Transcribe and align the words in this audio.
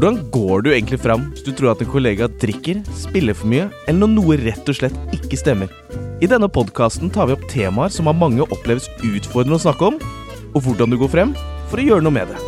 Hvordan 0.00 0.30
går 0.32 0.62
du 0.64 0.68
egentlig 0.72 0.96
fram 1.02 1.26
hvis 1.28 1.42
du 1.44 1.50
tror 1.52 1.74
at 1.74 1.82
en 1.84 1.88
kollega 1.92 2.24
drikker, 2.40 2.78
spiller 2.96 3.36
for 3.36 3.50
mye, 3.52 3.66
eller 3.84 3.98
når 4.00 4.08
noe 4.14 4.36
rett 4.40 4.68
og 4.72 4.76
slett 4.78 4.94
ikke 5.12 5.36
stemmer? 5.36 5.68
I 6.24 6.28
denne 6.30 6.48
podkasten 6.48 7.10
tar 7.12 7.26
vi 7.28 7.34
opp 7.34 7.42
temaer 7.52 7.92
som 7.92 8.08
av 8.08 8.16
mange 8.16 8.46
oppleves 8.46 8.86
utfordrende 9.04 9.58
å 9.58 9.60
snakke 9.60 9.90
om, 9.90 9.98
og 10.54 10.64
hvordan 10.64 10.88
du 10.88 10.96
går 11.02 11.10
frem 11.12 11.34
for 11.68 11.82
å 11.82 11.84
gjøre 11.84 12.06
noe 12.06 12.14
med 12.16 12.32
det. 12.32 12.38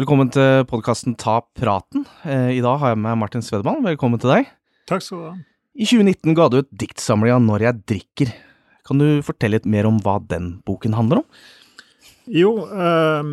Velkommen 0.00 0.32
til 0.32 0.64
podkasten 0.72 1.18
Ta 1.20 1.36
praten. 1.60 2.08
Eh, 2.24 2.56
I 2.56 2.64
dag 2.64 2.80
har 2.80 2.96
jeg 2.96 3.02
med 3.04 3.20
Martin 3.20 3.44
Svedman. 3.44 3.84
Velkommen 3.84 4.24
til 4.24 4.32
deg. 4.32 4.48
Takk 4.88 5.04
skal 5.04 5.20
du 5.20 5.26
ha. 5.26 5.34
I 5.76 5.90
2019 5.92 6.40
ga 6.40 6.48
du 6.48 6.62
ut 6.62 6.72
diktsamlinga 6.72 7.36
Når 7.44 7.68
jeg 7.68 7.84
drikker. 7.92 8.34
Kan 8.88 9.04
du 9.04 9.20
fortelle 9.20 9.60
litt 9.60 9.68
mer 9.68 9.92
om 9.92 10.00
hva 10.00 10.16
den 10.24 10.54
boken 10.64 10.96
handler 10.96 11.20
om? 11.20 11.30
Jo 12.32 12.56
ehm, 12.72 13.32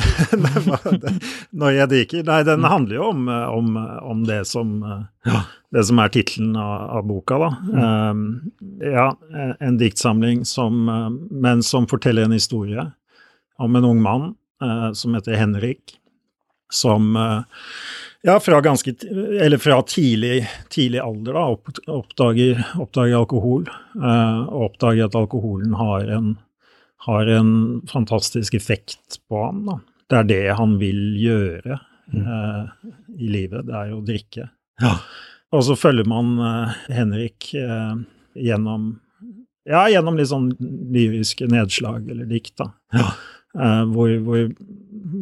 Når 1.60 1.74
jeg 1.74 1.90
drikker 1.90 2.26
Nei, 2.28 2.40
den 2.46 2.66
handler 2.68 2.96
jo 2.96 3.08
om, 3.10 3.28
eh, 3.30 3.46
om, 3.56 3.76
om 4.12 4.22
det 4.28 4.42
som 4.48 4.76
ja, 5.26 5.42
Det 5.72 5.84
som 5.88 6.00
er 6.02 6.12
tittelen 6.14 6.56
av, 6.58 6.86
av 6.98 7.06
boka, 7.08 7.38
da. 7.42 7.50
Ehm, 7.84 8.24
ja, 8.82 9.08
en- 9.60 9.78
diktsamling 9.80 10.44
som 10.48 10.88
eh, 10.88 11.08
Men 11.30 11.62
som 11.66 11.88
forteller 11.90 12.28
en 12.28 12.36
historie 12.36 12.88
om 13.60 13.76
en 13.76 13.84
ung 13.84 14.02
mann 14.02 14.34
uh, 14.62 14.92
som 14.92 15.14
heter 15.14 15.36
Henrik, 15.36 15.98
som 16.72 17.16
uh, 17.16 17.42
ja, 18.22 18.40
fra 18.40 18.60
ganske 18.60 18.94
Eller 19.40 19.58
fra 19.58 19.82
tidlig, 19.82 20.48
tidlig 20.68 21.00
alder, 21.00 21.32
da, 21.32 21.44
opp, 21.44 21.68
oppdager, 21.86 22.64
oppdager 22.80 23.16
alkohol. 23.20 23.68
Uh, 23.96 24.48
og 24.48 24.70
oppdager 24.70 25.08
at 25.08 25.18
alkoholen 25.18 25.76
har 25.76 26.08
en, 26.16 26.34
har 27.06 27.30
en 27.32 27.52
fantastisk 27.88 28.54
effekt 28.54 29.20
på 29.28 29.44
ham. 29.44 29.64
Da. 29.68 29.78
Det 30.10 30.18
er 30.18 30.28
det 30.28 30.44
han 30.58 30.76
vil 30.80 31.02
gjøre 31.20 31.76
eh, 31.76 32.62
i 33.16 33.30
livet, 33.30 33.66
det 33.68 33.76
er 33.78 33.92
jo 33.92 34.00
å 34.00 34.06
drikke. 34.06 34.48
Og 35.54 35.62
så 35.66 35.76
følger 35.78 36.08
man 36.10 36.34
eh, 36.46 36.80
Henrik 36.98 37.52
eh, 37.58 37.94
gjennom 38.38 38.92
ja, 39.68 39.84
gjennom 39.92 40.16
litt 40.18 40.30
sånn 40.30 40.48
lyriske 40.90 41.46
nedslag 41.50 42.08
eller 42.10 42.26
dikt, 42.26 42.56
da. 42.58 42.72
Eh, 43.58 43.84
hvor, 43.90 44.12
hvor 44.22 44.44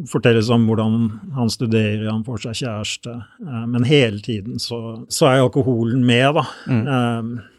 fortelles 0.09 0.51
om 0.53 0.67
hvordan 0.69 0.97
han 1.33 1.49
studerer, 1.49 2.07
han 2.11 2.25
får 2.25 2.43
seg 2.45 2.59
kjæreste. 2.61 3.15
Eh, 3.45 3.63
men 3.73 3.87
hele 3.89 4.21
tiden 4.25 4.61
så, 4.61 4.79
så 5.09 5.29
er 5.29 5.43
alkoholen 5.43 6.05
med, 6.05 6.37
da. 6.37 6.45
Eh, 6.69 7.58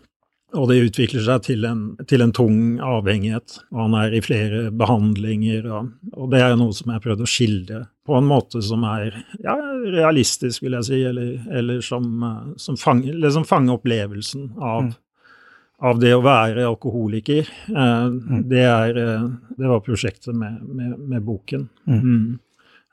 og 0.57 0.67
det 0.71 0.81
utvikler 0.89 1.23
seg 1.25 1.45
til 1.47 1.67
en, 1.69 1.83
til 2.11 2.25
en 2.25 2.33
tung 2.35 2.81
avhengighet. 2.83 3.61
Og 3.71 3.85
han 3.85 3.97
er 4.01 4.17
i 4.17 4.23
flere 4.25 4.63
behandlinger, 4.75 5.69
og, 5.71 5.93
og 6.17 6.33
det 6.33 6.43
er 6.43 6.57
noe 6.59 6.75
som 6.77 6.91
jeg 6.91 6.99
har 6.99 7.05
prøvd 7.05 7.25
å 7.25 7.31
skildre 7.31 7.83
på 8.11 8.17
en 8.19 8.27
måte 8.27 8.63
som 8.65 8.83
er 8.89 9.15
ja, 9.45 9.55
realistisk, 9.95 10.65
vil 10.65 10.75
jeg 10.81 10.89
si, 10.89 10.99
eller, 11.07 11.37
eller 11.55 11.85
som, 11.85 12.11
eh, 12.27 12.51
som, 12.59 12.79
fanger, 12.81 13.15
liksom 13.15 13.45
som 13.45 13.49
fanger 13.53 13.79
opplevelsen 13.79 14.49
av, 14.59 14.91
av 15.87 16.01
det 16.03 16.15
å 16.17 16.25
være 16.25 16.67
alkoholiker. 16.67 17.51
Eh, 17.71 18.07
det, 18.51 18.65
er, 18.67 18.99
eh, 18.99 19.27
det 19.59 19.71
var 19.71 19.85
prosjektet 19.87 20.35
med, 20.35 20.59
med, 20.67 20.97
med 21.15 21.27
boken. 21.29 21.69
Mm. 21.87 22.41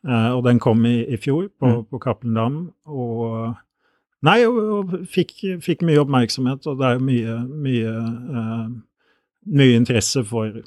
Eh, 0.07 0.29
og 0.35 0.43
den 0.45 0.61
kom 0.61 0.85
i, 0.85 0.99
i 1.09 1.17
fjor 1.17 1.49
på, 1.57 1.79
på 1.89 2.01
Cappelen 2.03 2.37
Dam. 2.37 2.59
Og 2.85 3.55
Nei, 4.27 4.41
og, 4.49 4.97
fikk, 5.11 5.33
fikk 5.63 5.85
mye 5.87 6.01
oppmerksomhet, 6.03 6.67
og 6.67 6.81
det 6.81 6.89
er 6.89 6.97
jo 6.97 7.05
mye, 7.07 7.37
mye, 7.67 7.93
eh, 8.41 8.65
mye 9.61 9.77
interesse 9.79 10.23
for 10.27 10.59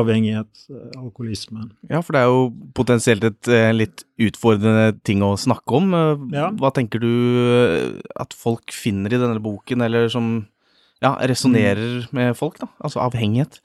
avhengighet, 0.00 0.50
eh, 0.72 0.88
alkoholisme. 0.98 1.68
Ja, 1.92 2.02
for 2.02 2.16
det 2.16 2.24
er 2.24 2.32
jo 2.32 2.42
potensielt 2.78 3.26
et 3.28 3.52
eh, 3.52 3.70
litt 3.76 4.06
utfordrende 4.28 4.96
ting 5.06 5.22
å 5.22 5.34
snakke 5.38 5.78
om. 5.78 5.96
Ja. 6.34 6.50
Hva 6.58 6.72
tenker 6.74 7.02
du 7.02 7.12
at 8.18 8.34
folk 8.36 8.74
finner 8.74 9.14
i 9.14 9.22
denne 9.22 9.42
boken, 9.42 9.86
eller 9.86 10.10
som 10.12 10.38
ja, 11.04 11.14
resonnerer 11.28 12.08
med 12.16 12.34
folk, 12.38 12.58
da? 12.62 12.70
Altså 12.80 13.02
avhengighet. 13.04 13.60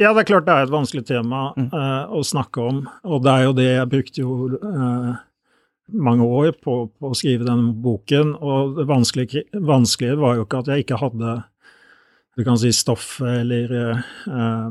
Ja, 0.00 0.14
det 0.14 0.22
er 0.22 0.30
klart 0.30 0.46
det 0.46 0.54
er 0.54 0.64
et 0.64 0.72
vanskelig 0.72 1.02
tema 1.10 1.50
eh, 1.60 2.04
å 2.08 2.22
snakke 2.24 2.62
om, 2.64 2.84
og 3.04 3.24
det 3.26 3.32
er 3.34 3.42
jo 3.44 3.56
det 3.58 3.66
jeg 3.68 3.90
brukte 3.90 4.22
jo 4.22 4.36
eh, 4.56 5.10
mange 5.92 6.26
år 6.26 6.54
på, 6.62 6.82
på 6.92 7.10
å 7.10 7.16
skrive 7.18 7.46
denne 7.46 7.74
boken, 7.84 8.34
og 8.38 8.76
det 8.78 8.86
vanskelige, 8.90 9.46
vanskelige 9.66 10.18
var 10.20 10.38
jo 10.38 10.46
ikke 10.46 10.62
at 10.62 10.72
jeg 10.72 10.86
ikke 10.86 11.00
hadde 11.02 11.38
du 12.38 12.44
kan 12.46 12.56
si 12.56 12.70
stoffet 12.72 13.42
eller 13.42 13.72
eh, 13.76 14.68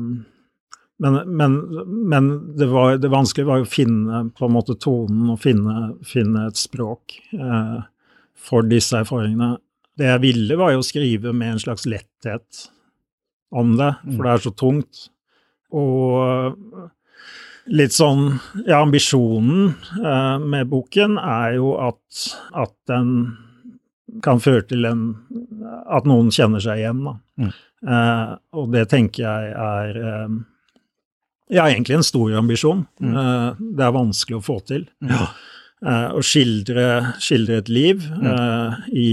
men, 1.00 1.14
men, 1.26 1.52
men 1.86 2.56
det, 2.56 2.66
var, 2.66 2.96
det 3.00 3.08
vanskelige 3.12 3.48
var 3.48 3.60
jo 3.60 3.68
å 3.68 3.72
finne 3.72 4.24
på 4.36 4.48
en 4.48 4.52
måte 4.52 4.76
tonen 4.80 5.30
og 5.32 5.40
finne, 5.40 5.94
finne 6.04 6.48
et 6.50 6.60
språk 6.60 7.14
eh, 7.32 7.78
for 8.36 8.66
disse 8.68 8.98
erfaringene. 9.00 9.54
Det 9.96 10.10
jeg 10.10 10.22
ville, 10.24 10.58
var 10.60 10.74
jo 10.74 10.82
å 10.82 10.86
skrive 10.86 11.32
med 11.36 11.54
en 11.54 11.62
slags 11.62 11.86
letthet 11.88 12.66
om 13.50 13.78
det, 13.78 13.94
for 14.10 14.26
det 14.26 14.34
er 14.34 14.44
så 14.44 14.52
tungt. 14.60 15.06
Og 15.72 16.90
litt 17.66 17.92
sånn 17.92 18.38
Ja, 18.66 18.80
ambisjonen 18.80 19.74
eh, 20.00 20.38
med 20.40 20.68
boken 20.72 21.18
er 21.18 21.56
jo 21.58 21.74
at, 21.80 22.26
at 22.56 22.74
den 22.88 23.36
kan 24.24 24.40
føre 24.42 24.64
til 24.66 24.88
en 24.88 25.02
At 25.86 26.08
noen 26.08 26.32
kjenner 26.34 26.62
seg 26.62 26.80
igjen, 26.82 27.04
da. 27.06 27.16
Eh, 27.80 28.32
og 28.58 28.72
det 28.74 28.88
tenker 28.90 29.24
jeg 29.24 29.52
er 29.54 30.00
eh, 30.00 30.40
ja, 31.50 31.64
egentlig 31.68 31.96
en 31.98 32.04
stor 32.06 32.34
ambisjon. 32.38 32.84
Eh, 33.02 33.48
det 33.58 33.86
er 33.86 33.94
vanskelig 33.96 34.38
å 34.38 34.44
få 34.44 34.60
til. 34.68 34.84
Eh, 35.10 36.10
å 36.14 36.20
skildre, 36.22 36.84
skildre 37.24 37.56
et 37.62 37.70
liv 37.72 38.04
eh, 38.04 38.74
i, 38.92 39.10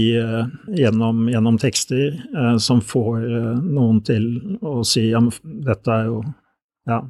gjennom, 0.76 1.24
gjennom 1.32 1.56
tekster 1.58 2.18
som 2.60 2.82
får 2.84 3.24
noen 3.64 4.02
til 4.04 4.28
å 4.60 4.82
si 4.86 5.08
ja, 5.10 5.22
men 5.24 5.32
dette 5.64 5.94
er 5.94 6.10
jo 6.12 6.20
Ja, 6.88 7.02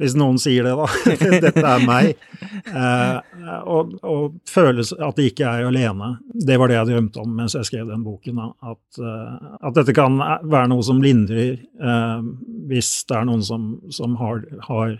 hvis 0.00 0.16
noen 0.18 0.38
sier 0.40 0.64
det, 0.66 0.72
da. 0.78 0.86
dette 1.46 1.64
er 1.64 1.86
meg. 1.86 2.14
Eh, 2.70 3.16
og, 3.68 3.94
og 4.00 4.38
føles 4.48 4.94
at 4.96 5.18
det 5.20 5.30
ikke 5.32 5.48
er 5.48 5.68
alene. 5.68 6.14
Det 6.32 6.56
var 6.60 6.70
det 6.70 6.78
jeg 6.78 6.90
drømte 6.92 7.24
om 7.24 7.34
mens 7.40 7.56
jeg 7.58 7.68
skrev 7.68 7.90
den 7.90 8.04
boken. 8.06 8.40
At, 8.40 9.00
eh, 9.00 9.50
at 9.60 9.76
dette 9.76 9.96
kan 9.96 10.16
være 10.20 10.70
noe 10.72 10.86
som 10.86 11.02
lindrer 11.04 11.58
eh, 11.58 12.30
hvis 12.70 12.94
det 13.10 13.20
er 13.20 13.28
noen 13.28 13.44
som, 13.44 13.74
som 13.92 14.16
har, 14.20 14.46
har 14.68 14.96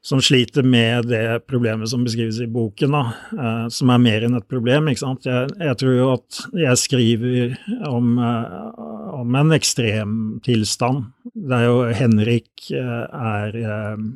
som 0.00 0.22
sliter 0.22 0.62
med 0.62 1.08
det 1.10 1.46
problemet 1.46 1.90
som 1.90 2.04
beskrives 2.04 2.40
i 2.40 2.46
boken, 2.46 2.94
eh, 2.94 3.66
som 3.68 3.90
er 3.90 4.02
mer 4.02 4.24
enn 4.24 4.38
et 4.38 4.48
problem. 4.48 4.88
ikke 4.88 5.02
sant? 5.02 5.26
Jeg, 5.26 5.50
jeg 5.58 5.78
tror 5.80 5.96
jo 5.96 6.06
at 6.14 6.38
jeg 6.62 6.82
skriver 6.84 7.56
om, 7.88 8.14
eh, 8.22 8.84
om 9.12 9.34
en 9.34 9.52
ekstrem 9.56 10.14
tilstand. 10.44 11.10
Det 11.32 11.58
er 11.58 11.68
jo 11.68 11.84
Henrik 11.96 12.70
eh, 12.74 13.04
er 13.08 13.60
eh, 13.64 14.08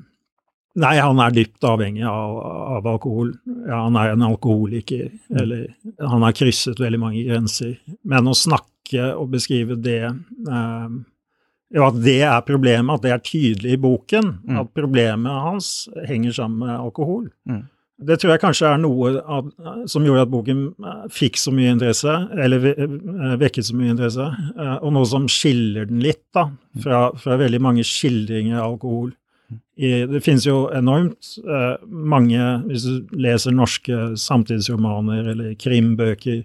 Nei, 0.72 0.94
han 0.96 1.18
er 1.20 1.34
dypt 1.36 1.60
avhengig 1.68 2.04
av, 2.08 2.38
av 2.78 2.86
alkohol. 2.94 3.34
Ja, 3.68 3.82
han 3.82 3.96
er 4.00 4.14
en 4.14 4.22
alkoholiker, 4.24 5.10
eller 5.28 5.66
han 6.00 6.24
har 6.24 6.32
krysset 6.32 6.80
veldig 6.80 7.00
mange 7.02 7.24
grenser. 7.26 7.74
Men 8.08 8.30
å 8.30 8.32
snakke 8.32 9.10
og 9.12 9.34
beskrive 9.34 9.76
det 9.76 10.00
eh, 10.06 10.94
jo, 11.72 11.84
at 11.84 11.98
det 12.04 12.18
er 12.24 12.40
problemet, 12.44 12.94
at 12.94 13.04
det 13.04 13.12
er 13.12 13.20
tydelig 13.24 13.76
i 13.76 13.80
boken, 13.80 14.32
at 14.60 14.72
problemet 14.76 15.44
hans 15.44 15.68
henger 16.08 16.34
sammen 16.36 16.66
med 16.66 16.74
alkohol. 16.74 17.28
Mm. 17.48 17.62
Det 18.00 18.16
tror 18.18 18.32
jeg 18.32 18.42
kanskje 18.42 18.68
er 18.72 18.78
noe 18.82 19.12
av, 19.20 19.48
som 19.90 20.04
gjorde 20.06 20.24
at 20.24 20.30
boken 20.32 20.62
eh, 20.72 21.02
fikk 21.12 21.38
så 21.38 21.52
mye 21.54 21.74
interesse, 21.74 22.14
eller 22.44 22.70
eh, 22.72 23.34
vekket 23.40 23.68
så 23.68 23.76
mye 23.78 23.92
interesse, 23.94 24.28
eh, 24.56 24.76
og 24.80 24.94
noe 24.96 25.08
som 25.08 25.28
skiller 25.30 25.86
den 25.90 26.02
litt 26.02 26.24
da, 26.34 26.48
fra, 26.82 27.02
fra 27.20 27.38
veldig 27.40 27.60
mange 27.62 27.84
skildringer 27.86 28.58
av 28.58 28.72
alkohol. 28.72 29.12
I, 29.76 30.04
det 30.08 30.22
finnes 30.24 30.44
jo 30.46 30.66
enormt 30.72 31.34
mange, 31.88 32.40
hvis 32.68 32.84
du 32.86 33.14
leser 33.20 33.54
norske 33.56 34.12
samtidsromaner 34.20 35.30
eller 35.32 35.54
krimbøker, 35.60 36.42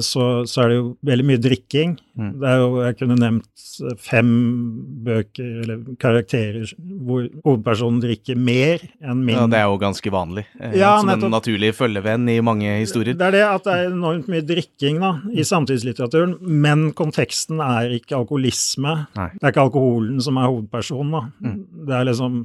så, 0.00 0.24
så 0.48 0.62
er 0.64 0.68
det 0.72 0.76
jo 0.78 0.84
veldig 1.04 1.24
mye 1.28 1.40
drikking. 1.44 1.90
Det 2.16 2.46
er 2.48 2.60
jo, 2.62 2.68
jeg 2.80 2.96
kunne 2.96 3.16
nevnt 3.20 3.64
eh, 3.84 3.96
fem 4.00 4.28
bøker 5.04 5.58
eller 5.64 5.82
karakterer 6.00 6.70
hvor 7.04 7.26
hovedpersonen 7.44 7.98
drikker 8.00 8.38
mer 8.40 8.80
enn 9.04 9.20
min. 9.26 9.36
Ja, 9.36 9.44
det 9.52 9.58
er 9.60 9.66
jo 9.68 9.76
ganske 9.82 10.12
vanlig. 10.14 10.46
eh, 10.60 10.78
Ja, 10.80 10.94
som 11.02 11.10
en 11.12 11.26
naturlig 11.34 11.74
følgevenn 11.76 12.24
i 12.32 12.38
mange 12.40 12.72
historier. 12.80 13.18
Det 13.20 13.26
er 13.28 13.36
det 13.36 13.44
at 13.50 13.66
det 13.68 13.74
er 13.82 13.90
enormt 13.90 14.30
mye 14.32 14.44
drikking 14.48 15.00
da, 15.04 15.12
i 15.36 15.44
samtidslitteraturen, 15.44 16.38
men 16.40 16.86
konteksten 16.96 17.60
er 17.60 17.92
ikke 17.98 18.16
alkoholisme. 18.22 18.94
Nei. 19.18 19.28
Det 19.36 19.44
er 19.44 19.52
ikke 19.52 19.66
alkoholen 19.68 20.22
som 20.24 20.40
er 20.40 20.48
hovedpersonen. 20.48 21.12
Da. 21.18 21.52
Det 21.90 21.98
er 22.00 22.08
liksom, 22.08 22.40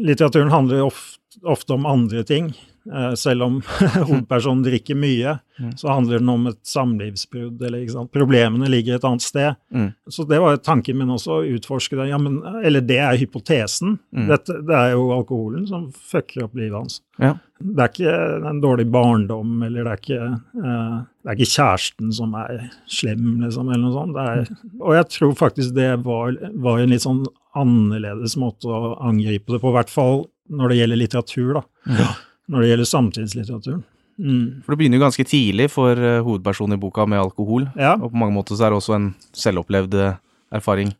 litteraturen 0.00 0.54
handler 0.54 0.86
ofte 0.88 1.20
ofte 1.50 1.74
om 1.74 1.82
andre 1.90 2.22
ting. 2.24 2.52
Eh, 2.84 3.14
selv 3.16 3.46
om 3.46 3.60
hovedpersonen 4.08 4.64
drikker 4.66 4.98
mye, 4.98 5.38
Mm. 5.54 5.76
så 5.78 5.88
handler 5.88 6.18
den 6.18 6.28
om 6.28 6.46
et 6.50 6.58
samlivsbrudd, 6.66 7.60
eller 7.62 7.84
ikke 7.84 7.92
sant. 7.94 8.10
Problemene 8.10 8.66
ligger 8.66 8.96
et 8.96 9.04
annet 9.06 9.22
sted. 9.22 9.54
Mm. 9.70 9.92
Så 10.10 10.24
det 10.26 10.40
var 10.42 10.56
tanken 10.58 10.98
min 10.98 11.12
også, 11.14 11.36
å 11.36 11.44
utforske 11.46 11.94
det. 11.94 12.08
Ja, 12.10 12.18
men, 12.18 12.40
eller 12.66 12.82
det 12.82 12.96
er 12.98 13.20
hypotesen. 13.20 14.00
Mm. 14.10 14.24
Dette, 14.32 14.56
det 14.66 14.74
er 14.74 14.96
jo 14.96 15.04
alkoholen 15.14 15.68
som 15.70 15.84
fucker 15.94 16.48
opp 16.48 16.58
livet 16.58 16.74
hans. 16.74 16.98
Ja. 17.22 17.36
Det 17.62 17.84
er 17.86 17.92
ikke 17.94 18.16
en 18.50 18.60
dårlig 18.64 18.88
barndom, 18.90 19.54
eller 19.62 19.86
det 19.86 19.92
er 19.94 20.02
ikke, 20.02 20.26
uh, 20.58 20.98
det 21.22 21.30
er 21.30 21.38
ikke 21.38 21.52
kjæresten 21.54 22.10
som 22.18 22.34
er 22.42 22.66
slem, 22.90 23.30
liksom, 23.46 23.70
eller 23.70 23.84
noe 23.86 23.94
sånt. 23.94 24.18
Er, 24.26 24.50
og 24.82 24.98
jeg 24.98 25.10
tror 25.20 25.38
faktisk 25.38 25.78
det 25.78 25.90
var, 26.02 26.34
var 26.66 26.82
en 26.82 26.90
litt 26.98 27.06
sånn 27.06 27.22
annerledes 27.54 28.34
måte 28.42 28.66
å 28.74 28.96
angripe 29.06 29.54
det 29.54 29.62
på, 29.62 29.70
i 29.70 29.78
hvert 29.78 29.94
fall 30.02 30.24
når 30.50 30.74
det 30.74 30.82
gjelder 30.82 31.04
litteratur, 31.06 31.60
da. 31.60 31.68
Ja. 32.02 32.12
Når 32.50 32.60
det 32.60 32.70
gjelder 32.70 32.90
samtidslitteraturen. 32.90 33.82
Mm. 34.14 34.62
For 34.62 34.74
det 34.74 34.78
begynner 34.78 35.00
jo 35.00 35.06
ganske 35.06 35.26
tidlig 35.26 35.70
for 35.72 35.98
eh, 35.98 36.20
hovedpersonen 36.22 36.76
i 36.76 36.82
boka 36.82 37.06
med 37.08 37.22
alkohol. 37.22 37.66
Ja. 37.78 37.96
Og 37.96 38.12
på 38.12 38.20
mange 38.20 38.36
måter 38.36 38.58
så 38.58 38.66
er 38.66 38.74
det 38.74 38.78
også 38.82 38.96
en 38.98 39.08
selvopplevd 39.34 39.96
eh, 39.98 40.20
erfaring. 40.54 40.92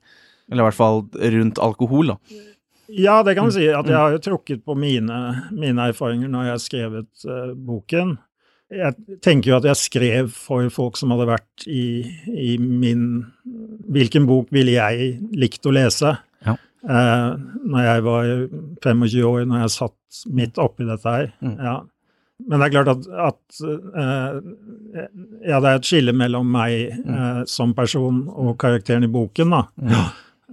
Eller 0.50 0.64
i 0.64 0.68
hvert 0.68 0.78
fall 0.78 1.04
rundt 1.36 1.60
alkohol, 1.62 2.14
da. 2.14 2.42
Ja, 2.92 3.22
det 3.24 3.36
kan 3.36 3.48
du 3.48 3.54
si. 3.54 3.64
At 3.72 3.88
jeg 3.88 3.96
har 3.96 4.12
jo 4.12 4.22
trukket 4.22 4.64
på 4.66 4.76
mine, 4.76 5.20
mine 5.54 5.88
erfaringer 5.88 6.28
når 6.30 6.48
jeg 6.48 6.54
har 6.54 6.62
skrevet 6.62 7.24
uh, 7.24 7.54
boken. 7.56 8.16
Jeg 8.74 9.18
tenker 9.24 9.50
jo 9.50 9.56
at 9.56 9.68
jeg 9.70 9.80
skrev 9.80 10.28
for 10.34 10.68
folk 10.72 10.98
som 11.00 11.14
hadde 11.14 11.30
vært 11.30 11.66
i, 11.70 12.04
i 12.28 12.54
min 12.58 13.24
Hvilken 13.94 14.24
bok 14.28 14.48
ville 14.54 14.72
jeg 14.76 15.18
likt 15.36 15.66
å 15.68 15.72
lese? 15.74 16.14
Ja. 16.84 17.00
Eh, 17.00 17.58
når 17.64 17.86
jeg 17.88 18.04
var 18.04 18.30
25 18.84 19.24
år, 19.24 19.44
når 19.48 19.64
jeg 19.64 19.74
satt 19.78 20.24
midt 20.36 20.60
oppi 20.60 20.86
dette 20.88 21.16
her. 21.16 21.30
Mm. 21.40 21.56
Ja. 21.58 21.76
Men 22.44 22.60
det 22.60 22.66
er 22.66 22.74
klart 22.74 22.90
at, 22.90 23.06
at 23.30 23.60
eh, 24.02 24.38
Ja, 25.46 25.60
det 25.62 25.70
er 25.70 25.78
et 25.78 25.88
skille 25.88 26.14
mellom 26.16 26.48
meg 26.50 26.90
eh, 26.98 27.40
som 27.50 27.72
person 27.76 28.24
og 28.28 28.56
karakteren 28.60 29.06
i 29.06 29.10
boken, 29.12 29.54
da. 29.54 29.62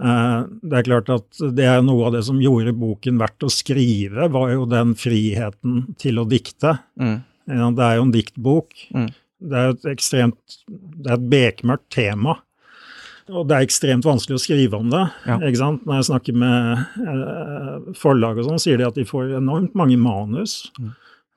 Eh, 0.01 0.37
det 0.71 0.77
er 0.79 0.87
klart 0.87 1.09
at 1.13 1.41
det 1.57 1.65
er 1.67 1.81
noe 1.85 2.07
av 2.07 2.15
det 2.15 2.23
som 2.27 2.39
gjorde 2.41 2.75
boken 2.77 3.19
verdt 3.21 3.47
å 3.47 3.51
skrive, 3.51 4.29
var 4.33 4.53
jo 4.53 4.69
den 4.69 4.93
friheten 4.97 5.83
til 6.01 6.21
å 6.21 6.27
dikte. 6.29 6.77
Mm. 7.01 7.17
Ja, 7.51 7.67
det 7.75 7.87
er 7.87 7.97
jo 7.97 8.05
en 8.07 8.13
diktbok. 8.15 8.85
Mm. 8.95 9.09
Det 9.41 9.57
er 9.57 9.71
et 9.73 9.85
ekstremt 9.89 10.57
Det 10.69 11.09
er 11.09 11.17
et 11.17 11.29
bekmørkt 11.31 11.89
tema. 11.93 12.37
Og 13.29 13.45
det 13.49 13.57
er 13.57 13.65
ekstremt 13.67 14.05
vanskelig 14.07 14.39
å 14.39 14.41
skrive 14.43 14.79
om 14.79 14.89
det. 14.91 15.03
Ja. 15.27 15.37
ikke 15.37 15.59
sant? 15.61 15.83
Når 15.85 15.99
jeg 15.99 16.07
snakker 16.09 16.39
med 16.41 16.85
eh, 17.05 17.91
forlag 17.99 18.41
og 18.41 18.47
sånn, 18.49 18.61
sier 18.63 18.81
de 18.81 18.87
at 18.89 18.97
de 18.97 19.05
får 19.07 19.35
enormt 19.41 19.75
mange 19.77 19.99
manus 20.01 20.71
Mm. 20.79 20.91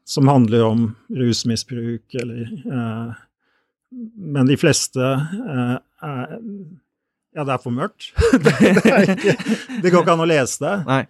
som 0.07 0.29
handler 0.29 0.63
om 0.67 0.81
rusmisbruk 1.17 2.15
eller 2.21 2.49
eh, 2.79 3.13
Men 4.35 4.47
de 4.51 4.57
fleste 4.61 5.01
eh, 5.01 5.77
er 6.05 6.41
Ja, 7.35 7.43
det 7.43 7.51
er 7.57 7.59
for 7.65 7.75
mørkt. 7.75 8.13
det, 8.45 8.53
er 8.87 9.09
ikke, 9.11 9.33
det 9.83 9.91
går 9.91 10.05
ikke 10.05 10.13
an 10.13 10.21
å 10.23 10.27
lese 10.31 10.61
det. 10.63 10.75
Nei. 10.87 11.01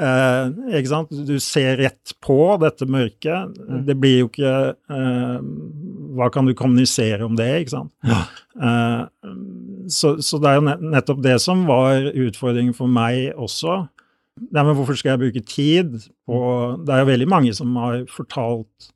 Eh, 0.00 0.78
ikke 0.78 0.88
sant? 0.94 1.10
Du 1.28 1.34
ser 1.44 1.76
rett 1.76 2.14
på 2.24 2.38
dette 2.62 2.86
mørket. 2.88 3.52
Mm. 3.58 3.82
Det 3.84 3.96
blir 4.00 4.14
jo 4.22 4.30
ikke 4.30 4.54
eh, 4.72 5.34
Hva 6.16 6.30
kan 6.32 6.48
du 6.48 6.54
kommunisere 6.56 7.26
om 7.26 7.36
det, 7.36 7.50
ikke 7.66 7.74
sant? 7.74 7.92
Eh, 8.06 9.02
så, 9.90 10.16
så 10.22 10.38
det 10.40 10.50
er 10.50 10.60
jo 10.60 10.90
nettopp 10.94 11.22
det 11.24 11.36
som 11.42 11.64
var 11.68 12.10
utfordringen 12.12 12.74
for 12.76 12.90
meg 12.90 13.32
også. 13.34 13.84
Nei, 14.50 14.64
men 14.64 14.74
hvorfor 14.74 14.98
skal 14.98 15.14
jeg 15.14 15.22
bruke 15.22 15.44
tid 15.46 15.92
på 16.26 16.38
Det 16.82 16.90
er 16.90 17.04
jo 17.04 17.10
veldig 17.12 17.28
mange 17.30 17.52
som 17.54 17.76
har 17.78 18.00
fortalt 18.10 18.88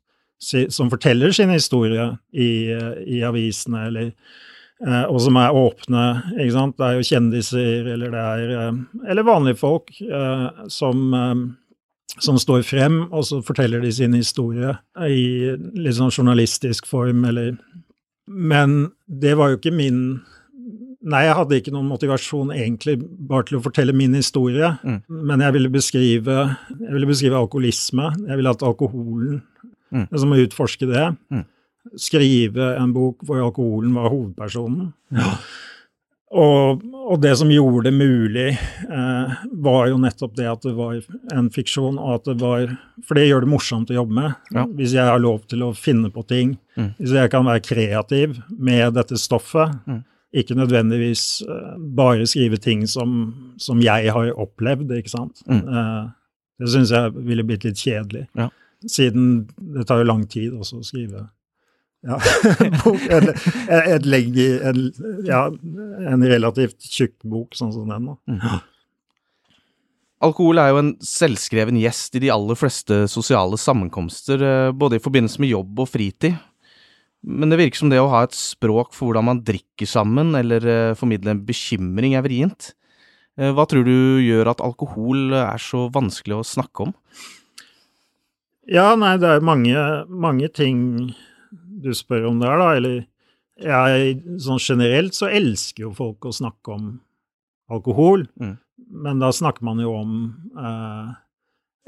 Som 0.43 0.91
forteller 0.91 1.31
sin 1.31 1.53
historie 1.53 2.09
i, 2.31 2.67
i 3.07 3.21
avisene, 3.23 3.85
eller 3.87 4.09
eh, 4.83 5.05
og 5.07 5.21
som 5.23 5.39
er 5.39 5.55
åpne. 5.55 6.03
ikke 6.35 6.55
sant? 6.55 6.75
Det 6.75 6.85
er 6.87 6.97
jo 6.97 7.07
kjendiser, 7.07 7.87
eller 7.95 8.13
det 8.13 8.25
er 8.25 8.53
eh, 8.57 8.83
Eller 9.11 9.27
vanlige 9.27 9.59
folk 9.59 9.91
eh, 10.01 10.45
som, 10.71 11.15
som 12.19 12.39
står 12.39 12.63
frem, 12.67 13.01
og 13.11 13.23
så 13.27 13.41
forteller 13.43 13.83
de 13.83 13.91
sin 13.95 14.15
historie 14.15 14.75
i 15.07 15.55
litt 15.55 15.99
sånn 15.99 16.11
journalistisk 16.11 16.87
form, 16.87 17.23
eller 17.31 17.55
Men 18.27 18.91
det 19.07 19.37
var 19.39 19.51
jo 19.51 19.59
ikke 19.59 19.75
min 19.75 20.19
Nei, 21.01 21.21
jeg 21.23 21.35
hadde 21.37 21.55
ikke 21.61 21.71
noen 21.71 21.87
motivasjon 21.87 22.49
egentlig 22.51 22.97
bare 23.29 23.45
til 23.47 23.57
å 23.59 23.63
fortelle 23.63 23.93
min 23.95 24.13
historie, 24.17 24.73
Mm. 24.83 24.97
men 25.07 25.39
jeg 25.45 25.53
ville 25.55 25.69
beskrive, 25.71 26.57
jeg 26.79 26.91
ville 26.91 27.07
beskrive 27.07 27.39
alkoholisme. 27.39 28.09
Jeg 28.27 28.35
ville 28.37 28.49
at 28.51 28.61
alkoholen 28.67 29.41
Mm. 29.91 30.07
Jeg 30.11 30.27
må 30.29 30.37
utforske 30.45 30.85
det. 30.85 31.17
Mm. 31.31 31.45
Skrive 31.97 32.77
en 32.77 32.91
bok 32.93 33.23
hvor 33.25 33.39
alkoholen 33.41 33.91
var 33.95 34.09
hovedpersonen. 34.11 34.91
Og, 36.29 36.83
og 36.93 37.21
det 37.23 37.31
som 37.39 37.49
gjorde 37.49 37.87
det 37.89 37.93
mulig, 37.97 38.49
eh, 38.85 39.31
var 39.65 39.87
jo 39.89 39.97
nettopp 39.97 40.35
det 40.37 40.45
at 40.45 40.61
det 40.61 40.75
var 40.77 40.99
en 41.33 41.47
fiksjon, 41.49 41.97
og 41.97 42.19
at 42.19 42.27
det 42.29 42.35
var 42.43 42.75
For 43.07 43.15
det 43.17 43.23
gjør 43.31 43.41
det 43.47 43.49
morsomt 43.49 43.89
å 43.89 43.95
jobbe 43.97 44.13
med. 44.13 44.35
Ja. 44.53 44.67
Hvis 44.67 44.93
jeg 44.93 45.07
har 45.09 45.17
lov 45.23 45.47
til 45.49 45.63
å 45.65 45.71
finne 45.73 46.11
på 46.13 46.21
ting. 46.27 46.59
Mm. 46.77 46.91
Hvis 46.99 47.15
jeg 47.17 47.31
kan 47.33 47.45
være 47.49 47.63
kreativ 47.65 48.37
med 48.59 48.93
dette 48.93 49.17
stoffet. 49.17 49.73
Mm. 49.87 50.03
Ikke 50.35 50.57
nødvendigvis 50.57 51.41
eh, 51.41 51.75
bare 51.97 52.27
skrive 52.29 52.59
ting 52.61 52.85
som, 52.87 53.33
som 53.57 53.81
jeg 53.81 54.11
har 54.13 54.31
opplevd, 54.37 54.91
ikke 54.99 55.11
sant. 55.11 55.41
Mm. 55.49 55.63
Eh, 55.65 56.07
det 56.59 56.71
syns 56.73 56.93
jeg 56.93 57.13
ville 57.15 57.45
blitt 57.47 57.65
litt 57.65 57.81
kjedelig. 57.81 58.27
Ja. 58.37 58.49
Siden 58.85 59.47
det 59.75 59.87
tar 59.89 60.03
jo 60.03 60.07
lang 60.07 60.25
tid 60.29 60.53
også 60.53 60.79
å 60.79 60.85
skrive 60.87 61.27
ja, 62.07 62.15
bok, 62.83 63.01
et, 63.11 63.29
et 63.67 64.05
legge, 64.07 64.45
en, 64.63 64.85
ja, 65.27 65.47
en 66.13 66.23
relativt 66.23 66.85
tjukk 66.87 67.17
bok 67.27 67.57
sånn 67.57 67.73
som 67.75 67.89
den. 67.91 68.07
da. 68.13 68.59
Alkohol 70.23 70.59
er 70.59 70.71
jo 70.73 70.79
en 70.81 70.93
selvskreven 71.03 71.79
gjest 71.79 72.15
i 72.15 72.23
de 72.25 72.31
aller 72.31 72.57
fleste 72.59 73.05
sosiale 73.11 73.59
sammenkomster, 73.59 74.41
eh, 74.43 74.71
både 74.75 74.99
i 74.99 75.03
forbindelse 75.03 75.43
med 75.43 75.53
jobb 75.53 75.83
og 75.83 75.91
fritid. 75.91 76.39
Men 77.23 77.51
det 77.51 77.57
virker 77.59 77.81
som 77.81 77.89
det 77.91 77.99
å 77.99 78.09
ha 78.13 78.21
et 78.23 78.35
språk 78.37 78.93
for 78.95 79.09
hvordan 79.09 79.25
man 79.27 79.41
drikker 79.43 79.87
sammen, 79.89 80.31
eller 80.39 80.63
eh, 80.65 80.93
formidle 80.95 81.33
en 81.35 81.41
bekymring, 81.45 82.13
er 82.15 82.23
vrient. 82.23 82.71
Eh, 83.37 83.51
Hva 83.55 83.65
tror 83.67 83.83
du 83.87 84.21
gjør 84.23 84.53
at 84.53 84.63
alkohol 84.63 85.33
er 85.35 85.59
så 85.59 85.87
vanskelig 85.91 86.37
å 86.39 86.47
snakke 86.47 86.87
om? 86.87 86.93
Ja, 88.69 88.93
nei, 88.99 89.15
det 89.17 89.29
er 89.35 89.43
mange, 89.45 89.75
mange 90.07 90.47
ting 90.53 90.81
du 91.51 91.91
spør 91.97 92.27
om 92.29 92.39
der, 92.43 92.59
da. 92.61 92.69
Eller 92.77 92.97
jeg, 93.59 94.19
sånn 94.39 94.61
generelt 94.61 95.17
så 95.17 95.27
elsker 95.31 95.87
jo 95.87 95.93
folk 95.97 96.27
å 96.29 96.35
snakke 96.35 96.75
om 96.75 96.89
alkohol, 97.69 98.27
Mm. 98.39 98.55
men 99.03 99.19
da 99.21 99.29
snakker 99.35 99.61
man 99.67 99.77
jo 99.83 99.91
om 99.93 100.13
eh, 100.57 101.09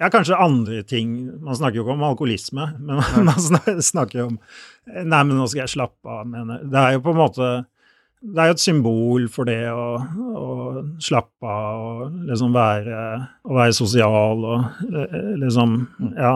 ja, 0.01 0.09
kanskje 0.09 0.37
andre 0.37 0.81
ting. 0.83 1.13
Man 1.43 1.57
snakker 1.57 1.77
jo 1.77 1.83
ikke 1.85 1.93
om 1.93 2.07
alkoholisme, 2.07 2.71
men 2.81 3.01
man 3.29 3.81
snakker 3.85 4.23
jo 4.23 4.29
om 4.33 4.39
Nei, 4.91 5.19
men 5.21 5.35
nå 5.37 5.45
skal 5.45 5.61
jeg 5.61 5.75
slappe 5.75 6.09
av. 6.09 6.25
Men 6.25 6.49
det 6.49 6.79
er 6.79 6.95
jo 6.95 7.03
på 7.05 7.11
en 7.13 7.19
måte 7.19 7.49
Det 8.17 8.41
er 8.41 8.49
jo 8.49 8.55
et 8.55 8.63
symbol 8.63 9.27
for 9.29 9.45
det 9.45 9.59
å, 9.69 9.85
å 10.41 10.47
slappe 11.01 11.45
av 11.45 11.83
og 11.85 12.15
liksom 12.31 12.53
være, 12.53 13.03
å 13.45 13.59
være 13.59 13.75
sosial 13.77 14.41
og 14.41 14.89
eh, 14.89 15.31
liksom 15.41 15.77
ja, 16.17 16.33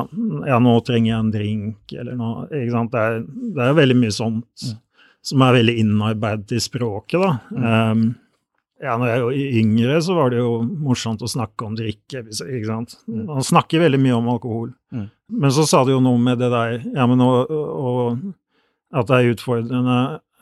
ja, 0.50 0.60
nå 0.62 0.76
trenger 0.86 1.12
jeg 1.12 1.20
en 1.20 1.34
drink, 1.34 1.96
eller 1.98 2.18
noe. 2.22 2.48
Ikke 2.52 2.74
sant? 2.74 2.94
Det 2.94 3.04
er, 3.06 3.20
det 3.58 3.66
er 3.66 3.80
veldig 3.82 3.98
mye 4.02 4.14
sånt 4.14 4.70
som 5.26 5.42
er 5.42 5.58
veldig 5.58 5.76
innarbeidet 5.82 6.58
i 6.58 6.62
språket, 6.62 7.18
da. 7.22 7.32
Um, 7.94 8.12
ja, 8.84 8.98
når 9.00 9.08
jeg 9.08 9.22
var 9.24 9.38
yngre, 9.62 10.00
så 10.04 10.16
var 10.18 10.34
det 10.34 10.42
jo 10.42 10.58
morsomt 10.66 11.22
å 11.24 11.30
snakke 11.32 11.66
om 11.68 11.76
drikke, 11.78 12.26
ikke 12.28 12.66
sant. 12.68 12.98
Man 13.08 13.46
snakker 13.46 13.86
veldig 13.86 14.02
mye 14.04 14.18
om 14.18 14.28
alkohol. 14.34 14.74
Mm. 14.92 15.08
Men 15.42 15.54
så 15.56 15.64
sa 15.70 15.84
du 15.88 15.94
jo 15.96 16.02
noe 16.04 16.20
med 16.22 16.42
det 16.44 16.52
der, 16.54 16.80
ja, 16.96 17.08
men 17.10 17.24
å, 17.24 17.32
å, 17.50 17.94
at 18.96 19.08
det 19.10 19.16
er 19.22 19.32
utfordrende 19.34 19.96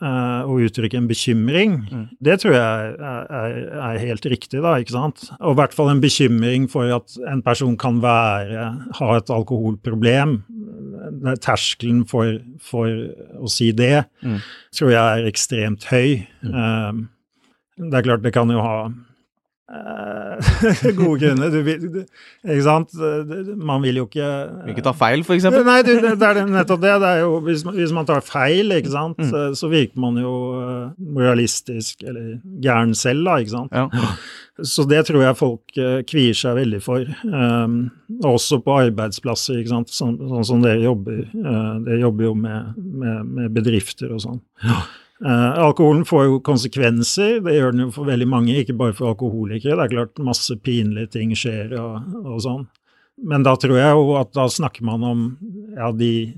eh, 0.04 0.42
å 0.50 0.58
uttrykke 0.66 0.98
en 1.00 1.08
bekymring. 1.08 1.78
Mm. 1.88 2.08
Det 2.25 2.40
tror 2.42 2.58
jeg 2.58 2.90
er, 2.98 3.30
er, 3.38 3.56
er 3.92 4.02
helt 4.02 4.25
riktig, 4.34 4.60
da, 4.66 4.75
ikke 4.82 4.98
sant. 4.98 5.28
Og 5.40 5.54
i 5.54 5.60
hvert 5.62 5.78
fall 5.78 5.94
en 5.94 6.02
bekymring 6.04 6.66
for 6.74 6.90
at 6.98 7.16
en 7.30 7.46
person 7.46 7.78
kan 7.80 8.02
være, 8.04 8.68
ha 9.00 9.13
et 9.22 9.32
alkoholproblem. 9.34 10.40
Er 11.24 11.40
Terskelen 11.44 12.04
for, 12.10 12.38
for 12.63 12.90
å 13.40 13.50
si 13.52 13.72
det 13.75 14.06
Mm. 14.24 14.38
tror 14.75 14.90
jeg 14.92 15.04
er 15.04 15.28
ekstremt 15.30 15.84
høy. 15.92 16.24
Eh, 16.48 16.92
det 17.77 17.98
er 17.98 18.06
klart 18.06 18.24
det 18.24 18.34
kan 18.36 18.51
jo 18.53 18.62
ha 18.62 18.75
eh, 19.74 20.92
gode 21.00 21.18
grunner. 21.24 21.50
Du 21.50 21.60
vil, 21.65 21.88
du, 21.89 22.00
ikke 22.46 22.65
sant? 22.65 22.94
Man 23.58 23.82
vil 23.86 24.01
jo 24.01 24.06
ikke 24.06 24.30
Vil 24.68 24.75
ikke 24.75 24.86
ta 24.86 24.94
feil, 24.98 25.25
for 25.25 25.38
eksempel? 25.38 25.65
Nei, 25.65 25.80
du, 25.86 25.96
det 26.03 26.30
er 26.30 26.42
nettopp 26.46 26.84
det. 26.84 26.94
det 27.01 27.10
er 27.10 27.24
jo, 27.24 27.39
hvis, 27.48 27.65
man, 27.65 27.77
hvis 27.80 27.96
man 27.96 28.10
tar 28.10 28.24
feil, 28.27 28.75
ikke 28.77 28.94
sant, 28.94 29.20
mm. 29.24 29.58
så 29.58 29.72
virker 29.72 30.03
man 30.03 30.22
jo 30.22 30.36
moralistisk 31.18 32.06
eller 32.06 32.38
gæren 32.63 32.94
selv, 32.98 33.25
da, 33.27 33.39
ikke 33.42 33.56
sant. 33.58 33.74
Ja. 33.74 34.15
Så 34.62 34.86
det 34.86 35.00
tror 35.08 35.24
jeg 35.24 35.38
folk 35.39 35.77
kvier 36.10 36.38
seg 36.38 36.60
veldig 36.60 36.82
for. 36.86 37.08
Um, 37.25 37.88
også 38.22 38.60
på 38.62 38.75
arbeidsplasser, 38.84 39.58
ikke 39.58 39.72
sant, 39.72 39.94
sånn, 39.96 40.20
sånn 40.30 40.46
som 40.46 40.62
dere 40.62 40.84
jobber. 40.84 41.24
Uh, 41.34 41.80
dere 41.88 42.03
jobber 42.03 42.30
jo 42.30 42.36
med, 42.38 42.75
med, 42.77 43.32
med 43.39 43.56
bedrifter 43.56 44.13
og 44.13 44.22
sånn. 44.22 44.44
Ja. 44.62 44.84
Uh, 45.24 45.60
alkoholen 45.63 46.03
får 46.03 46.25
jo 46.27 46.39
konsekvenser, 46.44 47.38
det 47.46 47.53
gjør 47.56 47.72
den 47.72 47.86
jo 47.86 47.92
for 47.96 48.10
veldig 48.10 48.25
mange, 48.27 48.58
ikke 48.60 48.75
bare 48.75 48.96
for 48.98 49.13
alkoholikere. 49.13 49.77
Det 49.80 49.86
er 49.86 49.94
klart 49.94 50.24
masse 50.25 50.58
pinlige 50.60 51.13
ting 51.15 51.32
skjer 51.38 51.77
og, 51.80 52.10
og 52.25 52.42
sånn. 52.44 52.65
Men 53.24 53.46
da 53.46 53.53
tror 53.56 53.77
jeg 53.77 53.94
jo 53.94 54.18
at 54.20 54.34
da 54.36 54.50
snakker 54.51 54.84
man 54.84 55.06
om 55.08 55.22
ja, 55.77 55.94
de, 55.96 56.34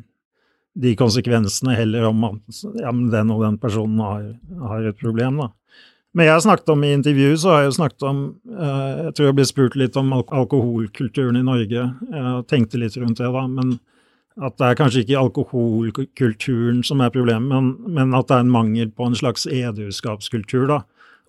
de 0.77 0.94
konsekvensene 1.00 1.74
heller 1.80 2.06
om 2.12 2.27
at 2.30 2.60
ja, 2.77 2.92
men 2.92 3.08
den 3.13 3.32
og 3.34 3.42
den 3.48 3.58
personen 3.62 4.04
har, 4.04 4.27
har, 4.68 4.86
et 4.92 5.01
problem, 5.01 5.42
da. 5.42 5.50
Men 6.15 6.30
jeg 6.30 6.36
har 6.36 6.46
snakket 6.46 6.72
om 6.72 6.86
i 6.86 6.94
intervju, 6.96 7.32
så 7.42 7.56
har 7.56 7.65
jeg 7.65 7.75
snakket 7.80 8.06
om 8.08 8.20
uh, 8.54 9.08
Jeg 9.08 9.15
tror 9.15 9.27
jeg 9.27 9.38
ble 9.39 9.48
spurt 9.50 9.80
litt 9.80 9.98
om 10.00 10.13
alkoholkulturen 10.15 11.42
i 11.42 11.44
Norge. 11.44 11.89
Jeg 11.89 12.46
tenkte 12.51 12.80
litt 12.80 12.96
rundt 13.01 13.20
det, 13.20 13.34
da. 13.34 13.48
men 13.50 13.80
at 14.44 14.58
det 14.60 14.68
er 14.68 14.77
kanskje 14.80 15.04
ikke 15.06 15.20
alkoholkulturen 15.22 16.82
som 16.84 17.04
er 17.04 17.13
problemet, 17.13 17.48
men, 17.48 17.94
men, 17.96 18.15
at 18.18 18.27
det 18.27 18.36
er 18.36 18.44
en 18.44 18.51
mangel 18.51 18.92
på 18.92 19.08
en 19.08 19.15
slags 19.15 19.48
edruskapskultur, 19.48 20.68
da. 20.72 20.82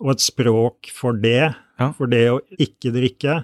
Og 0.03 0.13
et 0.13 0.23
språk 0.23 0.91
for 0.93 1.15
det, 1.17 1.53
ja. 1.79 1.91
for 1.97 2.11
det 2.11 2.25
å 2.29 2.41
ikke 2.59 2.91
drikke. 2.93 3.39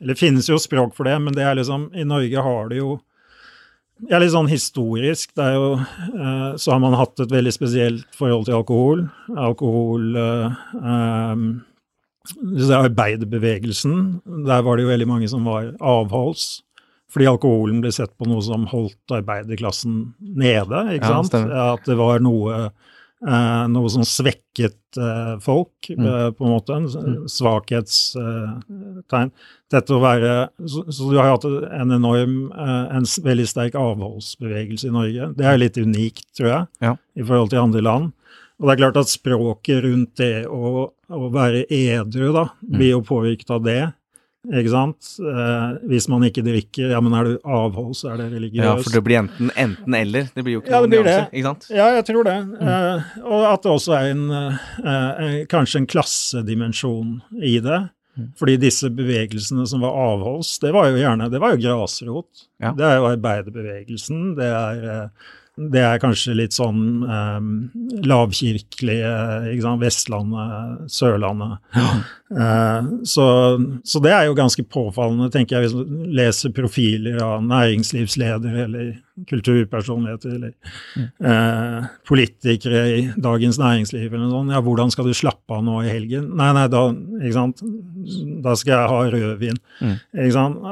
Eller 0.00 0.16
det 0.16 0.22
finnes 0.22 0.48
jo 0.48 0.58
språk 0.58 0.96
for 0.96 1.06
det, 1.06 1.18
men 1.22 1.36
det 1.36 1.44
er 1.46 1.58
liksom 1.60 1.90
I 1.94 2.06
Norge 2.08 2.42
har 2.42 2.72
det 2.72 2.80
jo 2.80 2.96
ja, 4.08 4.18
litt 4.18 4.32
sånn 4.34 4.50
historisk. 4.50 5.30
Det 5.36 5.44
er 5.44 5.58
jo 5.58 5.68
eh, 5.76 6.48
Så 6.58 6.72
har 6.72 6.80
man 6.82 6.96
hatt 6.98 7.20
et 7.22 7.30
veldig 7.30 7.52
spesielt 7.54 8.16
forhold 8.18 8.48
til 8.48 8.58
alkohol. 8.58 9.04
Alkohol 9.38 10.18
eh, 10.18 10.58
eh, 10.80 11.44
Arbeiderbevegelsen, 12.78 14.22
der 14.46 14.62
var 14.62 14.78
det 14.78 14.86
jo 14.86 14.92
veldig 14.92 15.08
mange 15.10 15.30
som 15.30 15.46
var 15.46 15.72
avholds. 15.78 16.62
Fordi 17.12 17.28
alkoholen 17.28 17.82
ble 17.82 17.92
sett 17.92 18.16
på 18.16 18.24
noe 18.28 18.42
som 18.44 18.66
holdt 18.70 19.12
arbeiderklassen 19.12 20.14
nede. 20.20 20.94
ikke 20.96 21.10
ja, 21.10 21.20
sant? 21.20 21.34
At 21.52 21.84
det 21.88 21.96
var 21.98 22.20
noe, 22.24 22.70
eh, 23.26 23.64
noe 23.68 23.88
som 23.92 24.04
svekket 24.08 24.96
eh, 24.96 25.34
folk, 25.44 25.90
mm. 25.90 26.06
eh, 26.08 26.30
på 26.38 26.44
en 26.46 26.54
måte. 26.54 26.72
En 26.78 26.86
mm. 26.88 27.28
svakhetstegn. 27.32 29.30
Dette 29.72 29.92
å 29.92 30.00
være 30.00 30.48
så, 30.64 30.80
så, 30.88 31.10
du 31.10 31.16
har 31.20 31.28
hatt 31.34 31.44
en 31.44 31.92
enorm, 31.98 32.52
eh, 32.56 32.86
en 32.96 33.04
veldig 33.28 33.48
sterk 33.50 33.74
avholdsbevegelse 33.76 34.88
i 34.88 34.96
Norge. 34.96 35.22
Det 35.36 35.44
er 35.48 35.60
litt 35.60 35.76
unikt, 35.76 36.32
tror 36.38 36.48
jeg, 36.48 36.64
ja. 36.88 36.94
i 37.12 37.22
forhold 37.28 37.50
til 37.52 37.60
andre 37.66 37.82
land. 37.84 38.06
Og 38.62 38.68
det 38.68 38.74
er 38.76 38.82
klart 38.86 39.00
at 39.02 39.10
språket 39.10 39.82
rundt 39.84 40.16
det 40.20 40.46
å, 40.46 40.86
å 40.92 41.28
være 41.34 41.66
edru 41.68 42.30
da, 42.32 42.44
mm. 42.62 42.76
blir 42.78 42.90
jo 42.94 43.02
påvirket 43.04 43.50
av 43.52 43.60
det. 43.66 43.92
Ikke 44.50 44.72
sant? 44.72 45.08
Eh, 45.22 45.74
hvis 45.86 46.08
man 46.10 46.24
ikke 46.26 46.42
drikker, 46.42 46.90
ja, 46.90 46.98
men 47.04 47.14
er 47.14 47.28
du 47.28 47.34
avholds, 47.46 48.00
er 48.10 48.16
det 48.18 48.26
religiøst? 48.32 48.66
Ja, 48.66 48.74
for 48.80 48.96
det 48.96 49.02
blir 49.06 49.20
enten 49.20 49.52
enten-eller. 49.54 50.32
Det 50.34 50.42
blir 50.42 50.56
jo 50.56 50.62
ikke 50.64 50.72
ja, 50.72 50.80
noen 50.82 50.94
nyanser, 50.96 51.28
ikke 51.30 51.46
sant? 51.46 51.66
Ja, 51.70 51.86
jeg 51.94 52.06
tror 52.08 52.26
det. 52.26 52.36
Mm. 52.48 52.70
Eh, 52.72 53.12
og 53.22 53.44
at 53.52 53.62
det 53.62 53.70
også 53.70 53.94
er 54.00 54.08
en, 54.16 54.24
eh, 54.34 55.36
kanskje 55.52 55.82
en 55.82 55.90
klassedimensjon 55.94 57.20
i 57.38 57.60
det. 57.62 57.84
Mm. 58.18 58.32
Fordi 58.40 58.56
disse 58.60 58.90
bevegelsene 58.92 59.68
som 59.70 59.86
var 59.86 59.94
avholds, 60.10 60.56
det 60.64 60.74
var 60.74 60.90
jo 60.90 60.98
gjerne 60.98 61.30
det 61.32 61.40
var 61.40 61.54
jo 61.54 61.62
grasrot. 61.62 62.48
Ja. 62.58 62.74
Det 62.76 62.88
er 62.88 62.98
jo 62.98 63.06
arbeiderbevegelsen. 63.12 64.26
Det 64.40 64.50
er 64.50 64.82
eh, 64.82 65.30
det 65.52 65.82
er 65.84 65.98
kanskje 66.00 66.32
litt 66.32 66.54
sånn 66.56 67.02
um, 67.04 67.48
lavkirkelig 68.08 69.02
Vestlandet, 69.82 70.86
Sørlandet. 70.88 71.58
Ja. 71.76 71.90
Uh, 72.32 73.04
så, 73.04 73.26
så, 73.84 74.00
det 74.04 74.12
er 74.14 74.26
jo 74.28 74.36
ganske 74.38 74.64
påfallende, 74.64 75.28
tenker 75.32 75.58
jeg, 75.58 75.68
hvis 75.68 75.76
du 75.76 76.12
leser 76.16 76.54
profiler 76.56 77.20
av 77.24 77.42
næringslivsledere 77.44 78.66
eller 78.66 78.92
kulturpersonligheter 79.28 80.28
eller 80.34 80.52
mm. 80.96 81.08
eh, 81.28 81.88
politikere 82.08 82.82
i 82.88 83.00
Dagens 83.20 83.58
Næringsliv 83.60 84.06
eller 84.08 84.24
noe 84.24 84.32
sånt. 84.32 84.54
Ja, 84.54 84.62
hvordan 84.64 84.92
skal 84.94 85.08
du 85.08 85.14
slappe 85.16 85.58
av 85.58 85.60
nå 85.66 85.82
i 85.84 85.90
helgen? 85.92 86.30
Nei, 86.38 86.48
nei, 86.56 86.64
da, 86.72 86.86
ikke 87.20 87.34
sant? 87.36 87.62
da 88.42 88.56
skal 88.58 88.72
jeg 88.72 88.90
ha 88.92 89.02
rødvin. 89.12 89.60
Mm. 89.84 89.94
Ikke 90.16 90.34
sant? 90.34 90.64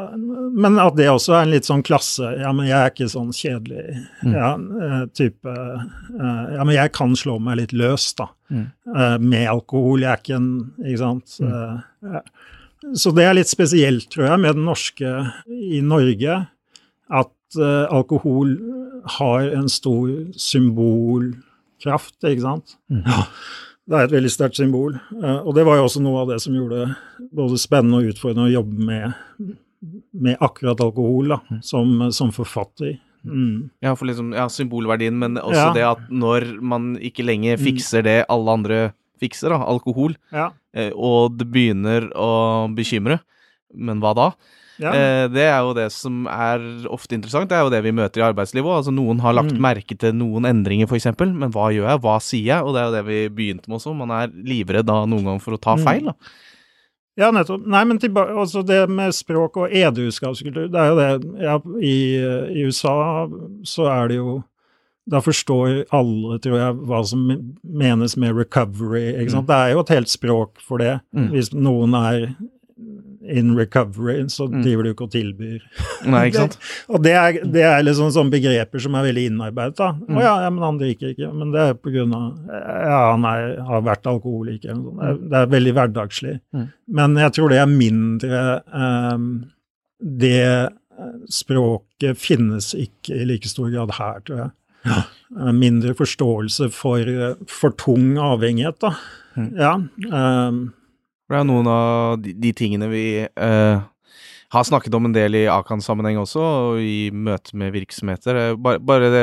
Men 0.57 0.81
at 0.83 0.97
det 0.99 1.11
også 1.13 1.37
er 1.37 1.45
en 1.45 1.55
litt 1.55 1.69
sånn 1.69 1.85
klasse 1.87 2.33
Ja, 2.41 2.51
men 2.57 2.67
jeg 2.69 2.79
er 2.79 2.91
ikke 2.91 3.11
sånn 3.13 3.31
kjedelig. 3.37 3.85
Mm. 4.25 4.35
Ja, 4.35 4.51
uh, 4.57 5.05
type 5.17 5.57
Ja, 6.17 6.65
men 6.65 6.75
jeg 6.75 6.97
kan 6.97 7.15
slå 7.19 7.37
meg 7.43 7.61
litt 7.61 7.77
løs, 7.77 8.09
da. 8.19 8.31
Mm. 8.51 8.67
Uh, 8.91 9.17
med 9.23 9.49
alkohol. 9.51 10.05
Er 10.05 10.21
ikke 10.21 10.39
en 10.39 10.51
Ikke 10.83 11.01
sant. 11.01 11.37
Mm. 11.41 11.81
Uh, 12.03 12.21
så 12.97 13.13
det 13.15 13.27
er 13.27 13.37
litt 13.37 13.51
spesielt, 13.51 14.09
tror 14.13 14.31
jeg, 14.31 14.41
med 14.41 14.57
den 14.57 14.65
norske 14.65 15.11
i 15.53 15.83
Norge, 15.85 16.37
at 17.13 17.59
uh, 17.61 17.87
alkohol 17.93 18.55
har 19.19 19.51
en 19.57 19.69
stor 19.69 20.09
symbolkraft, 20.41 22.17
ikke 22.25 22.47
sant. 22.47 22.79
Mm. 22.93 23.05
Ja. 23.05 23.27
Det 23.91 23.99
er 23.99 24.07
et 24.07 24.15
veldig 24.15 24.31
sterkt 24.31 24.55
symbol. 24.55 25.01
og 25.19 25.49
det 25.57 25.65
var 25.67 25.81
jo 25.81 25.87
også 25.89 26.01
noe 26.05 26.21
av 26.23 26.29
det 26.31 26.37
som 26.45 26.55
gjorde 26.55 26.85
det 26.85 27.25
både 27.35 27.57
spennende 27.59 27.99
og 27.99 28.13
utfordrende 28.13 28.45
å 28.47 28.53
jobbe 28.53 28.85
med, 28.87 29.57
med 30.15 30.45
akkurat 30.47 30.83
alkohol 30.85 31.33
da, 31.33 31.41
mm. 31.51 31.63
som, 31.67 31.97
som 32.15 32.31
forfatter. 32.31 33.01
Mm. 33.25 33.71
Ja, 33.85 33.95
for 33.99 34.09
liksom, 34.09 34.33
ja, 34.37 34.47
symbolverdien, 34.53 35.19
men 35.21 35.41
også 35.41 35.67
ja. 35.71 35.75
det 35.77 35.85
at 35.89 36.07
når 36.09 36.49
man 36.63 36.95
ikke 36.97 37.27
lenger 37.27 37.59
mm. 37.59 37.65
fikser 37.67 38.07
det 38.07 38.19
alle 38.33 38.57
andre 38.57 38.81
fikser, 39.21 39.53
da, 39.53 39.61
alkohol, 39.69 40.15
ja. 40.33 40.49
eh, 40.73 40.95
og 40.97 41.37
det 41.37 41.51
begynner 41.53 42.09
å 42.17 42.31
bekymre, 42.77 43.21
men 43.77 44.01
hva 44.03 44.15
da? 44.17 44.31
Ja. 44.81 44.93
Eh, 44.97 45.27
det 45.29 45.45
er 45.45 45.59
jo 45.61 45.75
det 45.77 45.91
som 45.93 46.25
er 46.33 46.63
ofte 46.89 47.13
interessant. 47.17 47.51
Det 47.51 47.59
er 47.59 47.67
jo 47.67 47.73
det 47.73 47.83
vi 47.85 47.93
møter 47.93 48.23
i 48.23 48.27
arbeidslivet 48.31 48.65
òg. 48.65 48.79
Altså, 48.79 48.95
noen 48.97 49.21
har 49.21 49.37
lagt 49.37 49.53
mm. 49.53 49.61
merke 49.61 49.97
til 50.01 50.15
noen 50.17 50.49
endringer, 50.49 50.89
f.eks., 50.89 51.11
men 51.21 51.53
hva 51.53 51.69
gjør 51.75 51.91
jeg? 51.91 52.03
Hva 52.07 52.17
sier 52.25 52.47
jeg? 52.49 52.65
Og 52.65 52.73
det 52.75 52.81
er 52.81 52.89
jo 52.89 52.95
det 52.97 53.03
vi 53.11 53.19
begynte 53.43 53.69
med 53.69 53.77
også. 53.77 53.93
Man 53.99 54.15
er 54.17 54.33
livredd 54.33 54.89
da 54.89 55.03
noen 55.05 55.29
ganger 55.29 55.45
for 55.45 55.57
å 55.57 55.61
ta 55.61 55.77
mm. 55.77 55.85
feil. 55.85 56.09
da. 56.09 56.33
Ja, 57.21 57.31
nettopp. 57.35 57.67
Nei, 57.69 57.83
men 57.85 57.99
tilbake, 58.01 58.33
altså 58.41 58.63
det 58.67 58.81
med 58.89 59.13
språk 59.17 59.59
og 59.61 59.75
edruskapskultur, 59.77 60.71
det 60.73 60.81
er 60.81 60.89
jo 60.89 61.01
det 61.01 61.43
ja, 61.45 61.57
i, 61.85 61.97
i, 62.57 62.65
USA 62.65 63.27
så 63.67 63.91
er 63.93 64.09
det 64.13 64.23
jo 64.23 64.41
Da 65.11 65.19
forstår 65.25 65.87
alle, 65.97 66.37
tror 66.39 66.55
jeg, 66.55 66.75
hva 66.87 66.99
som 67.09 67.23
menes 67.65 68.13
med 68.21 68.37
recovery. 68.37 69.09
ikke? 69.19 69.41
Mm. 69.41 69.47
Det 69.49 69.57
er 69.57 69.71
jo 69.73 69.81
et 69.81 69.93
helt 69.97 70.11
språk 70.13 70.61
for 70.63 70.79
det. 70.79 71.01
Mm. 71.17 71.31
Hvis 71.33 71.49
noen 71.57 71.97
er 71.99 72.29
in 73.31 73.53
recovery, 73.59 74.29
så 74.29 74.47
mm. 74.49 74.63
driver 74.65 74.87
du 74.87 74.91
ikke 74.93 75.07
og 75.07 75.13
tilbyr. 75.15 75.63
Nei, 76.11 76.23
ikke 76.29 76.45
sant? 76.45 76.57
og 76.93 77.05
det 77.05 77.15
er, 77.17 77.39
det 77.55 77.65
er 77.67 77.85
liksom 77.85 78.11
sånne 78.15 78.35
begreper 78.35 78.83
som 78.83 78.97
er 78.99 79.07
veldig 79.09 79.27
innarbeidet. 79.31 79.77
da. 79.79 79.91
Mm. 79.97 80.19
Å 80.19 80.25
ja, 80.25 80.35
ja, 80.45 80.51
men 80.55 80.67
han 80.67 80.81
drikker 80.81 81.15
ikke. 81.15 81.31
Men 81.37 81.55
det 81.55 81.63
er 81.65 81.79
på 81.79 81.95
grunn 81.95 82.17
av 82.17 82.51
Ja, 82.51 83.01
han 83.13 83.27
er, 83.31 83.55
har 83.69 83.87
vært 83.87 84.11
alkoholiker. 84.11 84.75
Det 84.75 85.09
er, 85.09 85.21
det 85.31 85.41
er 85.41 85.55
veldig 85.55 85.77
hverdagslig. 85.79 86.37
Mm. 86.57 86.67
Men 87.01 87.19
jeg 87.25 87.37
tror 87.37 87.53
det 87.53 87.61
er 87.63 87.71
mindre 87.71 88.43
um, 88.75 89.31
Det 89.99 90.45
språket 91.33 92.19
finnes 92.21 92.75
ikke 92.77 93.23
i 93.23 93.29
like 93.29 93.49
stor 93.49 93.71
grad 93.73 93.95
her, 93.97 94.19
tror 94.27 94.43
jeg. 94.45 94.53
Ja. 94.85 95.01
Mindre 95.55 95.95
forståelse 95.97 96.71
for, 96.75 97.09
for 97.49 97.77
tung 97.81 98.19
avhengighet, 98.21 98.81
da. 98.83 98.95
Mm. 99.37 99.49
Ja. 99.57 99.73
Um, 100.11 100.61
for 101.31 101.39
det 101.39 101.45
er 101.45 101.47
noen 101.47 101.69
av 101.71 102.17
de, 102.19 102.33
de 102.35 102.51
tingene 102.59 102.89
vi 102.91 103.05
uh, 103.23 103.79
har 104.51 104.65
snakket 104.67 104.97
om 104.99 105.05
en 105.07 105.15
del 105.15 105.37
i 105.39 105.45
Akan-sammenheng 105.47 106.19
også, 106.19 106.43
og 106.43 106.81
i 106.83 107.13
møte 107.15 107.55
med 107.55 107.71
virksomheter. 107.71 108.35
Eh, 108.35 108.57
bare, 108.59 108.81
bare 108.83 109.13
det 109.15 109.23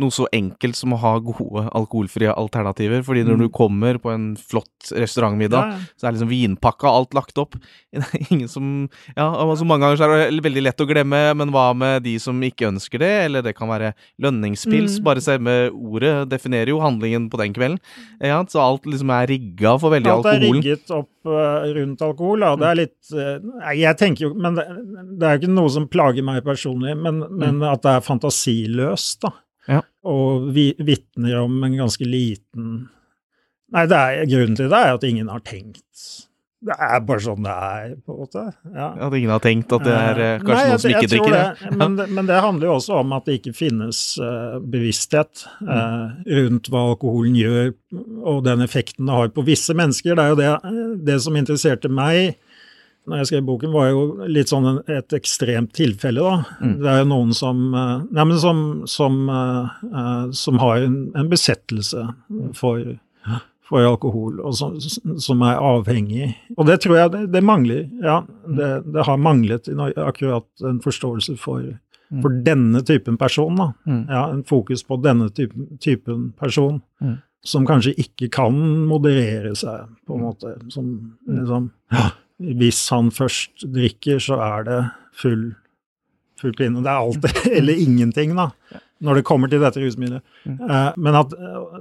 noe 0.00 0.12
så 0.14 0.24
enkelt 0.32 0.76
som 0.78 0.94
å 0.96 0.98
ha 1.02 1.12
gode 1.20 1.66
alkoholfrie 1.76 2.32
alternativer. 2.32 3.02
fordi 3.04 3.26
når 3.26 3.36
mm. 3.36 3.42
du 3.44 3.52
kommer 3.52 3.98
på 4.00 4.12
en 4.12 4.30
flott 4.40 4.92
restaurantmiddag, 4.96 5.68
ja, 5.68 5.76
ja. 5.76 5.96
så 6.00 6.08
er 6.08 6.16
liksom 6.16 6.30
vinpakka 6.30 6.88
alt 6.88 7.12
lagt 7.16 7.38
opp. 7.38 7.58
Ingen 8.30 8.48
som 8.48 8.88
Ja, 9.16 9.28
altså 9.28 9.66
mange 9.68 9.84
ganger 9.84 10.00
så 10.00 10.08
er 10.08 10.32
det 10.32 10.44
veldig 10.46 10.64
lett 10.64 10.80
å 10.80 10.88
glemme, 10.88 11.20
men 11.36 11.52
hva 11.52 11.68
med 11.76 12.06
de 12.06 12.16
som 12.22 12.40
ikke 12.40 12.70
ønsker 12.70 13.04
det? 13.04 13.12
Eller 13.26 13.44
det 13.44 13.52
kan 13.58 13.68
være 13.68 13.92
lønningspils. 14.22 14.98
Mm. 14.98 15.04
Bare 15.10 15.24
selve 15.24 15.58
ordet 15.70 16.14
definerer 16.32 16.72
jo 16.72 16.80
handlingen 16.82 17.28
på 17.32 17.42
den 17.42 17.52
kvelden. 17.56 17.78
Ja, 18.24 18.40
så 18.48 18.64
alt 18.64 18.88
liksom 18.88 19.12
er 19.12 19.28
rigga 19.28 19.76
for 19.82 19.92
veldig 19.92 20.14
alkohol. 20.14 20.40
Alt 20.40 20.48
er 20.48 20.56
rigget 20.56 20.96
opp 20.96 21.28
uh, 21.28 21.68
rundt 21.76 22.08
alkohol, 22.08 22.48
da. 22.48 22.54
Det 22.56 22.68
er 22.70 22.80
litt 22.80 23.14
uh, 23.14 23.76
Jeg 23.76 23.98
tenker 24.00 24.26
jo 24.26 24.32
Men 24.34 24.56
det, 24.56 24.64
det 25.20 25.28
er 25.28 25.36
jo 25.36 25.42
ikke 25.42 25.54
noe 25.54 25.72
som 25.76 25.88
plager 25.92 26.24
meg 26.26 26.42
personlig, 26.46 26.96
men, 26.96 27.24
men 27.28 27.60
mm. 27.60 27.70
at 27.74 27.84
det 27.84 27.96
er 27.98 28.06
fantasiløst, 28.08 29.20
da. 29.28 29.36
Ja. 29.70 29.80
Og 30.08 30.48
vi 30.56 30.72
vitner 30.82 31.36
om 31.44 31.60
en 31.62 31.76
ganske 31.78 32.06
liten 32.08 32.88
Nei, 33.72 33.86
er, 33.86 34.26
grunnen 34.28 34.56
til 34.58 34.68
det 34.68 34.78
er 34.84 34.96
at 34.98 35.04
ingen 35.08 35.30
har 35.32 35.40
tenkt 35.46 36.02
Det 36.62 36.74
er 36.76 37.00
bare 37.06 37.22
sånn 37.24 37.42
det 37.46 37.52
er, 37.54 37.94
på 38.04 38.12
en 38.14 38.18
måte. 38.20 38.42
Ja. 38.74 38.88
At 39.06 39.14
ingen 39.18 39.32
har 39.32 39.40
tenkt 39.42 39.72
at 39.74 39.82
det 39.86 39.94
er 39.96 40.20
eh, 40.22 40.34
kanskje 40.44 40.58
Nei, 40.58 40.66
noen 40.68 40.82
som 40.82 40.92
ikke 40.92 41.00
jeg 41.06 41.10
tror 41.10 41.24
drikker 41.24 41.38
det? 41.38 41.46
det. 41.70 41.78
Men, 41.80 41.96
det- 41.98 42.06
men 42.18 42.28
det 42.28 42.42
handler 42.44 42.68
jo 42.68 42.74
også 42.76 42.98
om 43.00 43.14
at 43.16 43.26
det 43.26 43.38
ikke 43.40 43.54
finnes 43.56 44.02
uh, 44.22 44.58
bevissthet 44.74 45.42
uh, 45.66 46.12
rundt 46.28 46.70
hva 46.70 46.84
alkoholen 46.92 47.34
gjør, 47.40 47.72
og 48.22 48.44
den 48.46 48.62
effekten 48.62 49.08
det 49.10 49.16
har 49.16 49.32
på 49.34 49.46
visse 49.48 49.74
mennesker. 49.74 50.14
Det 50.18 50.22
er 50.26 50.34
jo 50.34 50.38
det, 50.42 50.52
eh, 50.54 50.94
det 51.10 51.18
som 51.24 51.38
interesserte 51.40 51.90
meg 51.90 52.36
når 53.06 53.18
jeg 53.22 53.26
skrev 53.32 53.46
boken, 53.48 53.72
var 53.74 53.88
jo 53.90 54.02
litt 54.30 54.48
sånn 54.52 54.82
et 54.86 55.12
ekstremt 55.16 55.72
tilfelle, 55.74 56.22
da. 56.22 56.58
Det 56.78 56.90
er 56.92 57.00
jo 57.02 57.08
noen 57.10 57.32
som 57.34 57.62
eh, 57.74 58.04
Nei, 58.14 58.24
men 58.30 58.38
som, 58.38 58.60
som, 58.86 59.16
eh, 59.28 60.28
som 60.38 60.60
har 60.62 60.84
en, 60.86 60.98
en 61.18 61.28
besettelse 61.32 62.04
for 62.58 62.98
for 63.72 63.86
alkohol, 63.88 64.40
og 64.44 64.52
som, 64.58 64.74
som 65.22 65.42
er 65.46 65.56
avhengig. 65.64 66.26
Og 66.58 66.66
det 66.68 66.74
tror 66.82 66.96
jeg 66.98 67.10
det, 67.14 67.20
det 67.32 67.40
mangler. 67.46 67.86
Ja, 68.04 68.18
det, 68.44 68.66
det 68.92 69.04
har 69.06 69.16
manglet 69.22 69.70
akkurat 69.96 70.44
en 70.68 70.80
forståelse 70.84 71.38
for, 71.40 71.62
for 72.20 72.36
denne 72.44 72.82
typen 72.84 73.16
person. 73.16 73.56
Da. 73.56 73.68
Mm. 73.88 74.02
Ja, 74.10 74.24
en 74.34 74.42
fokus 74.44 74.82
på 74.84 74.98
denne 75.00 75.30
typen, 75.32 75.70
typen 75.80 76.32
person, 76.36 76.82
Mm. 77.00 77.14
som 77.48 77.64
kanskje 77.66 77.94
ikke 77.98 78.28
kan 78.34 78.58
moderere 78.90 79.54
seg, 79.56 79.88
på 80.06 80.18
en 80.18 80.26
måte. 80.26 80.52
Som 80.70 80.92
liksom 81.26 81.70
Hvis 82.42 82.84
han 82.92 83.10
først 83.14 83.66
drikker, 83.74 84.18
så 84.22 84.38
er 84.42 84.64
det 84.68 84.78
full, 85.18 85.52
full 86.40 86.54
kline. 86.58 86.82
Det 86.82 86.90
er 86.90 87.02
alt 87.02 87.28
eller 87.58 87.84
ingenting, 87.86 88.34
da 88.38 88.50
når 89.02 89.18
det 89.18 89.26
kommer 89.26 89.50
til 89.50 89.62
dette 89.62 89.82
rusmiddelet. 89.82 90.24
Eh, 90.46 90.90
men 91.02 91.18
at 91.18 91.32
eh, 91.34 91.78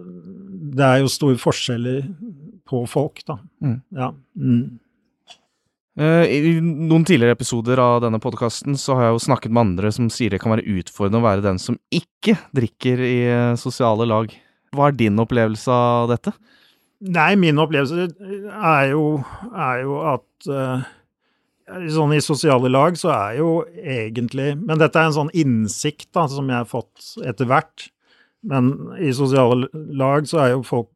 det 0.77 0.86
er 0.88 1.01
jo 1.01 1.12
store 1.12 1.39
forskjeller 1.41 2.06
på 2.70 2.86
folk, 2.89 3.22
da. 3.27 3.38
Mm. 3.63 3.77
Ja. 3.98 4.10
Mm. 4.38 4.63
Eh, 6.01 6.24
I 6.32 6.53
noen 6.63 7.06
tidligere 7.06 7.36
episoder 7.38 7.82
av 7.84 8.00
denne 8.06 8.22
podkasten 8.24 8.77
så 8.80 8.98
har 8.98 9.08
jeg 9.08 9.18
jo 9.18 9.25
snakket 9.27 9.53
med 9.53 9.65
andre 9.68 9.91
som 9.94 10.10
sier 10.13 10.34
det 10.34 10.41
kan 10.41 10.56
være 10.56 10.65
utfordrende 10.80 11.22
å 11.22 11.27
være 11.27 11.46
den 11.46 11.62
som 11.62 11.77
ikke 11.94 12.38
drikker 12.58 13.03
i 13.06 13.20
sosiale 13.60 14.08
lag. 14.10 14.34
Hva 14.72 14.89
er 14.89 14.98
din 14.98 15.20
opplevelse 15.22 15.75
av 15.75 16.10
dette? 16.13 16.34
Nei, 17.01 17.31
min 17.39 17.58
opplevelse 17.62 18.08
er 18.53 18.91
jo, 18.91 19.05
er 19.58 19.79
jo 19.81 19.96
at 20.12 20.50
uh, 20.53 20.84
sånn 21.89 22.13
I 22.13 22.22
sosiale 22.22 22.70
lag 22.70 22.98
så 23.00 23.10
er 23.15 23.39
jo 23.39 23.50
egentlig 23.77 24.51
Men 24.60 24.77
dette 24.81 25.00
er 25.01 25.10
en 25.10 25.15
sånn 25.15 25.31
innsikt 25.34 26.12
da, 26.13 26.27
som 26.29 26.50
jeg 26.51 26.60
har 26.60 26.70
fått 26.70 27.15
etter 27.25 27.50
hvert. 27.50 27.88
Men 28.46 28.72
i 29.01 29.12
sosiale 29.17 29.67
lag 29.74 30.29
så 30.29 30.43
er 30.46 30.53
jo 30.55 30.62
folk 30.65 30.89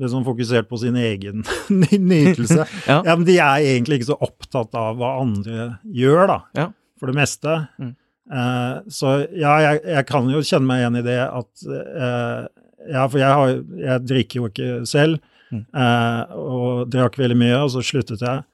liksom 0.00 0.24
fokusert 0.26 0.68
på 0.68 0.76
sin 0.80 0.96
egen 1.00 1.44
ny- 1.82 1.98
nytelse. 2.00 2.64
Ja. 2.88 2.98
ja, 3.06 3.14
men 3.16 3.24
de 3.28 3.38
er 3.40 3.64
egentlig 3.74 4.00
ikke 4.00 4.10
så 4.12 4.18
opptatt 4.24 4.74
av 4.76 4.98
hva 5.00 5.14
andre 5.22 5.68
gjør, 5.88 6.26
da. 6.28 6.38
Ja. 6.56 6.66
For 7.00 7.08
det 7.10 7.16
meste. 7.16 7.54
Mm. 7.80 7.94
Uh, 8.32 8.80
så 8.92 9.14
ja, 9.36 9.54
jeg, 9.60 9.80
jeg 9.92 10.06
kan 10.08 10.28
jo 10.32 10.40
kjenne 10.44 10.68
meg 10.68 10.80
igjen 10.82 11.00
i 11.00 11.04
det 11.04 11.18
at 11.28 11.64
uh, 11.68 12.44
Ja, 12.88 13.02
for 13.08 13.20
jeg, 13.20 13.28
har, 13.28 13.50
jeg 13.80 14.04
drikker 14.08 14.40
jo 14.40 14.48
ikke 14.48 14.68
selv, 14.88 15.20
Mm. 15.52 15.64
eh, 15.74 16.34
og 16.36 16.88
drakk 16.90 17.16
veldig 17.20 17.36
mye, 17.36 17.58
og 17.64 17.70
så 17.74 17.82
sluttet 17.84 18.20
jeg. 18.24 18.44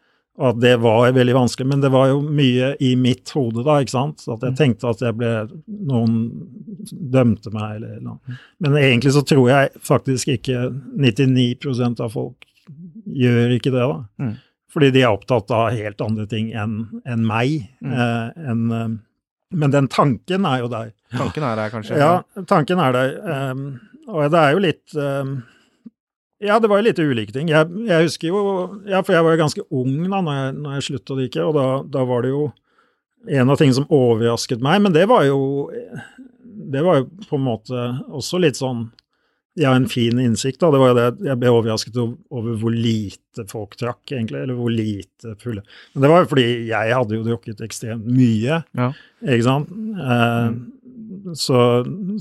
Og 0.41 0.47
at 0.55 0.61
det 0.63 0.75
var 0.81 1.11
veldig 1.13 1.35
vanskelig. 1.37 1.67
Men 1.69 1.81
det 1.83 1.91
var 1.93 2.07
jo 2.09 2.21
mye 2.25 2.71
i 2.81 2.95
mitt 2.97 3.29
hode, 3.37 3.63
da, 3.67 3.79
ikke 3.83 3.91
sant. 3.93 4.23
At 4.29 4.41
jeg 4.47 4.53
Mm. 4.55 4.57
tenkte 4.57 4.89
at 4.89 5.01
jeg 5.05 5.17
ble 5.19 5.33
Noen 5.91 6.15
dømte 7.13 7.53
meg, 7.53 7.77
eller 7.77 8.01
noe. 8.01 8.19
Men 8.61 8.73
egentlig 8.81 9.13
så 9.13 9.23
tror 9.27 9.49
jeg 9.51 9.73
faktisk 9.85 10.29
ikke 10.39 10.71
99% 10.97 12.01
av 12.01 12.13
folk 12.15 12.47
gjør 13.07 13.57
ikke 13.59 13.73
det, 13.75 13.85
da. 13.85 13.99
Mm. 14.23 14.35
Fordi 14.71 14.91
de 14.95 15.03
er 15.03 15.11
opptatt 15.11 15.51
av 15.51 15.73
helt 15.75 16.01
andre 16.01 16.27
ting 16.31 16.53
enn 16.55 16.77
en 17.05 17.25
meg. 17.27 17.69
Mm. 17.83 17.93
Eh, 17.93 18.51
enn, 18.53 18.65
eh, 18.73 18.89
men 19.53 19.71
den 19.75 19.89
tanken 19.91 20.47
er 20.47 20.61
jo 20.63 20.69
der. 20.71 20.93
Tanken 21.11 21.43
er 21.43 21.57
der, 21.59 21.71
kanskje? 21.75 21.97
Ja, 21.99 22.23
tanken 22.47 22.79
er 22.79 22.93
der. 22.95 23.17
Um, 23.51 23.81
og 24.07 24.31
det 24.31 24.39
er 24.39 24.53
jo 24.55 24.61
litt 24.63 24.95
ehm, 24.95 25.41
Ja, 26.41 26.57
det 26.61 26.71
var 26.73 26.81
jo 26.81 26.87
litt 26.87 27.01
ulike 27.03 27.35
ting. 27.35 27.51
Jeg, 27.53 27.69
jeg 27.89 28.07
husker 28.07 28.31
jo 28.31 28.43
Ja, 28.89 29.03
for 29.05 29.13
jeg 29.13 29.25
var 29.27 29.37
jo 29.37 29.43
ganske 29.43 29.65
ung 29.69 29.99
da 30.09 30.23
når 30.25 30.39
jeg, 30.39 30.55
når 30.61 30.77
jeg 30.79 30.87
sluttet 30.89 31.13
å 31.13 31.19
drikke, 31.19 31.49
og 31.49 31.59
da, 31.59 31.67
da 31.99 32.05
var 32.09 32.25
det 32.25 32.33
jo 32.33 32.47
en 33.29 33.53
av 33.53 33.61
tingene 33.61 33.77
som 33.77 33.91
overrasket 33.93 34.63
meg, 34.65 34.81
men 34.81 34.97
det 34.97 35.05
var 35.11 35.27
jo 35.29 35.69
Det 36.71 36.81
var 36.87 37.03
jo 37.03 37.11
på 37.29 37.37
en 37.37 37.45
måte 37.45 37.85
også 38.09 38.41
litt 38.41 38.57
sånn 38.61 38.89
ja, 39.59 39.73
en 39.75 39.89
fin 39.91 40.19
innsikt. 40.23 40.61
da, 40.63 40.71
det 40.71 40.79
var 40.81 40.93
jo 40.93 40.97
det 40.97 41.27
Jeg 41.27 41.39
ble 41.41 41.51
overrasket 41.53 41.97
over, 41.99 42.53
hvor 42.63 42.73
lite 42.73 43.45
folk 43.51 43.75
trakk, 43.77 44.05
egentlig. 44.13 44.45
Eller 44.45 44.57
hvor 44.57 44.71
lite 44.73 45.35
fulle. 45.43 45.65
Men 45.93 46.05
det 46.05 46.11
var 46.13 46.23
jo 46.23 46.29
fordi 46.31 46.45
jeg 46.71 46.95
hadde 46.97 47.17
jo 47.19 47.25
drukket 47.27 47.61
ekstremt 47.67 48.07
mye. 48.07 48.61
Ja. 48.79 48.87
Ikke 49.27 49.47
sant? 49.49 49.73
Eh, 49.75 50.47
så, 51.39 51.59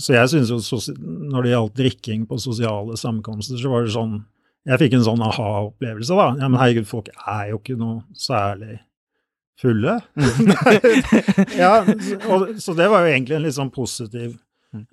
så 0.01 0.15
jeg 0.15 0.31
syns 0.33 0.51
jo 0.51 0.79
når 0.97 1.45
det 1.45 1.53
gjaldt 1.53 1.79
drikking 1.79 2.27
på 2.29 2.39
sosiale 2.41 2.97
sammenkomster, 2.99 3.59
så 3.59 3.71
var 3.71 3.85
det 3.85 3.95
sånn 3.95 4.19
Jeg 4.67 4.81
fikk 4.81 4.97
en 4.97 5.05
sånn 5.07 5.23
aha-opplevelse, 5.23 6.13
da. 6.13 6.27
Ja, 6.41 6.49
men 6.51 6.59
herregud, 6.59 6.87
folk 6.89 7.09
er 7.15 7.51
jo 7.53 7.59
ikke 7.61 7.77
noe 7.79 8.03
særlig 8.17 8.81
fulle. 9.59 9.99
ja, 11.59 11.73
og, 12.31 12.59
så 12.61 12.75
det 12.77 12.89
var 12.91 13.03
jo 13.03 13.13
egentlig 13.13 13.37
en 13.37 13.45
litt 13.45 13.57
sånn 13.57 13.71
positiv, 13.73 14.35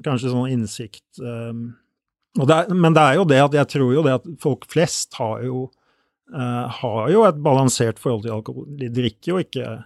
kanskje 0.07 0.33
sånn 0.33 0.55
innsikt. 0.55 1.05
Um, 1.21 1.69
det 2.37 2.53
er, 2.53 2.73
men 2.75 2.97
det 2.97 3.03
er 3.03 3.19
jo 3.21 3.27
det 3.29 3.41
at 3.43 3.57
jeg 3.57 3.73
tror 3.77 3.93
jo 3.95 4.05
det 4.05 4.15
at 4.19 4.31
folk 4.43 4.67
flest 4.71 5.17
har 5.21 5.45
jo, 5.47 5.67
uh, 6.35 6.65
har 6.81 7.13
jo 7.13 7.27
et 7.29 7.43
balansert 7.43 8.01
forhold 8.03 8.27
til 8.27 8.37
alkohol. 8.37 8.67
De 8.81 8.91
drikker 8.93 9.35
jo 9.35 9.45
ikke 9.45 9.77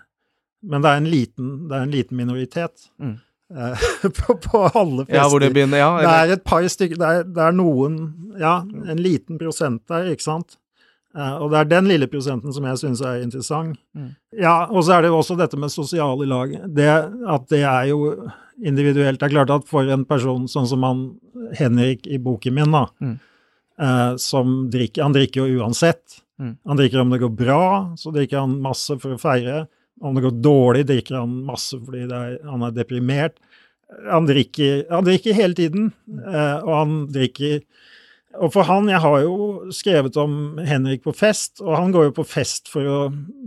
Men 0.61 0.83
det 0.85 0.90
er 0.90 0.99
en 1.01 1.07
liten, 1.09 1.53
er 1.71 1.87
en 1.87 1.92
liten 1.94 2.18
minoritet 2.18 2.90
Mm. 3.01 3.16
på, 4.21 4.35
på 4.45 4.63
alle 4.69 5.05
fester. 5.05 5.17
Ja, 5.19 5.27
hvor 5.29 5.43
det 5.43 5.53
begynner 5.55 5.81
Ja, 5.83 5.91
Det 6.01 6.11
er 6.15 6.33
et 6.37 6.45
par 6.47 6.63
stykker 6.71 7.01
det 7.01 7.09
er, 7.11 7.25
det 7.27 7.43
er 7.49 7.57
noen 7.59 7.97
Ja, 8.39 8.61
en 8.63 9.01
liten 9.03 9.41
prosent 9.41 9.83
der, 9.91 10.11
ikke 10.15 10.23
sant? 10.27 10.55
Uh, 11.11 11.41
og 11.43 11.49
det 11.51 11.59
er 11.59 11.71
den 11.73 11.89
lille 11.91 12.07
prosenten 12.07 12.55
som 12.55 12.63
jeg 12.69 12.79
syns 12.79 13.01
er 13.03 13.25
interessant. 13.25 13.75
Mm. 13.99 14.13
Ja, 14.39 14.53
og 14.71 14.85
så 14.87 14.95
er 14.95 15.03
det 15.03 15.09
jo 15.11 15.17
også 15.19 15.35
dette 15.41 15.59
med 15.59 15.73
sosiale 15.75 16.29
lag. 16.31 16.53
Det, 16.71 16.87
at 17.35 17.49
det 17.51 17.65
er 17.67 17.89
jo 17.91 17.99
individuelt. 18.63 19.19
Det 19.19 19.27
er 19.27 19.33
klart 19.35 19.51
at 19.51 19.67
for 19.67 19.91
en 19.91 20.05
person 20.07 20.47
sånn 20.47 20.69
som 20.71 20.87
han 20.87 21.01
Henrik 21.59 22.07
i 22.07 22.21
boken 22.23 22.55
min, 22.55 22.71
da, 22.77 22.85
Mm. 23.03 23.17
uh, 23.83 24.15
som 24.23 24.71
drikker 24.71 25.03
Han 25.03 25.17
drikker 25.19 25.51
jo 25.51 25.65
uansett. 25.65 26.21
Mm. 26.39 26.55
Han 26.71 26.79
drikker 26.79 27.03
om 27.03 27.11
det 27.11 27.21
går 27.25 27.35
bra, 27.43 27.63
så 27.99 28.15
drikker 28.15 28.45
han 28.45 28.61
masse 28.63 28.95
for 29.03 29.17
å 29.17 29.21
feire. 29.21 29.65
Om 30.01 30.17
det 30.17 30.25
går 30.25 30.41
dårlig, 30.41 30.87
drikker 30.89 31.21
han 31.21 31.41
masse 31.45 31.77
fordi 31.77 32.07
det 32.09 32.17
er, 32.17 32.37
han 32.49 32.65
er 32.65 32.77
deprimert. 32.77 33.37
Han 34.07 34.29
drikker, 34.29 34.85
han 34.91 35.07
drikker 35.07 35.35
hele 35.35 35.57
tiden, 35.59 35.91
eh, 36.09 36.59
og 36.63 36.75
han 36.77 36.99
drikker 37.11 37.61
Og 38.39 38.53
for 38.55 38.63
han, 38.63 38.87
jeg 38.87 39.03
har 39.03 39.17
jo 39.25 39.73
skrevet 39.75 40.15
om 40.23 40.61
Henrik 40.63 41.01
på 41.03 41.11
fest, 41.19 41.59
og 41.65 41.73
han 41.75 41.91
går 41.91 42.05
jo 42.05 42.13
på 42.21 42.25
fest 42.31 42.71
for 42.71 42.87
å 42.87 42.99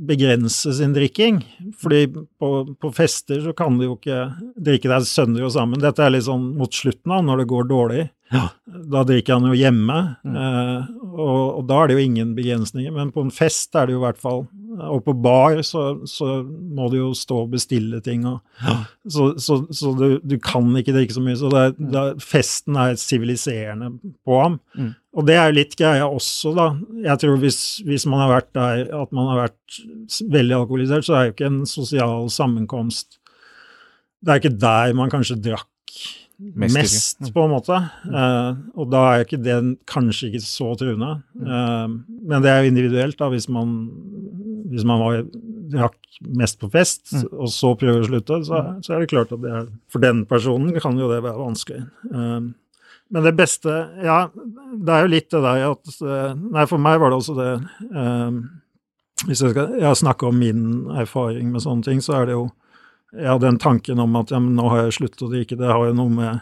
begrense 0.09 0.73
sin 0.75 0.91
drikking. 0.91 1.37
Fordi 1.79 2.01
på, 2.11 2.49
på 2.75 2.91
fester 2.91 3.39
så 3.45 3.53
kan 3.55 3.79
du 3.79 3.85
jo 3.85 3.93
ikke 3.95 4.25
drikke 4.59 4.91
deg 4.91 5.07
sønder 5.07 5.45
og 5.47 5.53
sammen. 5.55 5.79
Dette 5.79 6.03
er 6.03 6.11
litt 6.11 6.27
sånn 6.27 6.49
mot 6.59 6.75
slutten, 6.75 7.15
av, 7.15 7.23
når 7.23 7.41
det 7.45 7.47
går 7.53 7.69
dårlig. 7.71 8.03
Da 8.67 9.05
drikker 9.07 9.37
han 9.39 9.47
jo 9.47 9.55
hjemme, 9.55 10.01
eh, 10.27 10.91
og, 11.15 11.61
og 11.61 11.63
da 11.71 11.79
er 11.79 11.87
det 11.87 11.95
jo 11.95 12.03
ingen 12.09 12.35
begrensninger. 12.35 12.91
Men 12.91 13.15
på 13.15 13.23
en 13.23 13.31
fest 13.31 13.71
er 13.79 13.87
det 13.87 13.95
jo 13.95 14.01
i 14.01 14.05
hvert 14.09 14.19
fall 14.19 14.43
Og 14.91 15.03
på 15.05 15.13
bar 15.23 15.59
så, 15.65 15.83
så 16.09 16.41
må 16.43 16.89
du 16.91 16.97
jo 16.99 17.11
stå 17.17 17.43
og 17.45 17.53
bestille 17.53 18.01
ting. 18.03 18.25
Og, 18.29 18.41
Så, 19.03 19.33
så, 19.43 19.59
så 19.75 19.93
du, 19.99 20.07
du 20.23 20.37
kan 20.43 20.67
ikke 20.79 20.95
drikke 20.95 21.15
så 21.15 21.23
mye. 21.23 21.37
Så 21.39 21.51
det 21.53 21.61
er, 21.61 21.73
det 21.95 22.03
festen 22.23 22.77
er 22.79 22.99
siviliserende 22.99 23.91
på 24.25 24.39
ham. 24.39 24.59
Mm. 24.79 24.93
Og 25.13 25.27
det 25.27 25.35
er 25.37 25.49
jo 25.49 25.57
litt 25.59 25.75
greia 25.77 26.07
også, 26.07 26.53
da. 26.57 26.69
Jeg 27.05 27.21
tror 27.21 27.37
hvis, 27.41 27.59
hvis 27.85 28.07
man 28.09 28.23
har 28.23 28.31
vært 28.31 28.49
der 28.57 28.87
at 29.03 29.11
man 29.13 29.29
har 29.29 29.43
vært 29.43 29.83
veldig 30.33 30.57
alkoholisert, 30.61 31.05
så 31.05 31.17
er 31.17 31.27
jo 31.27 31.35
ikke 31.35 31.51
en 31.51 31.61
sosial 31.69 32.31
sammenkomst 32.33 33.19
Det 34.23 34.31
er 34.31 34.41
ikke 34.41 34.57
der 34.57 34.93
man 34.97 35.11
kanskje 35.11 35.37
drakk 35.43 35.69
Mest, 36.39 36.75
mest. 36.75 37.21
Mm. 37.21 37.31
på 37.33 37.43
en 37.45 37.51
måte. 37.53 37.77
Uh, 38.09 38.55
og 38.79 38.89
da 38.91 39.03
er 39.13 39.23
ikke 39.23 39.39
det 39.43 39.57
kanskje 39.89 40.31
ikke 40.31 40.41
så 40.43 40.71
truende. 40.79 41.11
Mm. 41.37 41.45
Eh, 41.47 41.93
men 42.31 42.43
det 42.43 42.49
er 42.51 42.63
jo 42.63 42.71
individuelt, 42.71 43.17
da, 43.19 43.29
hvis 43.31 43.47
man, 43.53 43.75
hvis 44.71 44.85
man 44.87 44.99
var, 45.03 45.21
drakk 45.73 45.95
mest 46.37 46.59
på 46.61 46.69
fest, 46.73 47.13
Mm. 47.13 47.29
og 47.31 47.47
så 47.53 47.71
prøver 47.79 48.03
å 48.03 48.09
slutte, 48.09 48.41
så, 48.45 48.59
så 48.83 48.93
er 48.93 48.99
det 49.03 49.09
klart 49.13 49.31
at 49.31 49.41
det 49.41 49.51
er 49.53 49.69
For 49.89 50.03
den 50.03 50.25
personen 50.29 50.73
kan 50.81 50.97
jo 50.99 51.07
det 51.11 51.21
være 51.23 51.39
vanskelig. 51.39 51.85
Uh, 52.11 52.51
men 53.13 53.23
det 53.27 53.35
beste 53.37 53.69
Ja, 54.01 54.29
det 54.33 54.93
er 54.93 55.05
jo 55.05 55.11
litt 55.11 55.29
det 55.29 55.41
der 55.43 55.65
at 55.67 56.37
Nei, 56.39 56.63
for 56.65 56.81
meg 56.81 56.99
var 57.01 57.11
det 57.11 57.17
også 57.19 57.35
det 57.37 57.49
Hvis 59.27 59.43
jeg 59.43 59.53
skal 59.53 59.95
snakke 59.99 60.29
om 60.31 60.39
min 60.39 60.63
erfaring 60.97 61.51
med 61.51 61.61
sånne 61.61 61.85
ting, 61.85 62.01
så 62.01 62.15
er 62.21 62.25
det 62.29 62.37
jo 62.37 62.47
ja, 63.19 63.37
den 63.41 63.59
tanken 63.61 64.01
om 64.01 64.15
at 64.19 64.33
ja, 64.33 64.39
nå 64.41 64.67
har 64.71 64.85
jeg 64.85 64.97
sluttet 64.99 65.25
å 65.25 65.31
drikke, 65.31 65.57
det 65.59 65.69
har 65.69 65.87
jo 65.89 65.95
noe 65.97 66.13
med 66.13 66.41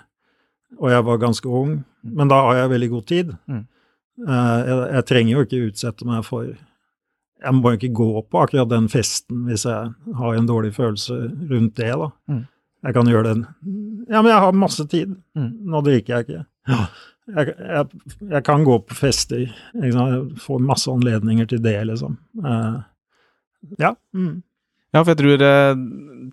Og 0.80 0.88
jeg 0.88 1.04
var 1.04 1.18
ganske 1.20 1.50
ung, 1.52 1.82
men 2.02 2.30
da 2.32 2.38
har 2.46 2.56
jeg 2.56 2.70
veldig 2.72 2.88
god 2.94 3.06
tid. 3.10 3.32
Mm. 3.52 3.64
Eh, 4.24 4.60
jeg, 4.70 4.78
jeg 4.96 5.08
trenger 5.10 5.32
jo 5.34 5.42
ikke 5.44 5.66
utsette 5.68 6.08
meg 6.08 6.24
for 6.24 6.48
jeg 7.42 7.58
må 7.58 7.74
ikke 7.76 7.90
gå 7.98 8.10
på 8.30 8.42
akkurat 8.44 8.70
den 8.70 8.88
festen 8.92 9.46
hvis 9.48 9.66
jeg 9.66 10.16
har 10.18 10.38
en 10.38 10.50
dårlig 10.50 10.76
følelse 10.76 11.18
rundt 11.50 11.76
det, 11.80 11.90
da. 11.90 12.10
Mm. 12.30 12.44
Jeg 12.82 12.96
kan 12.98 13.10
gjøre 13.10 13.34
den 13.34 13.42
Ja, 14.10 14.22
men 14.22 14.32
jeg 14.32 14.44
har 14.44 14.58
masse 14.58 14.86
tid. 14.90 15.16
Mm. 15.38 15.50
Nå 15.74 15.82
drikker 15.86 16.14
jeg 16.16 16.28
ikke. 16.28 16.46
Jeg, 17.32 17.54
jeg, 17.56 18.00
jeg 18.34 18.44
kan 18.44 18.64
gå 18.66 18.78
på 18.84 18.96
fester. 18.98 19.44
Jeg 19.78 20.22
får 20.42 20.64
masse 20.66 20.90
anledninger 20.92 21.48
til 21.48 21.62
det, 21.64 21.78
liksom. 21.88 22.18
Uh, 22.42 22.82
ja. 23.80 23.94
Mm. 24.18 24.42
Ja, 24.92 25.04
for 25.04 25.14
jeg 25.14 25.22
tror 25.22 25.46
eh, 25.46 25.84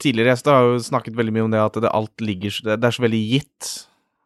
tidligere 0.02 0.34
gjester 0.34 0.56
har 0.56 0.66
jo 0.66 0.80
snakket 0.82 1.18
veldig 1.18 1.34
mye 1.34 1.46
om 1.46 1.52
det 1.52 1.60
at 1.62 1.78
det 1.82 1.92
alt 1.94 2.24
ligger 2.24 2.56
Det 2.66 2.82
er 2.82 2.96
så 2.96 3.04
veldig 3.04 3.20
gitt 3.30 3.68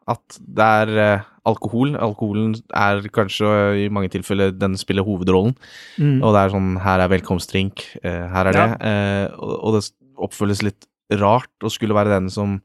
at 0.09 0.39
det 0.41 0.65
er 0.83 0.89
eh, 0.99 1.27
alkohol. 1.47 1.93
Alkoholen 1.95 2.55
er 2.75 3.03
kanskje 3.13 3.47
eh, 3.47 3.83
i 3.85 3.91
mange 3.93 4.11
tilfeller 4.11 4.51
den 4.55 4.75
spiller 4.79 5.05
hovedrollen. 5.07 5.55
Mm. 5.95 6.19
Og 6.19 6.33
det 6.35 6.41
er 6.41 6.53
sånn 6.55 6.73
Her 6.83 7.05
er 7.05 7.13
velkomstdrink, 7.13 7.85
her 8.03 8.49
er 8.51 8.57
det. 8.57 8.67
Eh, 8.89 9.25
og, 9.39 9.77
det 9.77 9.85
oppføles 10.23 10.63
litt 10.65 10.87
rart 11.19 11.65
å 11.65 11.71
skulle 11.71 11.95
være 11.95 12.13
den 12.13 12.29
som 12.33 12.59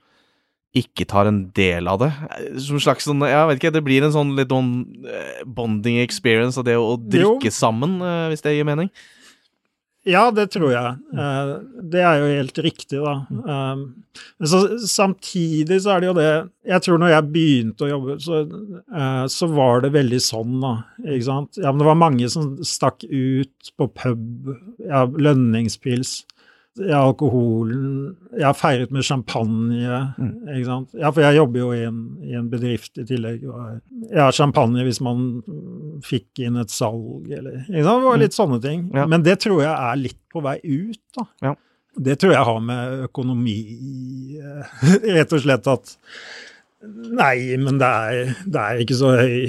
ikke 0.77 1.07
tar 1.09 1.31
en 1.31 1.47
del 1.57 1.89
av 1.91 2.01
det. 2.03 2.11
Som 2.61 2.81
slags 2.83 3.07
sånn 3.09 3.25
Jeg 3.25 3.47
vet 3.49 3.61
ikke, 3.61 3.73
det 3.75 3.85
blir 3.87 4.05
en 4.05 4.15
sånn 4.15 4.35
litt 4.37 4.53
sånn 4.53 4.73
bonding 5.47 6.03
experience 6.03 6.61
av 6.61 6.67
det 6.69 6.77
å, 6.79 6.99
drikke 7.01 7.53
sammen, 7.55 7.99
eh, 8.05 8.27
hvis 8.33 8.45
det 8.45 8.59
gir 8.59 8.69
mening. 8.69 8.91
Ja, 10.09 10.29
det 10.33 10.47
tror 10.55 10.71
jeg. 10.73 10.93
Eh, 11.13 11.51
det 11.93 12.01
er 12.01 12.21
jo 12.21 12.29
helt 12.33 12.61
riktig, 12.65 13.01
da. 13.03 13.15
Um, 13.29 13.83
men 14.41 14.51
så, 14.51 14.61
samtidig 14.89 15.83
så 15.85 15.93
er 15.95 16.01
det 16.01 16.09
jo 16.09 16.15
det 16.17 16.31
Jeg 16.67 16.83
tror 16.85 16.99
når 16.99 17.13
jeg 17.13 17.27
begynte 17.35 17.85
å 17.87 17.91
jobbe, 17.91 18.17
så, 18.25 18.41
eh, 18.89 19.27
så 19.31 19.51
var 19.53 19.85
det 19.85 19.93
veldig 19.97 20.21
sånn, 20.25 20.57
da. 20.65 20.73
Ikke 21.05 21.29
sant? 21.29 21.61
Ja, 21.61 21.73
men 21.73 21.83
det 21.83 21.91
var 21.91 22.01
mange 22.01 22.31
som 22.33 22.55
stakk 22.67 23.05
ut 23.05 23.73
på 23.77 23.91
pub. 24.01 24.55
Ja, 24.81 25.05
lønningspils. 25.07 26.23
Ja, 26.79 27.01
alkoholen 27.03 28.17
Jeg 28.37 28.45
har 28.45 28.55
feiret 28.55 28.93
med 28.95 29.03
champagne. 29.07 29.79
ikke 30.55 30.67
sant? 30.67 30.93
Ja, 30.95 31.11
for 31.11 31.25
jeg 31.25 31.39
jobber 31.39 31.63
jo 31.65 31.71
i 31.75 31.81
en, 31.89 32.03
i 32.23 32.35
en 32.39 32.51
bedrift 32.53 33.01
i 33.01 33.07
tillegg. 33.09 33.47
og 33.49 33.81
har 34.15 34.37
champagne 34.37 34.85
hvis 34.87 35.01
man 35.05 35.43
mm, 35.43 36.03
fikk 36.07 36.45
inn 36.47 36.59
et 36.61 36.71
salg, 36.71 37.27
eller 37.27 37.65
ikke 37.65 37.83
sant? 37.87 38.03
Det 38.05 38.11
var 38.11 38.21
litt 38.23 38.37
sånne 38.37 38.61
ting. 38.63 38.85
Ja. 38.95 39.09
Men 39.11 39.27
det 39.27 39.41
tror 39.43 39.63
jeg 39.65 39.73
er 39.73 40.03
litt 40.05 40.21
på 40.33 40.45
vei 40.45 40.59
ut, 40.63 41.03
da. 41.17 41.27
Ja. 41.49 41.55
Det 41.99 42.19
tror 42.21 42.37
jeg 42.37 42.47
har 42.47 42.61
med 42.63 43.09
økonomi 43.09 43.59
eh, 44.39 44.77
Rett 45.17 45.33
og 45.35 45.43
slett 45.43 45.67
at 45.67 45.97
Nei, 46.79 47.57
men 47.59 47.81
det 47.81 47.89
er, 47.89 48.37
det 48.47 48.61
er 48.63 48.83
ikke 48.85 48.99
så 49.01 49.17
høy 49.19 49.49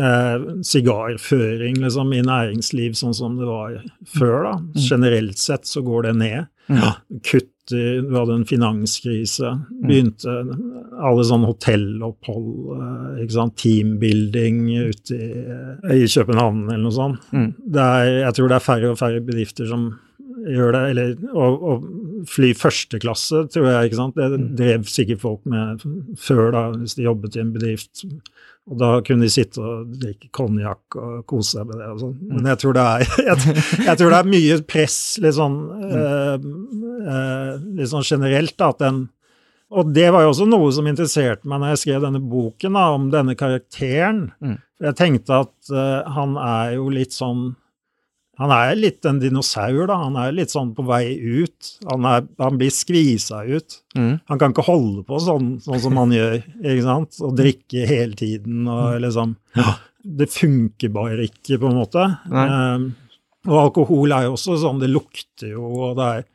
eh, 0.00 0.46
sigarføring 0.66 1.80
liksom, 1.82 2.12
i 2.14 2.22
næringsliv 2.24 2.96
sånn 2.98 3.16
som 3.16 3.38
det 3.40 3.48
var 3.48 3.78
før. 4.16 4.38
da. 4.48 4.54
Generelt 4.88 5.40
sett 5.40 5.68
så 5.70 5.84
går 5.84 6.08
det 6.08 6.14
ned. 6.22 6.50
Ja. 6.72 6.96
Kutter 7.24 7.50
Du 7.64 8.12
hadde 8.12 8.34
en 8.36 8.44
finanskrise. 8.44 9.54
Begynte 9.88 10.32
alle 11.00 11.22
sånne 11.24 11.48
hotellopphold, 11.48 12.50
eh, 12.76 13.22
ikke 13.24 13.36
sant, 13.38 13.54
teambuilding 13.62 14.58
ute 14.90 15.16
i, 15.16 15.30
i 15.96 16.04
København 16.04 16.66
eller 16.66 16.82
noe 16.84 16.92
sånt. 16.92 17.24
Mm. 17.32 17.54
Det 17.56 17.86
er, 17.86 18.10
jeg 18.26 18.36
tror 18.36 18.52
det 18.52 18.58
er 18.58 18.66
færre 18.66 18.90
og 18.92 19.00
færre 19.00 19.24
bedrifter 19.24 19.70
som 19.70 19.88
gjør 20.44 20.74
det. 20.76 20.82
Eller 20.92 21.14
å, 21.32 21.48
å 21.72 22.24
fly 22.28 22.52
første 22.58 23.00
klasse, 23.02 23.44
tror 23.52 23.68
jeg, 23.70 23.88
ikke 23.88 24.00
sant. 24.00 24.18
Det 24.18 24.40
drev 24.58 24.88
sikkert 24.90 25.24
folk 25.24 25.44
med 25.48 25.84
før, 26.20 26.50
da, 26.54 26.64
hvis 26.76 26.98
de 26.98 27.08
jobbet 27.08 27.38
i 27.38 27.44
en 27.44 27.54
bedrift. 27.54 28.04
Og 28.64 28.78
da 28.80 28.90
kunne 29.04 29.26
de 29.26 29.32
sitte 29.32 29.60
og 29.60 29.90
drikke 30.00 30.30
konjakk 30.32 30.96
og 30.96 31.24
kose 31.28 31.58
seg 31.58 31.66
med 31.68 31.82
det 31.82 31.88
og 31.92 31.98
sånn. 32.00 32.14
Men 32.30 32.46
jeg 32.48 32.60
tror 32.62 32.76
det 32.76 32.84
er, 32.84 33.02
jeg, 33.28 33.56
jeg 33.90 34.00
tror 34.00 34.14
det 34.14 34.20
er 34.20 34.30
mye 34.34 34.60
press 34.68 34.98
litt 35.20 35.36
sånn, 35.36 35.58
eh, 35.90 36.46
eh, 37.14 37.50
litt 37.80 37.92
sånn 37.92 38.06
generelt, 38.08 38.56
da, 38.56 38.70
at 38.72 38.80
den 38.86 39.02
Og 39.74 39.90
det 39.90 40.06
var 40.14 40.22
jo 40.22 40.30
også 40.30 40.46
noe 40.46 40.70
som 40.72 40.86
interesserte 40.86 41.48
meg 41.50 41.60
når 41.60 41.74
jeg 41.74 41.82
skrev 41.82 42.04
denne 42.04 42.20
boken, 42.22 42.76
da, 42.76 42.86
om 42.94 43.08
denne 43.10 43.34
karakteren. 43.34 44.28
Mm. 44.40 44.56
Jeg 44.86 44.96
tenkte 45.00 45.40
at 45.44 45.72
eh, 45.72 46.12
han 46.16 46.36
er 46.40 46.76
jo 46.78 46.88
litt 46.94 47.16
sånn 47.16 47.50
han 48.40 48.50
er 48.50 48.74
litt 48.78 49.06
en 49.06 49.20
dinosaur, 49.22 49.84
da. 49.86 49.96
Han 50.06 50.16
er 50.18 50.34
litt 50.34 50.50
sånn 50.50 50.72
på 50.74 50.82
vei 50.88 51.14
ut. 51.18 51.70
Han, 51.90 52.06
er, 52.08 52.26
han 52.42 52.58
blir 52.58 52.72
skvisa 52.74 53.44
ut. 53.46 53.78
Mm. 53.94 54.18
Han 54.30 54.40
kan 54.40 54.54
ikke 54.54 54.66
holde 54.66 55.04
på 55.06 55.20
sånn, 55.22 55.54
sånn 55.62 55.82
som 55.84 56.00
han 56.02 56.14
gjør, 56.14 56.40
ikke 56.58 56.86
sant? 56.86 57.20
Og 57.22 57.36
drikke 57.38 57.86
hele 57.88 58.18
tiden 58.18 58.66
og 58.70 58.98
liksom 59.04 59.36
Det 60.04 60.26
funker 60.28 60.90
bare 60.92 61.24
ikke, 61.24 61.56
på 61.62 61.70
en 61.70 61.78
måte. 61.78 62.02
Um, 62.28 62.90
og 63.48 63.58
alkohol 63.68 64.12
er 64.16 64.26
jo 64.26 64.34
også 64.36 64.58
sånn, 64.60 64.82
det 64.82 64.90
lukter 64.92 65.54
jo, 65.54 65.64
og 65.64 65.98
det 65.98 66.10
er, 66.10 66.26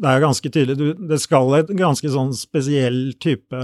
det 0.00 0.10
er 0.10 0.22
ganske 0.24 0.50
tydelig 0.50 0.76
du, 0.80 0.86
Det 1.08 1.20
skal 1.22 1.60
et 1.60 1.72
ganske 1.76 2.10
sånn 2.10 2.32
spesiell 2.36 3.02
type 3.22 3.60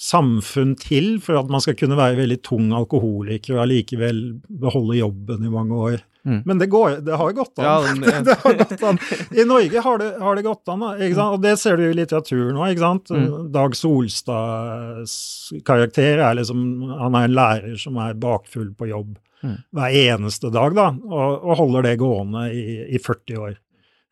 samfunn 0.00 0.74
til 0.80 1.20
for 1.22 1.38
at 1.38 1.52
man 1.52 1.62
skal 1.62 1.76
kunne 1.78 1.96
være 1.96 2.18
veldig 2.18 2.40
tung 2.44 2.72
alkoholiker 2.74 3.54
og 3.54 3.62
allikevel 3.62 4.24
beholde 4.48 4.98
jobben 4.98 5.46
i 5.46 5.52
mange 5.52 5.78
år. 5.88 6.02
Mm. 6.24 6.38
Men 6.48 6.58
det, 6.58 6.66
går, 6.72 6.94
det 7.04 7.16
har 7.20 7.32
gått 7.36 7.58
an. 7.58 7.64
Ja, 7.64 7.80
den- 7.94 8.24
det 8.24 8.34
har 8.42 8.54
gått 8.62 8.82
an. 8.82 8.98
I 9.36 9.44
Norge 9.44 9.80
har 9.84 9.98
det, 10.00 10.06
har 10.20 10.36
det 10.38 10.42
gått 10.46 10.68
an, 10.72 10.80
da, 10.80 11.26
og 11.34 11.42
det 11.42 11.58
ser 11.60 11.76
du 11.76 11.84
i 11.90 11.92
litteraturen 11.98 12.56
òg. 12.56 12.80
Mm. 13.10 13.50
Dag 13.52 13.76
Solstads 13.76 15.52
karakter 15.66 16.18
er 16.24 16.34
liksom 16.38 16.64
Han 17.00 17.14
er 17.18 17.28
en 17.28 17.36
lærer 17.36 17.76
som 17.80 17.96
er 18.00 18.14
bakfull 18.14 18.72
på 18.78 18.88
jobb 18.92 19.16
Mm. 19.44 19.58
hver 19.76 19.92
eneste 19.92 20.48
dag, 20.48 20.72
da, 20.72 20.86
og, 21.04 21.42
og 21.44 21.58
holder 21.58 21.82
det 21.84 21.98
gående 22.00 22.46
i, 22.56 22.62
i 22.96 22.98
40 22.98 23.36
år. 23.44 23.58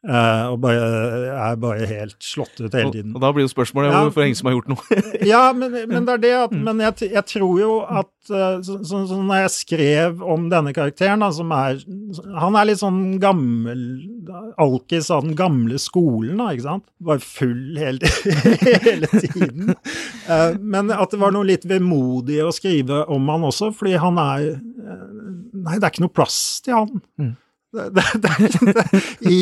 Eh, 0.02 0.46
og 0.50 0.56
bare, 0.58 0.86
er 1.30 1.58
bare 1.62 1.86
helt 1.86 2.16
slått 2.26 2.58
ut 2.58 2.74
hele 2.74 2.90
tiden. 2.90 3.12
og 3.14 3.20
da 3.22 3.28
blir 3.30 3.44
jo 3.46 3.50
spørsmålet 3.52 3.92
Ja. 3.92 4.00
hvorfor 4.02 4.24
ingen 4.24 4.34
som 4.34 4.48
har 4.50 4.56
gjort 4.56 4.72
noe. 4.72 5.02
Ja, 5.32 5.42
men, 5.54 5.76
men 5.86 6.08
det 6.08 6.16
er 6.16 6.22
det 6.24 6.32
at 6.40 6.56
Men 6.56 6.80
jeg, 6.82 7.12
jeg 7.12 7.22
tror 7.30 7.60
jo 7.60 7.76
at 7.86 8.08
Sånn 8.22 8.62
så, 8.62 8.74
så, 8.86 8.98
så 9.10 9.16
Når 9.18 9.40
jeg 9.40 9.50
skrev 9.50 10.20
om 10.22 10.44
denne 10.50 10.70
karakteren, 10.74 11.22
da, 11.24 11.30
som 11.34 11.50
er 11.54 11.80
Han 12.38 12.54
er 12.58 12.68
litt 12.68 12.78
sånn 12.82 13.00
gammel 13.22 13.80
Alkis 14.62 15.10
av 15.10 15.24
den 15.26 15.34
gamle 15.38 15.78
skolen, 15.82 16.38
da, 16.38 16.50
ikke 16.54 16.66
sant? 16.66 16.84
Var 17.02 17.22
full 17.22 17.78
hele, 17.78 18.10
hele 18.86 19.10
tiden. 19.10 19.72
Uh, 20.28 20.54
men 20.58 20.90
at 20.94 21.10
det 21.14 21.18
var 21.22 21.34
noe 21.34 21.46
litt 21.48 21.66
vemodig 21.66 22.38
å 22.46 22.52
skrive 22.54 23.02
om 23.10 23.26
han 23.32 23.46
også, 23.48 23.72
fordi 23.74 23.96
han 24.02 24.18
er 24.22 24.44
eh, 24.52 25.06
Nei, 25.62 25.76
det 25.78 25.86
er 25.86 25.90
ikke 25.92 26.04
noe 26.06 26.14
plass 26.14 26.38
til 26.64 26.74
han. 26.78 27.02
Mm. 27.20 27.32
Det, 27.72 27.88
det, 27.96 28.02
det, 28.20 28.72
det, 28.76 29.02
i, 29.32 29.38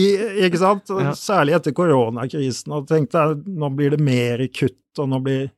ikke 0.47 0.61
sant? 0.61 0.93
Særlig 1.19 1.57
etter 1.57 1.75
koronakrisen. 1.75 2.75
Og 2.77 2.87
tenkte 2.91 3.25
jeg, 3.25 3.41
nå 3.59 3.71
blir 3.75 3.97
det 3.97 4.03
mer 4.07 4.45
kutt, 4.55 4.79
og 4.99 5.09
nå 5.09 5.19
blir 5.23 5.51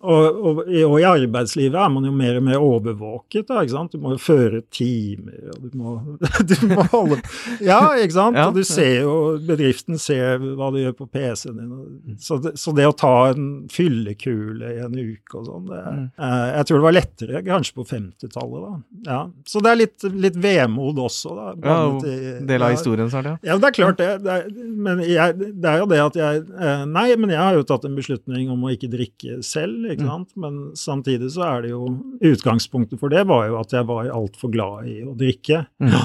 og, 0.00 0.36
og, 0.40 0.60
i- 0.72 0.84
og 0.86 0.94
i 1.00 1.04
arbeidslivet 1.04 1.76
er 1.76 1.90
man 1.92 2.04
jo 2.08 2.12
mer 2.16 2.38
og 2.38 2.44
mer 2.46 2.56
overvåket, 2.64 3.46
da, 3.50 3.60
ikke 3.60 3.74
sant. 3.74 3.92
Du 3.92 3.98
må 4.00 4.14
jo 4.14 4.20
føre 4.22 4.62
timer, 4.72 5.50
og 5.52 5.66
du 5.66 5.76
må, 5.76 5.92
du 6.50 6.54
må 6.70 6.86
holde 6.88 7.18
Ja, 7.60 7.80
ikke 8.00 8.16
sant. 8.16 8.38
Ja. 8.40 8.46
Og 8.48 8.54
du 8.56 8.62
ser 8.64 9.02
jo 9.02 9.16
Bedriften 9.44 9.98
ser 10.00 10.38
hva 10.56 10.70
du 10.72 10.78
gjør 10.80 10.96
på 10.96 11.08
PC-en 11.12 11.58
din. 11.60 11.72
og- 11.72 12.16
Så 12.24 12.38
det, 12.42 12.54
så 12.58 12.72
det 12.74 12.86
å 12.88 12.96
ta 12.96 13.12
en 13.34 13.66
fyllekule 13.70 14.72
i 14.76 14.80
en 14.84 14.96
uke 14.96 15.36
og 15.40 15.46
sånn, 15.46 15.66
det 15.68 15.80
Mm. 15.90 16.10
eh, 16.18 16.56
Jeg 16.56 16.66
tror 16.66 16.76
det 16.78 16.86
var 16.88 16.96
lettere 16.96 17.42
kanskje 17.44 17.74
på 17.74 17.84
50-tallet, 17.88 18.60
da. 18.64 19.10
Ja. 19.10 19.20
Så 19.44 19.60
det 19.62 19.70
er 19.72 19.76
litt, 19.76 20.02
litt 20.14 20.36
vemod 20.36 20.96
også, 20.96 21.34
da. 21.36 21.46
Ja, 21.68 21.76
og 21.88 22.02
Del 22.04 22.62
av 22.62 22.70
historien 22.72 22.80
historien, 22.80 23.10
snart, 23.10 23.24
ja. 23.24 23.36
Ja, 23.52 23.58
det 23.58 23.68
er 23.68 23.76
klart 23.76 23.96
det. 23.98 24.22
det 24.24 24.32
er, 24.32 24.48
men 24.66 24.98
jeg, 25.04 25.38
det 25.60 25.64
er 25.70 25.78
jo 25.82 25.86
det 25.86 26.00
at 26.00 26.14
jeg 26.16 26.44
eh, 26.58 26.84
Nei, 26.86 27.14
men 27.16 27.30
jeg 27.30 27.38
har 27.38 27.54
jo 27.54 27.62
tatt 27.68 27.84
en 27.84 27.94
beslutning 27.96 28.48
om 28.50 28.62
å 28.64 28.69
ikke 28.76 28.90
drikke 28.92 29.38
selv, 29.46 29.88
ikke 29.92 30.06
sant. 30.06 30.34
Men 30.40 30.60
samtidig 30.78 31.30
så 31.34 31.46
er 31.46 31.66
det 31.66 31.72
jo 31.72 31.82
Utgangspunktet 32.30 33.00
for 33.00 33.12
det 33.12 33.24
var 33.28 33.48
jo 33.48 33.58
at 33.60 33.74
jeg 33.74 33.88
var 33.88 34.10
altfor 34.14 34.52
glad 34.52 34.88
i 34.90 35.00
å 35.06 35.16
drikke. 35.18 35.64
Mm. 35.82 35.96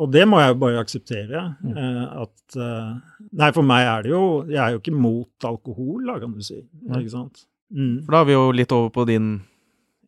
Og 0.00 0.08
det 0.14 0.24
må 0.28 0.40
jeg 0.40 0.54
jo 0.54 0.58
bare 0.62 0.80
akseptere. 0.80 1.44
Eh, 1.70 2.04
at 2.24 2.56
eh, 2.56 2.90
Nei, 3.36 3.50
for 3.52 3.66
meg 3.66 3.84
er 3.84 4.06
det 4.06 4.12
jo 4.14 4.22
Jeg 4.48 4.60
er 4.62 4.74
jo 4.74 4.80
ikke 4.80 4.96
mot 4.96 5.48
alkohol, 5.50 6.06
da, 6.08 6.18
kan 6.22 6.32
du 6.36 6.44
si. 6.44 6.60
Nei. 6.86 7.02
Ikke 7.02 7.14
sant. 7.16 7.44
Mm. 7.70 8.00
For 8.06 8.14
da 8.16 8.22
er 8.22 8.30
vi 8.30 8.36
jo 8.38 8.46
litt 8.56 8.72
over 8.74 8.92
på 8.94 9.04
din 9.10 9.32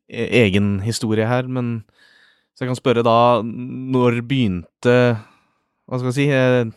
e- 0.09 0.31
egen 0.43 0.79
historie 0.87 1.29
her, 1.29 1.47
men 1.47 1.83
så 2.53 2.65
jeg 2.65 2.73
kan 2.73 2.81
spørre 2.81 3.05
da, 3.07 3.19
når 3.43 4.21
begynte 4.29 4.97
Hva 5.89 5.99
skal 5.99 6.11
jeg 6.11 6.19
si 6.19 6.27
eh, 6.33 6.73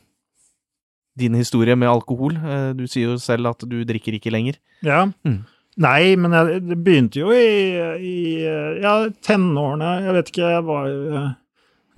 Din 1.15 1.35
historie 1.39 1.75
med 1.79 1.89
alkohol? 1.89 2.35
Eh, 2.35 2.71
Du 2.77 2.85
sier 2.91 3.13
jo 3.13 3.19
selv 3.21 3.53
at 3.53 3.63
du 3.67 3.77
drikker 3.87 4.17
ikke 4.17 4.33
lenger. 4.33 4.59
Ja. 4.85 5.05
Mm. 5.27 5.43
Nei, 5.83 6.15
men 6.15 6.31
jeg, 6.31 6.61
det 6.69 6.77
begynte 6.83 7.19
jo 7.19 7.33
i, 7.35 7.75
i 7.99 8.17
ja, 8.79 8.93
tenårene. 9.27 9.89
Jeg 10.05 10.15
vet 10.15 10.29
ikke, 10.31 10.51
jeg 10.53 10.65
var 10.67 10.87
eh, 10.91 11.33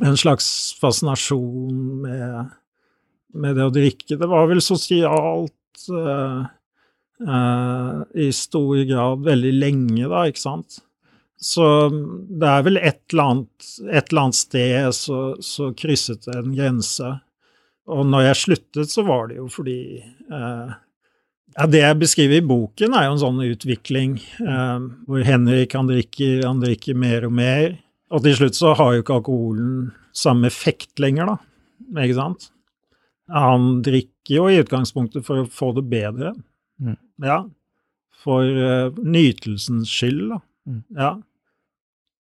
en 0.08 0.18
slags 0.18 0.48
fascinasjon 0.82 2.02
med, 2.06 2.56
med 3.38 3.58
det 3.58 3.68
å 3.68 3.74
drikke. 3.74 4.18
Det 4.18 4.30
var 4.30 4.50
vel 4.50 4.64
sosialt 4.66 5.86
uh, 5.94 6.42
uh, 7.22 8.02
i 8.18 8.32
stor 8.34 8.82
grad 8.90 9.26
veldig 9.26 9.54
lenge, 9.58 10.10
da, 10.10 10.26
ikke 10.30 10.46
sant. 10.48 10.82
Så 11.38 11.64
det 11.94 12.50
er 12.50 12.66
vel 12.66 12.80
et 12.82 13.04
eller 13.14 13.32
annet, 13.32 13.72
et 13.86 14.10
eller 14.10 14.24
annet 14.24 14.40
sted 14.40 14.90
så, 14.98 15.22
så 15.38 15.70
krysset 15.78 16.26
det 16.26 16.38
en 16.40 16.56
grense. 16.58 17.12
Og 17.88 18.04
når 18.08 18.28
jeg 18.28 18.42
sluttet, 18.42 18.92
så 18.92 19.04
var 19.08 19.30
det 19.30 19.40
jo 19.40 19.48
fordi 19.52 19.80
eh, 20.04 20.72
ja, 21.58 21.68
Det 21.72 21.82
jeg 21.82 22.00
beskriver 22.02 22.42
i 22.42 22.46
boken, 22.46 22.94
er 22.94 23.08
jo 23.08 23.14
en 23.16 23.22
sånn 23.24 23.40
utvikling 23.48 24.18
eh, 24.44 24.88
hvor 25.08 25.24
Henrik 25.26 25.76
han 25.78 25.90
drikker, 25.90 26.44
han 26.46 26.62
drikker 26.64 27.00
mer 27.00 27.28
og 27.30 27.36
mer. 27.40 27.78
Og 28.14 28.24
til 28.24 28.38
slutt 28.40 28.60
så 28.60 28.74
har 28.78 28.94
jo 28.94 29.04
ikke 29.04 29.20
alkoholen 29.22 29.72
samme 30.16 30.50
effekt 30.50 31.00
lenger, 31.02 31.34
da. 31.34 32.04
Ikke 32.04 32.18
sant? 32.18 32.50
Han 33.32 33.82
drikker 33.86 34.38
jo 34.38 34.48
i 34.50 34.60
utgangspunktet 34.62 35.26
for 35.28 35.44
å 35.44 35.52
få 35.52 35.74
det 35.78 35.84
bedre. 35.92 36.34
Mm. 36.80 36.98
Ja. 37.24 37.42
For 38.24 38.48
uh, 38.48 38.96
nytelsens 39.04 39.92
skyld, 39.92 40.24
da. 40.32 40.40
Mm. 40.68 40.82
Ja. 40.98 41.12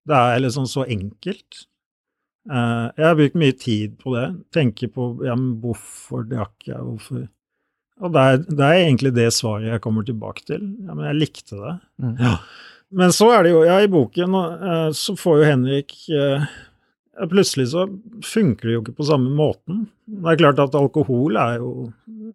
Det 0.08 0.19
er 0.19 0.43
liksom 0.43 0.67
så 0.69 0.86
enkelt. 0.88 1.63
Eh, 2.48 2.86
jeg 2.96 3.06
har 3.08 3.18
brukt 3.20 3.40
mye 3.40 3.56
tid 3.60 3.98
på 4.02 4.14
det. 4.16 4.28
Tenker 4.56 4.92
på 4.94 5.10
ja, 5.28 5.36
men 5.36 5.58
hvorfor 5.64 6.24
drakk 6.30 6.70
jeg, 6.70 6.80
hvorfor 6.80 7.26
Og 7.98 8.14
det 8.14 8.24
er, 8.24 8.40
det 8.46 8.64
er 8.68 8.80
egentlig 8.86 9.14
det 9.18 9.32
svaret 9.34 9.72
jeg 9.72 9.82
kommer 9.84 10.06
tilbake 10.06 10.46
til. 10.48 10.64
Ja, 10.86 10.94
men 10.94 11.08
jeg 11.10 11.20
likte 11.24 11.58
det. 11.58 11.76
Mm. 12.04 12.16
Ja. 12.22 12.38
Men 12.98 13.12
så 13.12 13.32
er 13.36 13.44
det 13.44 13.52
jo, 13.52 13.64
ja, 13.68 13.82
i 13.84 13.90
boken 13.92 14.36
uh, 14.38 14.90
så 14.96 15.16
får 15.20 15.42
jo 15.42 15.48
Henrik 15.50 15.96
uh, 16.14 16.46
Plutselig 17.28 17.72
så 17.72 17.88
funker 18.24 18.70
det 18.70 18.76
jo 18.76 18.82
ikke 18.84 18.94
på 19.00 19.08
samme 19.08 19.32
måten. 19.34 19.88
Det 20.06 20.30
er 20.30 20.38
klart 20.38 20.60
at 20.62 20.76
alkohol 20.78 21.40
er 21.42 21.56
jo 21.58 21.72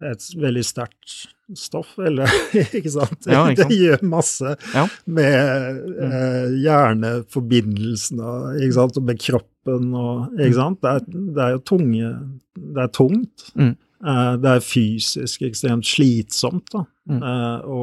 et 0.03 0.25
veldig 0.35 0.63
sterkt 0.67 1.13
stoff, 1.55 1.93
eller 2.03 2.27
ikke 2.77 2.91
sant? 2.91 3.23
Ja, 3.23 3.45
ikke 3.47 3.63
sant? 3.63 3.71
Det 3.71 3.77
gjør 3.79 4.03
masse 4.11 4.51
Ja. 4.73 4.83
med 5.07 5.79
eh, 6.03 6.57
hjerneforbindelsene, 6.65 8.33
ikke 8.59 8.75
sant, 8.75 8.99
og 8.99 9.07
med 9.07 9.23
kroppen 9.23 9.52
og 9.67 10.33
Ikke 10.39 10.55
sant? 10.57 10.81
Det 10.81 10.89
er, 10.91 10.99
det 11.35 11.43
er 11.43 11.51
jo 11.55 11.59
tunge 11.69 12.09
Det 12.55 12.83
er 12.83 12.87
tungt. 12.93 13.45
Mm. 13.55 13.75
Eh, 14.05 14.35
det 14.43 14.49
er 14.51 14.59
fysisk 14.65 15.41
ekstremt 15.47 15.85
slitsomt 15.87 16.69
da, 16.73 16.85
Mm. 17.09 17.17
eh, 17.19 17.61
å, 17.67 17.81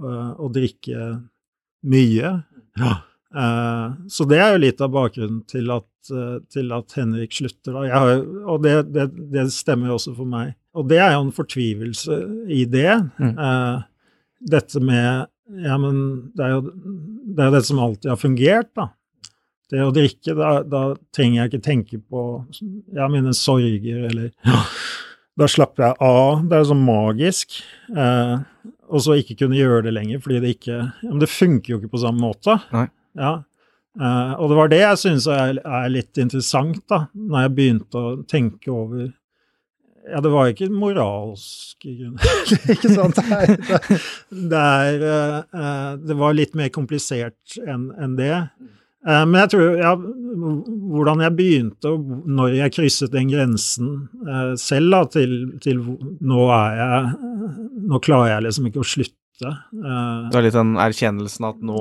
å- 0.00 0.36
å 0.40 0.46
drikke 0.52 1.20
mye. 1.84 2.30
Ja. 2.78 2.94
så 4.08 4.24
det 4.28 4.38
er 4.40 4.54
jo 4.54 4.60
litt 4.62 4.80
av 4.80 4.90
bakgrunnen 4.94 5.42
til 5.46 5.70
at, 5.70 5.84
eh, 6.10 6.38
til 6.50 6.72
at 6.72 6.92
Henrik 6.96 7.32
slutter. 7.36 7.72
Da. 7.76 7.82
Har, 7.92 8.22
og 8.48 8.62
det, 8.64 8.92
det, 8.94 9.08
det 9.32 9.46
stemmer 9.52 9.92
også 9.92 10.14
for 10.16 10.24
meg. 10.24 10.54
Og 10.74 10.88
det 10.88 10.98
er 11.02 11.12
jo 11.12 11.26
en 11.26 11.32
fortvilelse 11.36 12.16
i 12.48 12.64
det. 12.64 12.94
Mm. 13.20 13.34
Eh, 13.38 13.82
dette 14.54 14.80
med 14.80 15.26
Ja, 15.64 15.78
men 15.80 16.30
det 16.36 16.44
er 16.44 16.50
jo 16.50 16.60
det, 16.60 17.38
er 17.40 17.46
jo 17.48 17.52
det 17.54 17.64
som 17.64 17.78
alltid 17.80 18.10
har 18.10 18.18
fungert, 18.20 18.68
da. 18.76 18.90
Det 19.68 19.82
å 19.84 19.92
drikke, 19.92 20.32
da, 20.36 20.52
da 20.64 20.82
trenger 21.12 21.42
jeg 21.42 21.50
ikke 21.50 21.64
tenke 21.64 21.98
på 22.00 22.22
ja, 22.96 23.08
mine 23.12 23.34
sorger, 23.36 24.06
eller 24.08 24.30
Da 25.38 25.46
slapper 25.46 25.84
jeg 25.84 25.98
av. 26.02 26.46
Det 26.48 26.56
er 26.56 26.64
sånn 26.70 26.86
magisk. 26.86 27.60
Eh, 27.92 28.38
og 28.88 29.04
så 29.04 29.18
ikke 29.20 29.36
kunne 29.44 29.58
gjøre 29.58 29.84
det 29.86 29.92
lenger, 29.94 30.22
fordi 30.24 30.40
det 30.42 30.54
ikke 30.56 30.78
ja, 30.78 30.88
Men 31.04 31.20
det 31.22 31.30
funker 31.30 31.74
jo 31.74 31.78
ikke 31.82 31.92
på 31.92 32.00
samme 32.02 32.24
måte. 32.24 32.56
Ja. 33.18 33.34
Eh, 33.98 34.32
og 34.38 34.50
det 34.50 34.58
var 34.58 34.72
det 34.72 34.80
jeg 34.80 35.00
syns 35.00 35.28
er, 35.32 35.60
er 35.62 35.92
litt 35.92 36.18
interessant, 36.20 36.80
da, 36.90 37.06
når 37.12 37.46
jeg 37.46 37.54
begynte 37.56 38.02
å 38.02 38.18
tenke 38.30 38.72
over 38.72 39.08
Ja, 40.08 40.22
det 40.24 40.30
var 40.32 40.48
ikke 40.48 40.70
moralske 40.72 41.90
grunner, 41.98 42.52
ikke 42.74 42.92
sant? 42.94 43.18
Det, 43.28 43.36
er, 43.36 43.54
det, 43.58 43.90
det, 44.54 44.62
er, 44.62 45.06
eh, 45.12 45.38
eh, 45.60 45.92
det 46.08 46.18
var 46.20 46.36
litt 46.38 46.54
mer 46.58 46.70
komplisert 46.74 47.58
enn 47.66 47.90
enn 47.98 48.16
det. 48.20 48.36
Eh, 49.08 49.24
Men 49.24 49.40
jeg 49.46 49.50
tror 49.54 49.78
ja, 49.80 49.92
hvordan 49.96 51.22
jeg 51.24 51.36
begynte, 51.38 51.92
og 51.94 52.26
når 52.28 52.56
jeg 52.58 52.74
krysset 52.76 53.12
den 53.14 53.30
grensen 53.32 53.92
eh, 54.26 54.52
selv 54.60 54.92
da, 54.94 55.04
til, 55.16 55.36
til 55.64 55.80
nå 56.20 56.48
er 56.54 56.76
jeg 56.82 57.14
Nå 57.88 58.00
klarer 58.04 58.34
jeg 58.36 58.44
liksom 58.48 58.66
ikke 58.68 58.82
å 58.82 58.86
slutte. 58.86 59.14
Eh, 59.48 60.24
Det 60.32 60.36
er 60.40 60.44
litt 60.48 60.56
den 60.58 60.74
erkjennelsen 60.82 61.46
at 61.48 61.60
nå, 61.62 61.78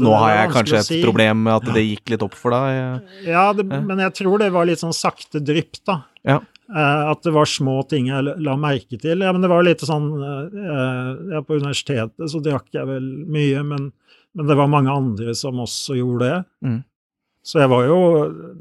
nå 0.00 0.14
har 0.18 0.32
jeg 0.34 0.52
kanskje 0.56 0.80
et 0.80 0.88
si. 0.88 1.02
problem 1.04 1.44
med 1.46 1.52
at 1.60 1.68
det 1.76 1.84
gikk 1.84 2.14
litt 2.14 2.24
opp 2.26 2.34
for 2.38 2.56
deg. 2.56 3.04
Ja, 3.28 3.52
det, 3.52 3.66
Ja. 3.70 3.80
men 3.84 4.02
jeg 4.02 4.14
tror 4.18 4.38
det 4.42 4.50
var 4.52 4.66
litt 4.66 4.80
sånn 4.82 4.96
sakte 4.96 5.38
drypp, 5.44 5.78
da. 5.86 6.00
Ja. 6.24 6.40
Eh, 6.74 7.10
at 7.12 7.20
det 7.22 7.34
var 7.36 7.44
små 7.44 7.82
ting 7.86 8.06
jeg 8.08 8.24
la- 8.24 8.56
merke 8.56 8.96
til. 8.98 9.20
Ja, 9.20 9.30
men 9.36 9.42
det 9.44 9.50
var 9.52 9.62
litt 9.62 9.84
sånn 9.84 10.06
eh, 10.16 11.34
ja, 11.36 11.42
På 11.44 11.58
universitetet 11.60 12.24
så 12.32 12.40
drakk 12.42 12.72
jeg 12.72 12.88
vel 12.88 13.04
mye, 13.28 13.62
men, 13.68 13.92
men 14.34 14.50
det 14.50 14.56
var 14.58 14.70
mange 14.70 14.92
andre 14.92 15.34
som 15.38 15.62
også 15.62 15.98
gjorde 15.98 16.28
det. 16.28 16.40
Mm. 16.66 16.82
Så 17.44 17.60
jeg 17.60 17.68
var 17.68 17.84
jo 17.84 17.98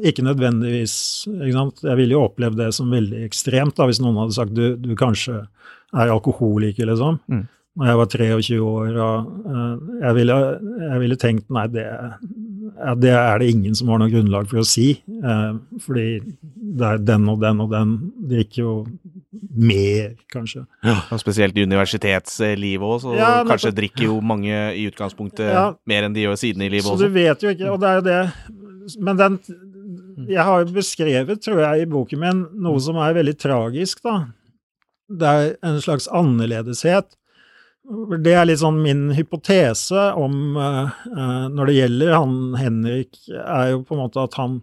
ikke 0.03 0.25
nødvendigvis 0.27 0.95
ikke 1.31 1.55
sant? 1.55 1.83
Jeg 1.87 1.99
ville 2.01 2.17
jo 2.17 2.25
opplevd 2.27 2.59
det 2.59 2.69
som 2.75 2.91
veldig 2.91 3.21
ekstremt 3.23 3.77
da, 3.77 3.87
hvis 3.87 4.01
noen 4.03 4.19
hadde 4.19 4.35
sagt 4.35 4.55
du, 4.57 4.75
du 4.75 4.91
kanskje 4.99 5.39
er 5.93 6.11
alkoholiker, 6.11 6.89
liksom. 6.89 7.21
Mm. 7.31 7.45
Når 7.79 7.89
jeg 7.89 7.99
var 7.99 8.09
23 8.11 8.57
år, 8.59 8.97
og 9.01 9.29
uh, 9.47 9.93
jeg, 10.03 10.15
ville, 10.19 10.35
jeg 10.83 10.99
ville 11.01 11.17
tenkt 11.21 11.47
nei, 11.53 11.63
det, 11.73 11.85
ja, 12.77 12.93
det 12.95 13.11
er 13.13 13.39
det 13.41 13.49
ingen 13.53 13.75
som 13.75 13.89
har 13.91 13.99
noe 14.01 14.11
grunnlag 14.11 14.47
for 14.49 14.61
å 14.61 14.65
si. 14.67 15.01
eh, 15.07 15.53
fordi 15.83 16.05
det 16.79 16.87
er 16.87 16.97
den 17.03 17.27
og 17.29 17.39
den 17.41 17.59
og 17.63 17.71
den 17.71 17.93
drikker 18.29 18.61
jo 18.63 18.73
mer, 19.53 20.13
kanskje. 20.33 20.63
Og 21.11 21.19
spesielt 21.21 21.57
i 21.57 21.65
universitetslivet 21.65 22.85
òg, 22.87 22.99
så 23.03 23.15
Ja, 23.17 23.31
kanskje 23.47 23.73
drikker 23.75 24.07
jo 24.07 24.19
mange 24.21 24.53
i 24.73 24.87
utgangspunktet 24.89 25.51
Ja. 25.53 25.73
mer 25.85 26.03
enn 26.07 26.13
de 26.13 26.23
gjør 26.25 26.37
siden 26.37 26.61
i 26.65 26.69
livet 26.69 26.85
Så 26.89 26.97
du 26.97 27.09
vet 27.09 27.41
jo 27.41 27.49
ikke, 27.49 27.71
og 27.73 27.79
det 27.81 27.89
er 27.89 27.95
jo 27.95 28.05
det 28.07 28.99
Men 29.01 29.17
den 29.17 29.39
Jeg 30.27 30.43
har 30.43 30.63
jo 30.63 30.73
beskrevet, 30.73 31.41
tror 31.41 31.59
jeg, 31.59 31.81
i 31.81 31.89
boken 31.89 32.19
min 32.19 32.45
noe 32.61 32.79
som 32.79 32.95
er 32.97 33.13
veldig 33.13 33.37
tragisk, 33.39 34.01
da. 34.03 34.27
Det 35.09 35.27
er 35.27 35.55
en 35.63 35.79
slags 35.81 36.07
annerledeshet. 36.07 37.05
Det 38.23 38.33
er 38.33 38.47
litt 38.47 38.61
sånn 38.61 38.81
min 38.83 39.07
hypotese 39.13 40.09
om 40.19 40.57
eh, 40.59 40.93
eh, 41.13 41.47
Når 41.53 41.69
det 41.69 41.75
gjelder 41.77 42.13
han 42.15 42.37
Henrik, 42.59 43.17
er 43.29 43.73
jo 43.73 43.83
på 43.87 43.97
en 43.97 44.03
måte 44.05 44.23
at 44.23 44.37
han 44.39 44.61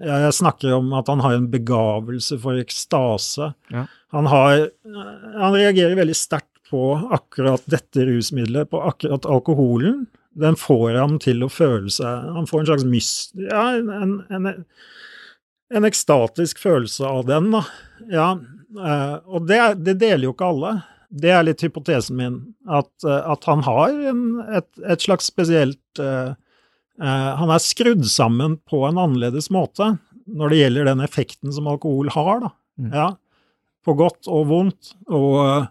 Jeg 0.00 0.32
snakker 0.38 0.78
om 0.78 0.94
at 0.96 1.10
han 1.12 1.20
har 1.20 1.36
en 1.36 1.50
begavelse 1.52 2.38
for 2.40 2.60
ekstase. 2.60 3.52
Ja. 3.74 3.84
Han 4.16 4.30
har 4.32 4.70
Han 4.84 5.58
reagerer 5.58 5.98
veldig 5.98 6.16
sterkt 6.16 6.48
på 6.70 6.94
akkurat 7.10 7.64
dette 7.66 8.06
rusmiddelet, 8.06 8.70
på 8.70 8.80
akkurat 8.86 9.26
alkoholen. 9.26 10.04
Den 10.38 10.54
får 10.56 10.94
ham 10.94 11.18
til 11.18 11.42
å 11.42 11.50
føle 11.50 11.90
seg 11.90 12.30
Han 12.36 12.46
får 12.46 12.62
en 12.62 12.68
slags 12.70 12.86
myst... 12.86 13.34
Ja, 13.34 13.64
en, 13.74 14.20
en, 14.30 14.52
en 15.74 15.86
ekstatisk 15.88 16.60
følelse 16.62 17.06
av 17.06 17.26
den, 17.26 17.50
da. 17.54 17.64
Ja, 18.10 18.28
eh, 18.78 19.16
og 19.26 19.50
det, 19.50 19.60
det 19.82 19.98
deler 20.02 20.28
jo 20.28 20.34
ikke 20.34 20.50
alle. 20.54 20.74
Det 21.10 21.32
er 21.34 21.42
litt 21.46 21.62
hypotesen 21.64 22.18
min, 22.18 22.36
at, 22.70 22.90
eh, 23.02 23.24
at 23.32 23.46
han 23.50 23.64
har 23.66 23.96
en, 24.12 24.22
et, 24.54 24.68
et 24.86 25.02
slags 25.02 25.26
spesielt 25.26 26.02
uh, 26.02 26.36
uh, 27.02 27.30
Han 27.40 27.50
er 27.50 27.64
skrudd 27.64 28.06
sammen 28.06 28.60
på 28.70 28.84
en 28.86 29.00
annerledes 29.00 29.50
måte 29.50 29.96
når 30.30 30.52
det 30.52 30.60
gjelder 30.60 30.86
den 30.92 31.02
effekten 31.02 31.50
som 31.50 31.66
alkohol 31.66 32.12
har, 32.14 32.44
da. 32.44 32.50
Mm. 32.78 32.90
Ja, 32.94 33.08
på 33.82 33.96
godt 33.98 34.28
og 34.30 34.46
vondt. 34.50 34.92
Og, 35.10 35.66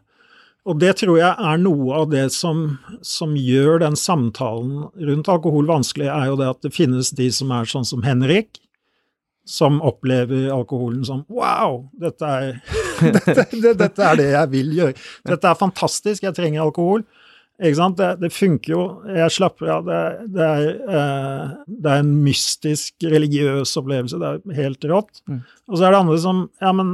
og 0.68 0.82
det 0.82 0.98
tror 1.00 1.20
jeg 1.22 1.32
er 1.32 1.62
noe 1.62 2.02
av 2.02 2.10
det 2.12 2.26
som, 2.36 2.66
som 3.06 3.38
gjør 3.40 3.80
den 3.86 3.96
samtalen 3.96 4.90
rundt 5.10 5.32
alkohol 5.32 5.70
vanskelig, 5.70 6.10
er 6.12 6.32
jo 6.32 6.40
det 6.42 6.50
at 6.52 6.66
det 6.66 6.74
finnes 6.76 7.14
de 7.16 7.30
som 7.34 7.54
er 7.56 7.70
sånn 7.70 7.88
som 7.88 8.04
Henrik, 8.04 8.60
som 9.50 9.80
opplever 9.82 10.52
alkoholen 10.54 11.02
som 11.08 11.24
Wow, 11.34 11.88
dette 11.98 12.28
er, 12.28 12.60
dette, 13.18 13.48
det, 13.56 13.74
dette 13.80 14.06
er 14.06 14.20
det 14.20 14.30
jeg 14.34 14.52
vil 14.54 14.76
gjøre. 14.78 15.08
Dette 15.32 15.50
er 15.50 15.58
fantastisk, 15.58 16.28
jeg 16.28 16.38
trenger 16.38 16.68
alkohol. 16.68 17.06
Ikke 17.60 17.76
sant? 17.76 17.98
Det, 18.00 18.14
det 18.22 18.30
funker 18.32 18.72
jo. 18.72 18.84
Jeg 19.12 19.34
slapper 19.36 19.72
av. 19.74 19.88
Det, 19.88 20.28
det, 20.38 20.46
er, 20.46 20.68
eh, 20.96 21.50
det 21.68 21.92
er 21.92 22.04
en 22.06 22.14
mystisk, 22.24 22.94
religiøs 23.04 23.74
opplevelse. 23.82 24.20
Det 24.22 24.30
er 24.30 24.62
helt 24.62 24.88
rått. 24.88 25.20
Mm. 25.28 25.42
Og 25.68 25.76
så 25.76 25.88
er 25.88 25.92
det 25.92 26.00
andre 26.00 26.20
som 26.24 26.46
Ja, 26.64 26.72
men 26.76 26.94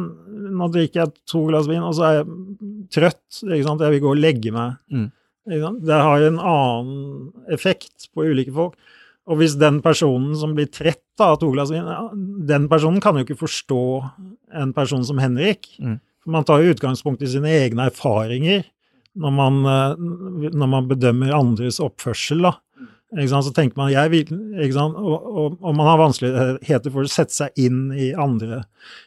nå 0.58 0.72
drikker 0.74 1.04
jeg 1.04 1.14
to 1.30 1.44
glass 1.52 1.70
vin, 1.70 1.86
og 1.86 1.94
så 1.98 2.08
er 2.08 2.18
jeg 2.18 2.90
trøtt. 2.98 3.44
Ikke 3.44 3.68
sant? 3.68 3.86
Jeg 3.86 3.94
vil 3.94 4.04
gå 4.08 4.16
og 4.16 4.24
legge 4.24 4.56
meg. 4.56 4.80
Mm. 4.90 5.12
Det 5.86 6.02
har 6.02 6.26
en 6.26 6.42
annen 6.42 7.30
effekt 7.54 8.10
på 8.16 8.26
ulike 8.26 8.56
folk. 8.56 8.80
Og 9.26 9.40
hvis 9.40 9.56
den 9.58 9.80
personen 9.82 10.36
som 10.38 10.54
blir 10.58 10.70
trett 10.70 11.24
av 11.24 11.40
to 11.42 11.50
glass 11.54 11.72
vin, 11.74 11.88
den 12.46 12.68
personen 12.70 13.02
kan 13.02 13.18
jo 13.18 13.26
ikke 13.26 13.40
forstå 13.40 13.86
en 14.62 14.74
person 14.76 15.06
som 15.08 15.22
Henrik. 15.22 15.72
Mm. 15.82 15.98
Man 16.30 16.46
tar 16.46 16.62
jo 16.62 16.74
utgangspunkt 16.74 17.24
i 17.26 17.30
sine 17.30 17.54
egne 17.64 17.90
erfaringer 17.90 18.66
når 19.16 19.32
man, 19.32 19.60
eh, 19.66 20.52
når 20.52 20.70
man 20.70 20.88
bedømmer 20.90 21.34
andres 21.36 21.80
oppførsel. 21.84 22.46
da. 22.46 22.58
Så 23.16 23.54
tenker 23.56 23.78
man 23.80 23.94
jeg 23.94 24.12
vil? 24.12 24.32
Og, 24.76 24.98
og, 24.98 25.58
og 25.62 25.76
man 25.78 25.88
har 25.88 26.02
vanskeligheter 26.02 26.92
for 26.92 27.06
å 27.06 27.12
sette 27.12 27.32
seg 27.32 27.62
inn 27.62 27.94
i 27.94 28.10
andre, 28.12 28.66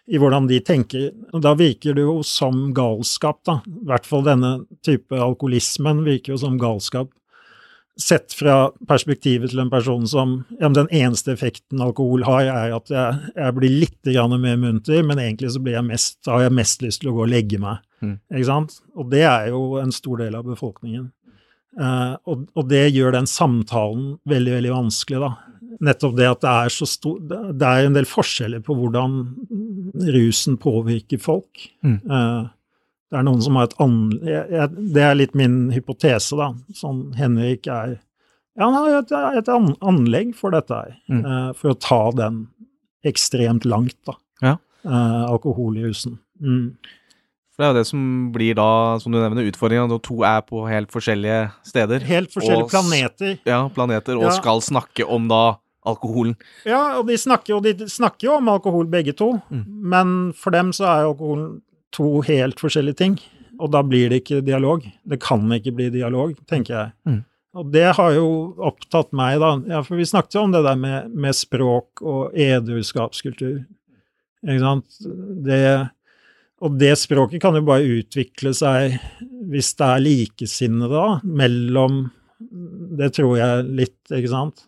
i 0.09 0.21
hvordan 0.21 0.49
de 0.49 0.63
tenker. 0.65 1.11
Og 1.35 1.43
Da 1.45 1.53
virker 1.59 1.99
det 1.99 2.07
jo 2.07 2.23
som 2.25 2.71
galskap, 2.77 3.43
da. 3.45 3.61
I 3.69 3.91
hvert 3.91 4.09
fall 4.09 4.25
denne 4.25 4.55
type 4.87 5.13
alkoholismen 5.13 6.05
virker 6.07 6.35
jo 6.35 6.41
som 6.47 6.57
galskap. 6.61 7.13
Sett 7.99 8.35
fra 8.37 8.69
perspektivet 8.89 9.51
til 9.53 9.63
en 9.63 9.71
person 9.73 10.07
som 10.07 10.39
ja, 10.61 10.71
Den 10.71 10.89
eneste 10.95 11.33
effekten 11.35 11.83
alkohol 11.83 12.23
har, 12.29 12.47
er 12.47 12.77
at 12.77 12.93
jeg, 12.93 13.33
jeg 13.35 13.57
blir 13.57 13.75
litt 13.85 14.11
mer 14.39 14.57
munter, 14.57 15.03
men 15.03 15.19
egentlig 15.19 15.53
så 15.55 15.63
blir 15.63 15.79
jeg 15.79 15.89
mest, 15.89 16.19
har 16.27 16.47
jeg 16.47 16.55
mest 16.55 16.83
lyst 16.83 17.03
til 17.03 17.11
å 17.11 17.17
gå 17.19 17.27
og 17.27 17.33
legge 17.33 17.59
meg. 17.59 17.83
Mm. 18.01 18.17
Ikke 18.31 18.49
sant? 18.49 18.79
Og 18.95 19.11
det 19.11 19.25
er 19.27 19.51
jo 19.51 19.79
en 19.83 19.93
stor 19.93 20.23
del 20.23 20.39
av 20.39 20.47
befolkningen. 20.47 21.11
Eh, 21.79 22.15
og, 22.31 22.47
og 22.55 22.69
det 22.71 22.87
gjør 22.95 23.15
den 23.19 23.29
samtalen 23.31 24.17
veldig, 24.29 24.55
veldig 24.59 24.75
vanskelig, 24.75 25.23
da. 25.27 25.33
Nettopp 25.89 26.15
det 26.19 26.27
at 26.27 26.41
det 26.43 26.53
er 26.65 26.73
så 26.75 26.87
stor 26.91 27.19
Det 27.23 27.67
er 27.69 27.87
en 27.87 27.95
del 27.95 28.07
forskjeller 28.09 28.63
på 28.67 28.75
hvordan 28.75 29.19
rusen 30.17 30.57
påvirker 30.59 31.21
folk. 31.23 31.69
Mm. 31.87 31.99
Eh, 32.03 32.47
det 33.11 33.19
er 33.19 33.25
noen 33.25 33.41
som 33.43 33.57
har 33.57 33.69
et 33.71 33.77
anlegg 33.81 34.77
Det 34.95 35.03
er 35.03 35.15
litt 35.17 35.35
min 35.35 35.71
hypotese, 35.73 36.37
da. 36.37 36.51
Sånn 36.77 37.15
Henrik 37.17 37.67
er 37.67 37.99
Ja, 38.59 38.67
han 38.67 38.75
har 38.75 38.99
et, 38.99 39.13
et 39.39 39.49
an- 39.55 39.77
anlegg 39.81 40.35
for 40.35 40.51
dette 40.51 40.75
her. 40.75 40.97
Mm. 41.09 41.25
uh, 41.25 41.53
for 41.55 41.71
å 41.71 41.79
ta 41.79 42.11
den 42.11 42.49
ekstremt 43.07 43.65
langt, 43.65 43.95
da. 44.05 44.17
Ja. 44.43 44.57
Uh, 44.85 45.75
husen. 45.79 46.19
Mm. 46.43 46.75
For 47.55 47.63
det 47.63 47.67
er 47.67 47.73
jo 47.73 47.79
det 47.79 47.87
som 47.87 48.03
blir 48.35 48.55
da, 48.59 48.99
som 49.03 49.13
du 49.13 49.19
nevner, 49.19 49.47
utfordringa 49.51 49.89
når 49.91 50.03
to 50.07 50.23
er 50.27 50.43
på 50.47 50.67
helt 50.69 50.91
forskjellige 50.95 51.51
steder. 51.67 52.01
Helt 52.07 52.31
forskjellige 52.35 52.67
Og 52.67 52.71
planeter. 52.71 53.39
Ja, 53.47 53.69
planeter, 53.69 54.17
og 54.17 54.25
Ja. 54.29 54.31
skal 54.31 54.61
snakke 54.61 55.07
om 55.09 55.27
da 55.29 55.57
alkoholen. 55.87 56.37
Ja, 56.67 56.99
og 56.99 57.07
de 57.07 57.15
snakker, 57.17 57.57
og 57.57 57.63
de 57.63 57.75
snakker 57.87 58.29
jo 58.29 58.37
om 58.37 58.49
alkohol 58.49 58.87
begge 58.87 59.13
to, 59.17 59.41
Mm. 59.51 59.65
men 59.83 60.33
for 60.35 60.51
dem 60.51 60.71
så 60.73 60.85
er 60.87 61.05
alkoholen 61.15 61.63
to 61.97 62.21
helt 62.27 62.61
forskjellige 62.61 63.01
ting. 63.01 63.19
Og 63.59 63.73
da 63.75 63.83
blir 63.83 64.13
det 64.13 64.23
ikke 64.23 64.45
dialog. 64.47 64.85
Det 65.09 65.19
kan 65.23 65.49
ikke 65.55 65.75
bli 65.75 65.89
dialog, 65.95 66.37
tenker 66.51 66.75
jeg. 66.75 66.95
Mm. 67.09 67.23
Og 67.59 67.71
det 67.75 67.87
har 67.97 68.15
jo 68.15 68.29
opptatt 68.69 69.11
meg, 69.17 69.41
da. 69.43 69.55
Ja, 69.67 69.83
for 69.87 69.99
vi 69.99 70.07
snakket 70.07 70.37
jo 70.37 70.45
om 70.47 70.55
det 70.55 70.63
der 70.67 70.79
med, 70.79 71.11
med 71.11 71.35
språk 71.35 72.03
og 72.05 72.37
edruskapskultur. 72.39 73.63
Ikke 74.47 74.61
sant? 74.63 75.01
Det, 75.47 75.63
og 76.63 76.79
det 76.79 76.93
språket 77.01 77.43
kan 77.43 77.59
jo 77.59 77.65
bare 77.67 77.99
utvikle 77.99 78.53
seg 78.55 78.99
hvis 79.51 79.73
det 79.79 79.89
er 79.89 80.05
likesinnede, 80.05 80.93
da, 80.93 81.19
mellom 81.25 82.07
Det 82.99 83.09
tror 83.17 83.33
jeg 83.41 83.65
litt, 83.81 83.99
ikke 84.15 84.31
sant? 84.31 84.63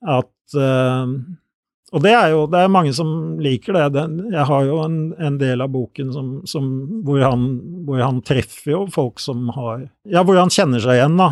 At 0.00 0.56
eh, 0.56 1.10
Og 1.94 2.02
det 2.02 2.10
er 2.10 2.32
jo 2.32 2.44
det 2.50 2.58
er 2.58 2.72
mange 2.72 2.90
som 2.96 3.08
liker 3.42 3.76
det. 3.76 3.84
Den, 3.94 4.16
jeg 4.34 4.46
har 4.48 4.64
jo 4.66 4.80
en, 4.82 4.98
en 5.14 5.36
del 5.38 5.62
av 5.62 5.70
boken 5.74 6.10
som, 6.14 6.30
som, 6.48 6.66
hvor, 7.06 7.20
han, 7.22 7.44
hvor 7.86 8.02
han 8.02 8.18
treffer 8.26 8.74
jo 8.74 8.80
folk 8.94 9.22
som 9.22 9.46
har 9.54 9.86
Ja, 10.10 10.24
hvor 10.26 10.40
han 10.40 10.52
kjenner 10.52 10.82
seg 10.82 10.98
igjen, 10.98 11.16
da. 11.20 11.30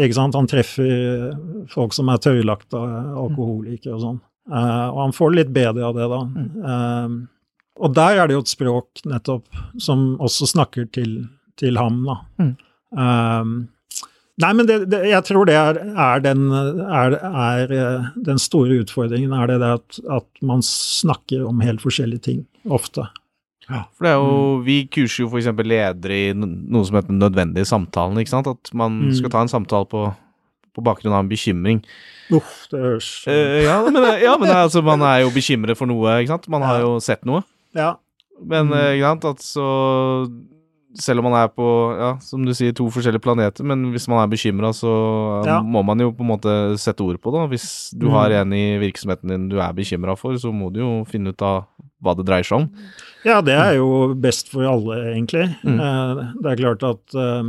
Ikke 0.00 0.16
sant? 0.16 0.38
Han 0.38 0.48
treffer 0.50 1.34
folk 1.72 1.92
som 1.96 2.08
er 2.08 2.22
tørrlagte 2.24 2.80
alkoholikere 2.80 3.98
og 3.98 4.02
sånn. 4.06 4.22
Uh, 4.44 4.88
og 4.90 4.98
han 5.06 5.14
får 5.16 5.30
det 5.30 5.38
litt 5.38 5.54
bedre 5.56 5.86
av 5.88 5.96
det, 5.96 6.08
da. 6.10 6.22
Uh, 6.64 7.14
og 7.84 7.94
der 7.96 8.20
er 8.20 8.28
det 8.28 8.36
jo 8.36 8.44
et 8.44 8.52
språk 8.52 9.04
nettopp 9.08 9.62
som 9.82 10.14
også 10.22 10.48
snakker 10.52 10.88
til, 10.94 11.16
til 11.60 11.80
ham, 11.80 12.04
da. 12.06 12.16
Mm. 12.38 12.52
Eh, 12.94 13.48
Nei, 14.42 14.50
men 14.58 14.66
det, 14.66 14.76
det, 14.90 14.98
jeg 15.12 15.22
tror 15.28 15.46
det 15.46 15.54
er, 15.54 15.76
er, 15.94 16.22
den, 16.24 16.48
er, 16.50 17.14
er 17.22 17.70
eh, 17.74 18.06
den 18.26 18.40
store 18.42 18.80
utfordringen, 18.82 19.30
er 19.32 19.46
det 19.52 19.60
det 19.62 19.68
at, 19.76 19.98
at 20.16 20.26
man 20.42 20.64
snakker 20.66 21.44
om 21.46 21.60
helt 21.62 21.84
forskjellige 21.84 22.24
ting, 22.26 22.40
ofte. 22.66 23.04
For 23.68 24.04
det 24.04 24.10
er 24.10 24.18
jo, 24.18 24.32
Vi 24.66 24.74
kurser 24.92 25.22
jo 25.24 25.28
f.eks. 25.30 25.46
ledere 25.64 26.16
i 26.18 26.32
noe 26.36 26.82
som 26.84 26.98
heter 26.98 27.12
den 27.14 27.22
nødvendige 27.22 27.64
samtalen. 27.70 28.18
ikke 28.20 28.32
sant? 28.34 28.50
At 28.50 28.72
man 28.76 28.98
Mm. 29.06 29.14
skal 29.16 29.30
ta 29.32 29.40
en 29.40 29.48
samtale 29.48 29.86
på, 29.88 30.02
på 30.74 30.82
bakgrunn 30.84 31.14
av 31.14 31.22
en 31.24 31.30
bekymring. 31.30 31.80
Uff, 32.34 32.66
det 32.74 32.80
høres 32.82 33.08
Eh, 33.30 33.62
ja, 33.64 33.78
men, 33.86 34.02
ja, 34.20 34.34
men 34.36 34.50
altså, 34.50 34.82
man 34.84 35.00
er 35.06 35.22
jo 35.22 35.30
bekymret 35.30 35.78
for 35.78 35.86
noe, 35.88 36.18
ikke 36.20 36.34
sant? 36.34 36.48
Man 36.52 36.62
har 36.66 36.80
jo 36.82 36.98
sett 37.00 37.22
noe. 37.24 37.44
Ja. 37.72 37.94
Men 38.42 38.66
Mm. 38.68 38.74
eh, 38.82 38.90
ikke 38.98 39.14
sant, 39.14 39.24
at 39.30 39.38
så 39.46 39.68
Selv 40.96 41.18
om 41.18 41.24
man 41.26 41.34
er 41.42 41.48
på, 41.50 41.64
ja, 41.98 42.12
som 42.22 42.44
du 42.46 42.52
sier, 42.54 42.72
to 42.72 42.84
forskjellige 42.86 43.22
planeter, 43.24 43.64
men 43.66 43.88
hvis 43.90 44.06
man 44.06 44.20
er 44.22 44.28
bekymra, 44.30 44.70
så 44.72 44.92
eh, 45.42 45.48
Ja. 45.50 45.56
må 45.60 45.82
man 45.84 45.98
jo 45.98 46.12
på 46.12 46.20
en 46.22 46.30
måte 46.30 46.52
sette 46.78 47.02
ord 47.02 47.18
på 47.20 47.32
det. 47.34 47.50
Hvis 47.50 47.90
du 47.98 48.06
Mm. 48.06 48.12
har 48.12 48.30
en 48.30 48.52
i 48.52 48.78
virksomheten 48.78 49.28
din 49.28 49.48
du 49.48 49.58
er 49.58 49.72
bekymra 49.74 50.16
for, 50.16 50.34
så 50.34 50.52
må 50.54 50.72
du 50.72 50.78
jo 50.80 51.04
finne 51.04 51.30
ut 51.34 51.42
av 51.42 51.66
hva 52.02 52.14
det 52.16 52.26
dreier 52.26 52.44
seg 52.44 52.58
om. 52.62 52.70
Ja, 53.24 53.40
det 53.40 53.54
er 53.58 53.74
jo 53.76 54.14
best 54.14 54.48
for 54.48 54.62
alle, 54.62 55.14
egentlig. 55.16 55.56
Mm. 55.64 55.80
Eh, 55.80 56.32
Det 56.42 56.52
er 56.52 56.62
klart 56.62 56.82
at 56.82 57.14
eh, 57.14 57.42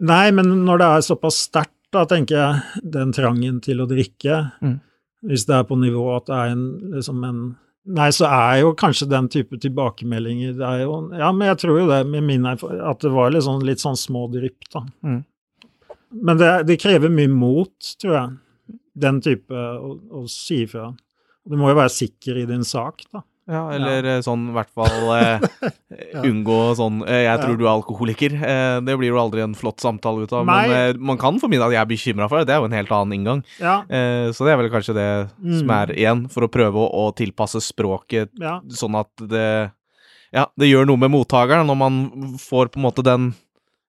Nei, 0.00 0.30
men 0.32 0.64
når 0.66 0.78
det 0.78 0.86
er 0.86 1.14
såpass 1.14 1.36
sterkt, 1.48 1.70
da 1.92 2.04
tenker 2.04 2.34
jeg, 2.34 2.62
den 2.90 3.12
trangen 3.12 3.60
til 3.62 3.78
å 3.78 3.86
drikke, 3.86 4.50
Mm. 4.62 4.80
hvis 5.24 5.46
det 5.46 5.54
er 5.54 5.64
på 5.64 5.76
nivå 5.78 6.16
at 6.16 6.26
det 6.26 6.34
er 6.34 6.48
en, 6.50 6.80
liksom 6.94 7.22
en 7.24 7.56
Nei, 7.84 8.08
så 8.16 8.24
er 8.30 8.62
jo 8.62 8.70
kanskje 8.80 9.10
den 9.10 9.26
type 9.28 9.58
tilbakemeldinger 9.60 10.54
det 10.56 10.64
er 10.64 10.84
jo, 10.86 10.94
Ja, 11.18 11.28
men 11.36 11.50
jeg 11.50 11.60
tror 11.60 11.82
jo 11.82 11.88
det, 11.90 12.00
med 12.08 12.24
min 12.24 12.46
erfaring, 12.48 12.80
at 12.80 13.04
det 13.04 13.12
var 13.12 13.34
litt 13.34 13.44
sånn, 13.44 13.64
litt 13.66 13.82
sånn 13.82 13.98
små 14.00 14.24
drypp, 14.32 14.64
da. 14.72 14.80
Mm. 15.04 15.20
Men 16.24 16.40
det, 16.40 16.50
det 16.70 16.78
krever 16.80 17.12
mye 17.12 17.28
mot, 17.28 17.74
tror 18.00 18.16
jeg, 18.16 18.78
den 19.04 19.20
type 19.24 19.52
å, 19.52 19.92
å 20.22 20.24
si 20.30 20.62
ifra. 20.64 20.88
Du 21.44 21.58
må 21.60 21.72
jo 21.72 21.76
være 21.76 21.92
sikker 21.92 22.40
i 22.40 22.46
din 22.48 22.64
sak, 22.64 23.04
da. 23.12 23.20
Ja, 23.46 23.62
eller 23.76 24.06
ja. 24.08 24.12
sånn 24.24 24.46
i 24.48 24.54
hvert 24.56 24.70
fall 24.72 25.10
eh, 25.18 25.42
unngå 26.28 26.58
sånn 26.78 27.02
eh, 27.04 27.24
'jeg 27.26 27.40
tror 27.42 27.50
Ja. 27.52 27.58
du 27.60 27.64
er 27.66 27.72
alkoholiker'. 27.74 28.36
Eh, 28.40 28.80
det 28.80 28.96
blir 28.98 29.10
jo 29.12 29.18
aldri 29.20 29.42
en 29.44 29.54
flott 29.54 29.80
samtale 29.84 30.24
ut 30.24 30.32
av. 30.32 30.46
Nei. 30.48 30.68
Men 30.68 30.76
eh, 30.94 30.98
man 30.98 31.18
kan 31.20 31.38
formidle 31.40 31.66
at 31.68 31.72
jeg 31.76 31.82
er 31.82 31.90
bekymra 31.92 32.28
for 32.30 32.38
det. 32.40 32.46
Det 32.48 32.54
er 32.56 32.60
jo 32.62 32.70
en 32.70 32.78
helt 32.78 32.90
annen 32.96 33.12
inngang. 33.18 33.44
Ja. 33.60 33.82
Eh, 33.88 34.32
så 34.32 34.44
det 34.46 34.54
er 34.54 34.60
vel 34.62 34.70
kanskje 34.72 34.94
det 34.96 35.08
som 35.60 35.68
Mm. 35.68 35.70
er 35.82 35.86
igjen, 35.94 36.28
for 36.30 36.42
å 36.46 36.48
prøve 36.48 36.74
å, 36.80 36.88
å 36.88 37.14
tilpasse 37.14 37.60
språket 37.60 38.30
ja. 38.40 38.60
sånn 38.68 38.96
at 38.98 39.12
det 39.20 39.70
Ja, 40.34 40.46
det 40.58 40.66
gjør 40.66 40.86
noe 40.86 40.96
med 40.98 41.12
mottakeren 41.12 41.66
når 41.68 41.76
man 41.78 42.36
får 42.42 42.72
på 42.72 42.80
en 42.80 42.82
måte 42.88 43.04
den 43.04 43.34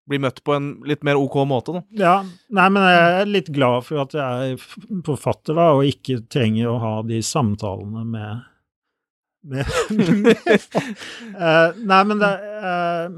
Blir 0.08 0.20
møtt 0.22 0.44
på 0.46 0.54
en 0.54 0.84
litt 0.86 1.02
mer 1.04 1.16
ok 1.18 1.34
måte, 1.50 1.74
da. 1.74 1.82
Ja, 1.98 2.24
nei, 2.54 2.70
men 2.70 2.84
jeg 2.84 3.22
er 3.22 3.26
litt 3.26 3.48
glad 3.52 3.84
for 3.88 4.04
at 4.04 4.12
jeg 4.14 4.52
er 4.54 5.02
forfatter, 5.02 5.56
da, 5.58 5.72
og 5.74 5.82
ikke 5.84 6.20
trenger 6.30 6.68
å 6.70 6.76
ha 6.80 7.02
de 7.02 7.18
samtalene 7.26 8.04
med 8.06 8.44
med, 9.46 9.66
med 10.26 10.40
uh, 11.40 11.76
Nei, 11.86 12.00
men 12.10 12.22
det 12.22 12.32
uh, 12.66 13.18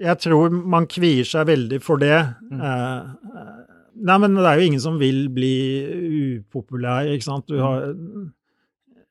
Jeg 0.00 0.20
tror 0.24 0.52
man 0.54 0.86
kvier 0.90 1.26
seg 1.28 1.48
veldig 1.50 1.78
for 1.84 2.00
det. 2.00 2.16
Eh, 2.50 3.08
nei, 4.00 4.14
men 4.22 4.36
det 4.38 4.46
er 4.48 4.60
jo 4.60 4.68
ingen 4.70 4.80
som 4.80 4.94
vil 5.00 5.26
bli 5.34 5.50
upopulær, 6.38 7.10
ikke 7.12 7.26
sant. 7.26 7.50
Du 7.50 7.58
har 7.60 7.90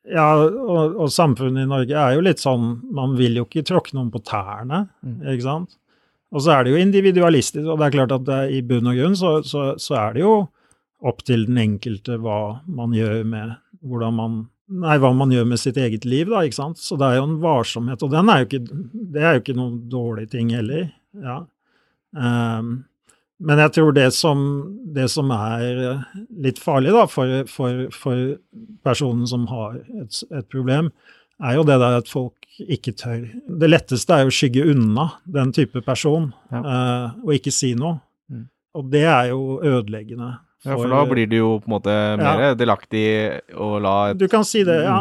Ja, 0.10 0.32
og, 0.42 0.96
og 1.04 1.12
samfunnet 1.14 1.68
i 1.68 1.70
Norge 1.70 1.94
er 1.94 2.16
jo 2.18 2.24
litt 2.26 2.42
sånn 2.42 2.72
Man 2.96 3.14
vil 3.20 3.38
jo 3.38 3.46
ikke 3.46 3.62
tråkke 3.70 3.94
noen 3.98 4.10
på 4.14 4.24
tærne, 4.26 4.88
Mm. 5.06 5.20
ikke 5.36 5.46
sant. 5.46 5.78
Og 6.34 6.42
så 6.46 6.56
er 6.56 6.64
det 6.66 6.74
jo 6.74 6.82
individualistisk, 6.82 7.66
og 7.66 7.80
det 7.82 7.88
er 7.88 7.94
klart 8.00 8.12
at 8.14 8.26
det, 8.26 8.40
i 8.58 8.62
bunn 8.66 8.90
og 8.90 8.98
grunn 8.98 9.16
så, 9.18 9.36
så, 9.46 9.72
så 9.82 9.96
er 9.98 10.18
det 10.18 10.22
jo 10.26 10.34
opp 11.10 11.22
til 11.26 11.46
den 11.48 11.58
enkelte 11.62 12.18
hva 12.22 12.40
man 12.66 12.94
gjør 12.98 13.22
med 13.26 13.54
hvordan 13.86 14.18
man 14.18 14.36
Nei, 14.70 15.00
hva 15.02 15.10
man 15.18 15.32
gjør 15.34 15.48
med 15.50 15.58
sitt 15.62 15.80
eget 15.82 16.06
liv, 16.06 16.30
da, 16.30 16.44
ikke 16.46 16.60
sant. 16.60 16.82
Så 16.82 16.98
det 17.00 17.08
er 17.08 17.18
jo 17.18 17.26
en 17.26 17.40
varsomhet, 17.42 18.04
og 18.06 18.12
den 18.14 18.30
er 18.30 18.44
jo 18.44 18.50
ikke, 18.50 18.84
det 19.16 19.24
er 19.24 19.34
jo 19.36 19.42
ikke 19.44 19.58
noen 19.58 19.80
dårlig 19.90 20.28
ting 20.30 20.52
heller. 20.54 20.92
Ja. 21.18 21.40
Um, 22.14 22.76
men 23.40 23.62
jeg 23.64 23.74
tror 23.78 23.94
det 23.96 24.10
som, 24.14 24.42
det 24.94 25.08
som 25.14 25.30
er 25.32 25.78
eh, 25.94 26.02
litt 26.44 26.58
farlig 26.60 26.92
da, 26.92 27.06
for, 27.08 27.46
for, 27.48 27.86
for 27.96 28.34
personen 28.84 29.30
som 29.32 29.46
har 29.50 29.78
et, 30.02 30.20
et 30.28 30.50
problem, 30.52 30.92
er 31.40 31.56
jo 31.56 31.64
det 31.64 31.78
der 31.80 31.96
at 32.02 32.12
folk 32.12 32.36
ikke 32.60 32.92
tør. 33.00 33.24
Det 33.62 33.70
letteste 33.70 34.12
er 34.12 34.26
jo 34.26 34.34
å 34.34 34.36
skygge 34.36 34.68
unna 34.74 35.08
den 35.24 35.54
type 35.56 35.82
person, 35.88 36.34
Ja. 36.52 36.60
uh, 36.60 37.24
og 37.24 37.34
ikke 37.38 37.54
si 37.56 37.72
noe. 37.80 38.02
Mm. 38.28 38.46
Og 38.76 38.92
det 38.92 39.06
er 39.08 39.32
jo 39.32 39.62
ødeleggende. 39.64 40.34
Ja, 40.66 40.76
for 40.76 40.92
da 40.92 41.06
blir 41.08 41.28
det 41.32 41.38
jo 41.40 41.54
på 41.62 41.70
en 41.70 41.74
måte 41.78 41.94
mer 42.20 42.56
delaktig 42.60 43.04
å 43.56 43.78
la 43.80 43.94
et 44.12 44.18
Du 44.20 44.26
kan 44.28 44.44
si 44.44 44.66
det, 44.68 44.76
ja. 44.84 44.98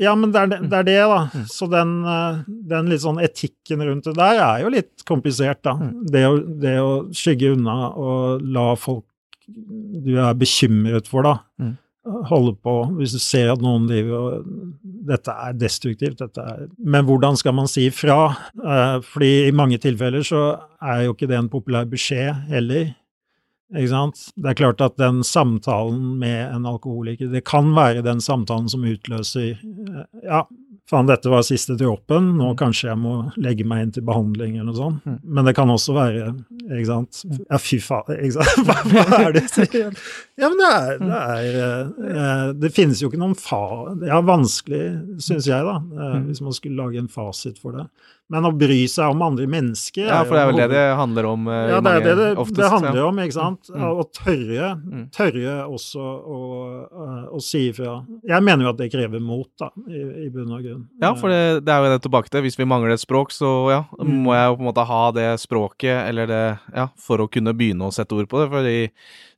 Ja, 0.00 0.14
men 0.16 0.32
det 0.32 0.40
er 0.40 0.52
det, 0.54 0.60
det, 0.70 0.78
er 0.78 0.86
det 0.88 0.96
da. 1.10 1.18
Mm. 1.34 1.44
Så 1.52 1.68
den, 1.68 1.92
eh, 2.08 2.38
den 2.72 2.88
litt 2.88 3.02
sånn 3.04 3.20
etikken 3.20 3.84
rundt 3.84 4.08
det 4.08 4.14
der 4.16 4.40
er 4.40 4.62
jo 4.64 4.72
litt 4.72 5.04
komplisert, 5.04 5.60
da. 5.66 5.74
Mm. 5.76 5.92
Det, 6.08 6.24
å, 6.24 6.38
det 6.64 6.76
å 6.80 6.92
skygge 7.12 7.52
unna 7.52 7.90
og 7.92 8.46
la 8.56 8.70
folk 8.80 9.04
du 10.04 10.14
er 10.16 10.32
bekymret 10.40 11.08
for, 11.10 11.26
da, 11.28 11.38
Mm. 11.60 11.76
holde 12.28 12.52
på 12.64 12.72
hvis 12.98 13.12
du 13.12 13.18
ser 13.20 13.52
at 13.52 13.60
noen 13.64 13.86
driver 13.88 14.16
og 14.40 14.48
Dette 15.04 15.32
er 15.32 15.52
destruktivt, 15.56 16.18
dette 16.20 16.40
er 16.40 16.66
Men 16.80 17.04
hvordan 17.04 17.36
skal 17.36 17.52
man 17.56 17.68
si 17.68 17.86
ifra? 17.90 18.36
Eh, 18.56 18.98
fordi 19.04 19.48
i 19.48 19.52
mange 19.56 19.76
tilfeller 19.80 20.24
så 20.24 20.42
er 20.80 21.04
jo 21.06 21.12
ikke 21.14 21.28
det 21.28 21.36
en 21.38 21.48
populær 21.52 21.84
beskjed 21.88 22.48
heller. 22.48 22.94
Ikke 23.74 23.90
sant? 23.90 24.26
Det 24.38 24.52
er 24.52 24.58
klart 24.62 24.80
at 24.84 24.96
den 25.00 25.22
samtalen 25.26 26.18
med 26.20 26.54
en 26.54 26.66
alkoholiker, 26.70 27.30
det 27.32 27.44
kan 27.48 27.72
være 27.76 28.04
den 28.06 28.20
samtalen 28.24 28.68
som 28.70 28.84
utløser 28.86 29.54
eh, 29.56 30.04
Ja, 30.24 30.44
faen, 30.90 31.08
dette 31.08 31.30
var 31.32 31.42
siste 31.46 31.74
dråpen, 31.80 32.34
nå 32.38 32.50
kanskje 32.60 32.90
jeg 32.90 32.98
må 33.00 33.14
legge 33.40 33.64
meg 33.66 33.82
inn 33.86 33.92
til 33.96 34.04
behandling 34.04 34.58
eller 34.58 34.68
noe 34.70 34.76
sånt. 34.78 35.06
Mm. 35.08 35.18
Men 35.24 35.48
det 35.48 35.54
kan 35.56 35.72
også 35.72 35.94
være, 35.96 36.26
ikke 36.68 36.88
sant 36.90 37.22
Ja, 37.48 37.58
fy 37.62 37.78
faen, 37.82 38.14
ikke 38.18 38.36
sant? 38.44 38.68
Hva, 38.92 39.04
er 39.22 39.38
det? 39.38 39.46
Ja, 40.40 40.48
men 40.50 40.58
det 40.58 40.70
er 40.74 40.98
Det, 41.00 41.20
er, 41.38 41.60
eh, 42.10 42.46
det 42.64 42.72
finnes 42.74 43.00
jo 43.02 43.08
ikke 43.10 43.22
noen 43.22 43.36
fa... 43.38 43.62
Er 44.04 44.24
vanskelig, 44.26 44.82
syns 45.22 45.48
jeg, 45.50 45.64
da, 45.66 45.78
eh, 45.80 46.10
Mm. 46.14 46.26
hvis 46.28 46.40
man 46.44 46.54
skulle 46.54 46.78
lage 46.78 47.00
en 47.00 47.08
fasit 47.10 47.56
for 47.58 47.72
det. 47.74 47.88
Men 48.32 48.46
å 48.48 48.50
bry 48.56 48.86
seg 48.88 49.12
om 49.12 49.20
andre 49.20 49.44
mennesker 49.46 50.06
Ja, 50.08 50.22
for 50.24 50.32
det 50.32 50.40
er 50.40 50.46
vel 50.48 50.56
det 50.62 50.68
det 50.72 50.84
handler 50.96 51.26
om 51.28 51.42
uh, 51.46 51.54
ja, 51.68 51.80
det 51.84 51.90
er 51.92 52.04
det 52.06 52.14
det, 52.16 52.28
oftest. 52.40 52.56
det 52.56 52.70
handler 52.72 52.96
ja. 53.02 53.04
om, 53.10 53.18
ikke 53.20 53.36
sant? 53.36 53.68
Mm. 53.68 53.82
Å 53.84 54.04
tørre, 54.16 54.70
Mm. 54.84 55.02
tørre 55.12 55.56
også 55.68 56.00
å, 56.00 56.38
eh, 56.88 57.26
å 57.36 57.40
si 57.44 57.60
ifra. 57.68 57.98
Jeg 58.24 58.42
mener 58.46 58.64
jo 58.64 58.70
at 58.72 58.78
det 58.80 58.88
krever 58.94 59.20
mot, 59.20 59.48
da, 59.60 59.68
i, 59.90 60.00
i 60.24 60.30
bunn 60.32 60.54
og 60.56 60.64
grunn. 60.64 60.86
Ja, 61.04 61.12
for 61.20 61.28
det, 61.28 61.64
det 61.66 61.74
er 61.74 61.84
jo 61.84 61.92
det 61.92 62.00
tilbake 62.06 62.32
til. 62.32 62.42
Hvis 62.46 62.56
vi 62.58 62.64
mangler 62.64 62.94
et 62.96 63.04
språk, 63.04 63.30
så 63.34 63.52
ja, 63.70 63.82
Mm. 64.00 64.16
må 64.24 64.32
jeg 64.34 64.48
jo 64.48 64.56
på 64.56 64.64
en 64.64 64.70
måte 64.72 64.86
ha 64.88 65.02
det 65.12 65.28
språket, 65.44 66.08
eller 66.08 66.26
det 66.26 66.42
Ja, 66.74 66.88
for 66.96 67.18
å 67.18 67.28
kunne 67.30 67.52
begynne 67.54 67.84
å 67.88 67.92
sette 67.92 68.16
ord 68.16 68.28
på 68.28 68.40
det. 68.40 68.48
Fordi 68.50 68.90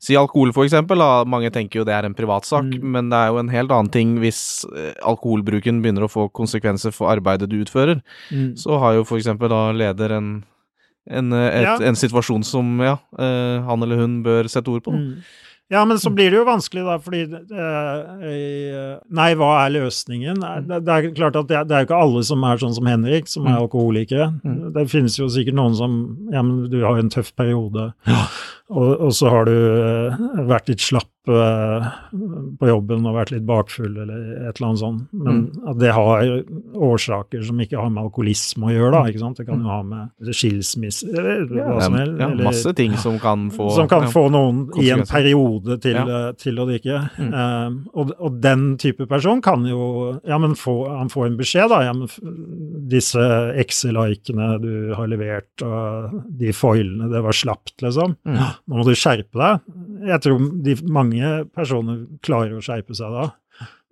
Si 0.07 0.15
alkohol, 0.19 0.53
for 0.55 0.67
eksempel. 0.69 1.01
Da. 1.03 1.25
Mange 1.27 1.51
tenker 1.55 1.81
jo 1.81 1.85
det 1.89 1.95
er 1.97 2.07
en 2.07 2.15
privatsak, 2.15 2.69
Mm. 2.77 2.83
men 2.95 3.09
det 3.11 3.19
er 3.19 3.33
jo 3.33 3.39
en 3.43 3.49
helt 3.51 3.71
annen 3.75 3.91
ting 3.91 4.17
hvis 4.23 4.43
eh, 4.71 4.93
alkoholbruken 5.03 5.81
begynner 5.83 6.07
å 6.07 6.13
få 6.13 6.29
konsekvenser 6.31 6.95
for 6.95 7.11
arbeidet 7.11 7.49
du 7.51 7.57
utfører. 7.65 8.03
Mm. 8.31 8.53
Så 8.61 8.79
har 8.79 8.95
jo 9.01 9.05
for 9.09 9.19
eksempel 9.19 9.51
da 9.51 9.73
leder 9.73 10.17
en 10.21 10.45
en, 11.09 11.33
eh, 11.33 11.49
et, 11.61 11.63
Ja. 11.63 11.77
en 11.87 11.95
situasjon 11.95 12.43
som 12.45 12.81
ja, 12.83 12.97
eh, 13.17 13.63
han 13.63 13.83
eller 13.83 13.97
hun 13.97 14.23
bør 14.25 14.49
sette 14.51 14.67
ord 14.69 14.83
på. 14.83 14.91
Mm. 14.93 15.23
Ja, 15.71 15.85
men 15.85 15.97
så 15.99 16.11
blir 16.15 16.31
det 16.31 16.39
jo 16.39 16.45
vanskelig, 16.45 16.83
da, 16.87 16.97
fordi 16.99 17.23
eh, 17.27 18.99
Nei, 19.11 19.29
hva 19.39 19.51
er 19.67 19.73
løsningen? 19.77 20.39
Det, 20.69 20.81
det 20.87 20.93
er 20.97 21.09
klart 21.17 21.37
at 21.41 21.49
det, 21.51 21.57
er- 21.59 21.65
det 21.67 21.75
er 21.77 21.85
jo 21.85 21.89
ikke 21.89 22.03
alle 22.03 22.23
som 22.27 22.45
er 22.47 22.57
sånn 22.63 22.75
som 22.75 22.87
Henrik, 22.87 23.27
som 23.29 23.47
er 23.47 23.57
Mm. 23.57 23.63
alkoholikere. 23.69 24.29
Mm. 24.45 24.73
Det 24.75 24.87
finnes 24.91 25.17
jo 25.19 25.27
sikkert 25.27 25.55
noen 25.55 25.75
som 25.77 25.97
Ja, 26.33 26.43
men 26.43 26.69
du 26.71 26.81
har 26.83 26.95
jo 26.97 27.03
en 27.03 27.11
tøff 27.11 27.33
periode, 27.37 27.93
og, 28.69 29.01
og 29.07 29.13
så 29.15 29.31
har 29.31 29.47
du 29.47 29.55
eh, 29.55 30.25
vært 30.49 30.73
litt 30.73 30.83
slapp 30.83 31.31
uh, 31.31 31.87
på 32.59 32.69
jobben 32.69 33.07
og 33.07 33.17
vært 33.17 33.33
litt 33.35 33.45
bakfull 33.47 33.93
eller 34.03 34.19
et 34.49 34.59
eller 34.59 34.69
annet 34.69 34.81
sånt. 34.81 35.05
Men 35.15 35.45
at 35.71 35.79
det 35.79 35.93
har 35.95 36.25
årsaker 36.75 37.45
som 37.47 37.61
ikke 37.63 37.79
har 37.79 37.93
med 37.93 38.05
alkoholisme 38.07 38.69
å 38.69 38.75
gjøre, 38.75 38.91
da. 38.95 39.03
ikke 39.11 39.23
sant? 39.23 39.41
Det 39.41 39.47
kan 39.49 39.63
jo 39.63 39.71
ha 39.71 39.79
med 39.87 40.33
skilsmisse 40.35 41.11
eller 41.13 41.47
hva 41.51 41.79
som 41.85 41.99
helst. 41.99 42.19
ja, 42.21 42.31
eller- 42.31 42.51
masse 42.51 42.75
ting 42.79 42.97
som 43.03 43.21
kan 43.23 43.49
få 43.55 43.69
som 43.77 43.89
kan 43.91 44.07
ja. 44.09 44.11
få 44.11 44.27
noen 44.35 44.65
i 44.83 44.91
en 44.95 45.07
periode 45.07 45.79
til, 45.83 45.95
Ja. 45.97 46.29
eh, 46.29 46.33
til 46.39 46.59
å 46.59 46.67
drikke. 46.67 46.99
Mm. 47.19 47.33
Um, 47.35 47.79
og, 47.95 48.13
og 48.19 48.41
den 48.43 48.77
type 48.83 49.07
person 49.07 49.43
kan 49.43 49.65
jo 49.67 50.21
ja, 50.27 50.39
men 50.39 50.55
få, 50.59 50.77
Han 50.97 51.09
får 51.09 51.27
en 51.27 51.39
beskjed, 51.39 51.71
da. 51.71 51.83
Ja, 51.87 51.93
men 51.93 52.09
disse 52.89 53.23
Excel-likene 53.57 54.61
du 54.63 54.95
har 54.95 55.07
levert, 55.07 55.51
og 55.63 56.23
de 56.39 56.53
foilene, 56.53 57.11
det 57.13 57.23
var 57.23 57.33
slapt, 57.37 57.77
liksom. 57.83 58.17
Mm. 58.27 58.56
Nå 58.65 58.79
må 58.79 58.87
du 58.87 58.95
skjerpe 58.97 59.41
deg. 59.41 59.67
Jeg 60.11 60.23
tror 60.25 60.47
de, 60.67 60.77
mange 60.93 61.33
personer 61.57 62.05
klarer 62.25 62.57
å 62.57 62.65
skjerpe 62.65 62.97
seg 62.97 63.15
da. 63.15 63.29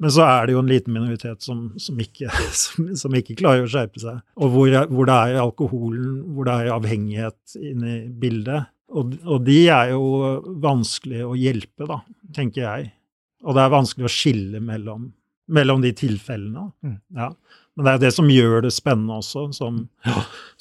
Men 0.02 0.12
så 0.12 0.24
er 0.26 0.46
det 0.46 0.54
jo 0.56 0.60
en 0.60 0.70
liten 0.70 0.94
minoritet 0.94 1.44
som, 1.44 1.66
som, 1.80 1.98
ikke, 2.02 2.30
som, 2.62 2.90
som 2.98 3.16
ikke 3.16 3.38
klarer 3.38 3.66
å 3.66 3.70
skjerpe 3.70 4.02
seg. 4.02 4.20
Og 4.36 4.54
hvor, 4.54 4.76
hvor 4.90 5.10
det 5.10 5.18
er 5.28 5.42
alkoholen, 5.42 6.14
hvor 6.34 6.48
det 6.48 6.56
er 6.60 6.74
avhengighet 6.74 7.58
inne 7.60 7.96
i 7.96 8.00
bildet. 8.08 8.70
Og, 8.94 9.16
og 9.24 9.42
de 9.46 9.58
er 9.72 9.94
jo 9.94 10.04
vanskelig 10.62 11.24
å 11.26 11.34
hjelpe, 11.38 11.86
da, 11.88 12.02
tenker 12.36 12.66
jeg. 12.66 12.92
Og 13.44 13.56
det 13.56 13.64
er 13.64 13.74
vanskelig 13.74 14.08
å 14.08 14.12
skille 14.12 14.60
mellom, 14.64 15.08
mellom 15.52 15.82
de 15.84 15.92
tilfellene. 15.96 16.68
Mm. 16.84 16.98
Ja. 17.18 17.30
Men 17.76 17.86
det 17.88 17.92
er 17.96 18.02
det 18.04 18.12
som 18.14 18.28
gjør 18.30 18.60
det 18.62 18.70
spennende 18.74 19.16
også, 19.18 19.48
som, 19.56 19.80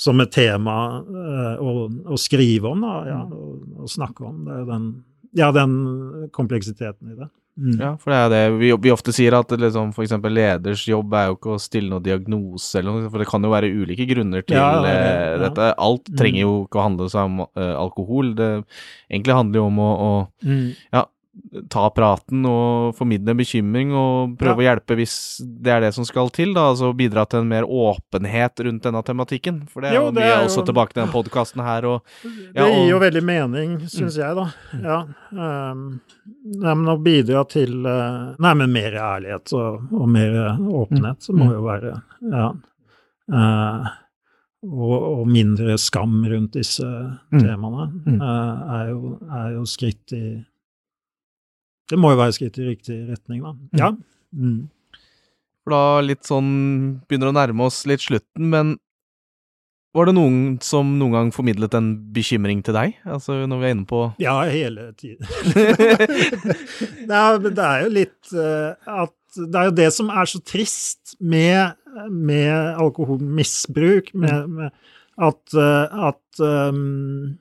som 0.02 0.24
et 0.24 0.32
tema 0.34 0.76
eh, 1.04 1.62
å, 1.62 1.86
å 2.10 2.18
skrive 2.18 2.72
om, 2.72 2.82
da, 2.82 2.96
ja, 3.06 3.22
og, 3.30 3.62
og 3.86 3.92
snakke 3.94 4.26
om. 4.26 4.40
Det 4.48 4.56
er 4.64 4.68
den, 4.72 4.88
ja, 5.38 5.52
den 5.54 5.78
kompleksiteten 6.34 7.14
i 7.14 7.20
det. 7.22 7.30
Mm. 7.54 7.76
Ja, 7.78 7.92
for 8.02 8.10
det 8.10 8.18
er 8.18 8.32
det 8.34 8.38
vi, 8.58 8.72
vi 8.82 8.90
ofte 8.90 9.14
sier 9.14 9.36
at 9.38 9.52
liksom, 9.54 9.92
for 9.94 10.02
eksempel 10.02 10.34
leders 10.34 10.88
jobb 10.90 11.14
er 11.14 11.28
jo 11.30 11.36
ikke 11.38 11.52
å 11.54 11.60
stille 11.62 11.92
noen 11.92 12.02
diagnose 12.02 12.80
eller 12.80 12.96
noe, 12.96 13.12
for 13.14 13.22
det 13.22 13.28
kan 13.30 13.46
jo 13.46 13.52
være 13.54 13.70
ulike 13.70 14.08
grunner 14.10 14.42
til 14.42 14.58
Ja, 14.58 14.72
det 14.82 14.90
er 14.96 15.06
eh, 15.12 15.28
ja. 15.36 15.42
dette. 15.46 15.68
Alt 15.78 16.10
Mm. 16.10 16.18
trenger 16.18 16.42
jo 16.48 16.56
ikke 16.66 16.82
å 16.82 16.88
handle 16.88 17.12
seg 17.14 17.30
om 17.30 17.44
uh, 17.46 17.76
alkohol. 17.78 18.34
Det 18.42 18.50
egentlig 19.14 19.38
handler 19.38 19.62
jo 19.62 19.68
om 19.70 19.78
å, 19.86 19.92
å 19.94 20.14
Mm. 20.42 20.72
Ta 21.70 21.88
praten 21.90 22.44
og 22.46 22.92
formidle 22.98 23.34
en 23.34 23.38
bekymring 23.40 23.90
og 23.98 24.36
prøve 24.38 24.62
å 24.62 24.66
hjelpe 24.68 24.96
hvis 25.00 25.16
det 25.42 25.72
er 25.74 25.80
det 25.82 25.90
som 25.96 26.06
skal 26.06 26.30
til, 26.30 26.52
da, 26.54 26.68
altså 26.72 26.92
bidra 26.96 27.24
til 27.30 27.40
en 27.42 27.48
mer 27.50 27.66
åpenhet 27.66 28.62
rundt 28.68 28.84
denne 28.86 29.02
tematikken. 29.06 29.64
For 29.68 29.82
det 29.82 29.90
er 29.92 29.96
Jo, 29.98 30.04
jo 30.06 30.12
mye 30.14 30.28
er 30.28 30.36
jo- 30.44 30.46
også 30.46 30.66
tilbake 30.68 30.94
til 30.94 31.02
denne 31.02 31.14
podkasten 31.16 31.64
her 31.66 31.86
og 31.90 32.02
Ja, 32.54 32.66
det 32.68 32.76
gir 32.76 32.90
jo 32.92 33.00
veldig 33.00 33.24
mening, 33.26 33.80
syns 33.90 34.16
jeg, 34.18 34.36
da. 34.38 34.46
Ja. 34.84 35.00
Um, 35.32 36.02
nei, 36.46 36.74
men 36.76 36.86
å 36.94 36.98
bidra 37.02 37.44
til 37.50 37.82
uh, 37.86 38.36
Nei, 38.40 38.54
men 38.54 38.72
mer 38.72 38.92
ærlighet 38.94 39.54
og, 39.58 39.90
og 39.92 40.08
mer 40.10 40.38
åpenhet 40.60 41.18
så 41.26 41.34
må 41.34 41.50
Mm. 41.50 41.52
jo 41.58 41.66
være 41.66 42.02
Ja. 42.32 42.48
Uh, 43.34 43.90
og, 44.64 44.96
og 45.20 45.28
mindre 45.28 45.78
skam 45.82 46.22
rundt 46.30 46.54
disse 46.56 46.86
Mm. 47.34 47.42
temaene 47.42 47.86
Mm. 48.06 48.22
uh, 48.22 48.74
er, 48.80 48.90
jo, 48.94 49.20
er 49.32 49.52
jo 49.58 49.64
skritt 49.66 50.14
i 50.14 50.46
Det 51.92 52.00
må 52.00 52.14
jo 52.14 52.22
være 52.22 52.36
skritt 52.38 52.58
i 52.62 52.70
riktig 52.70 52.98
retning, 53.10 53.44
da. 53.44 53.54
Ja. 53.80 53.92
Mm. 54.34 54.70
For 55.64 55.76
da 55.76 55.84
litt 56.04 56.28
sånn 56.28 56.50
begynner 57.08 57.32
å 57.32 57.36
nærme 57.36 57.68
oss 57.68 57.84
litt 57.90 58.04
slutten, 58.04 58.50
men 58.52 58.76
var 59.94 60.10
det 60.10 60.16
noen 60.18 60.38
som 60.66 60.96
noen 60.98 61.14
gang 61.14 61.28
formidlet 61.34 61.76
en 61.78 61.92
bekymring 62.16 62.64
til 62.66 62.74
deg? 62.74 62.96
Altså 63.06 63.44
når 63.46 63.60
vi 63.62 63.68
er 63.68 63.76
inne 63.76 63.86
på 63.90 64.00
Ja, 64.22 64.40
hele 64.50 64.88
tiden. 64.98 65.22
Nei, 67.12 67.22
men 67.44 67.54
det 67.54 67.68
er 67.68 67.84
jo 67.84 67.92
litt 67.94 68.34
uh, 68.34 68.74
at 69.06 69.38
Det 69.38 69.60
er 69.60 69.70
jo 69.70 69.76
det 69.78 69.88
som 69.94 70.10
er 70.10 70.30
så 70.30 70.42
trist 70.42 71.14
med, 71.22 71.78
med 72.10 72.74
alkoholmisbruk, 72.82 74.10
med, 74.18 74.50
med 74.58 74.74
at, 75.22 75.44
uh, 75.54 76.10
at 76.10 76.42
um, 76.42 77.38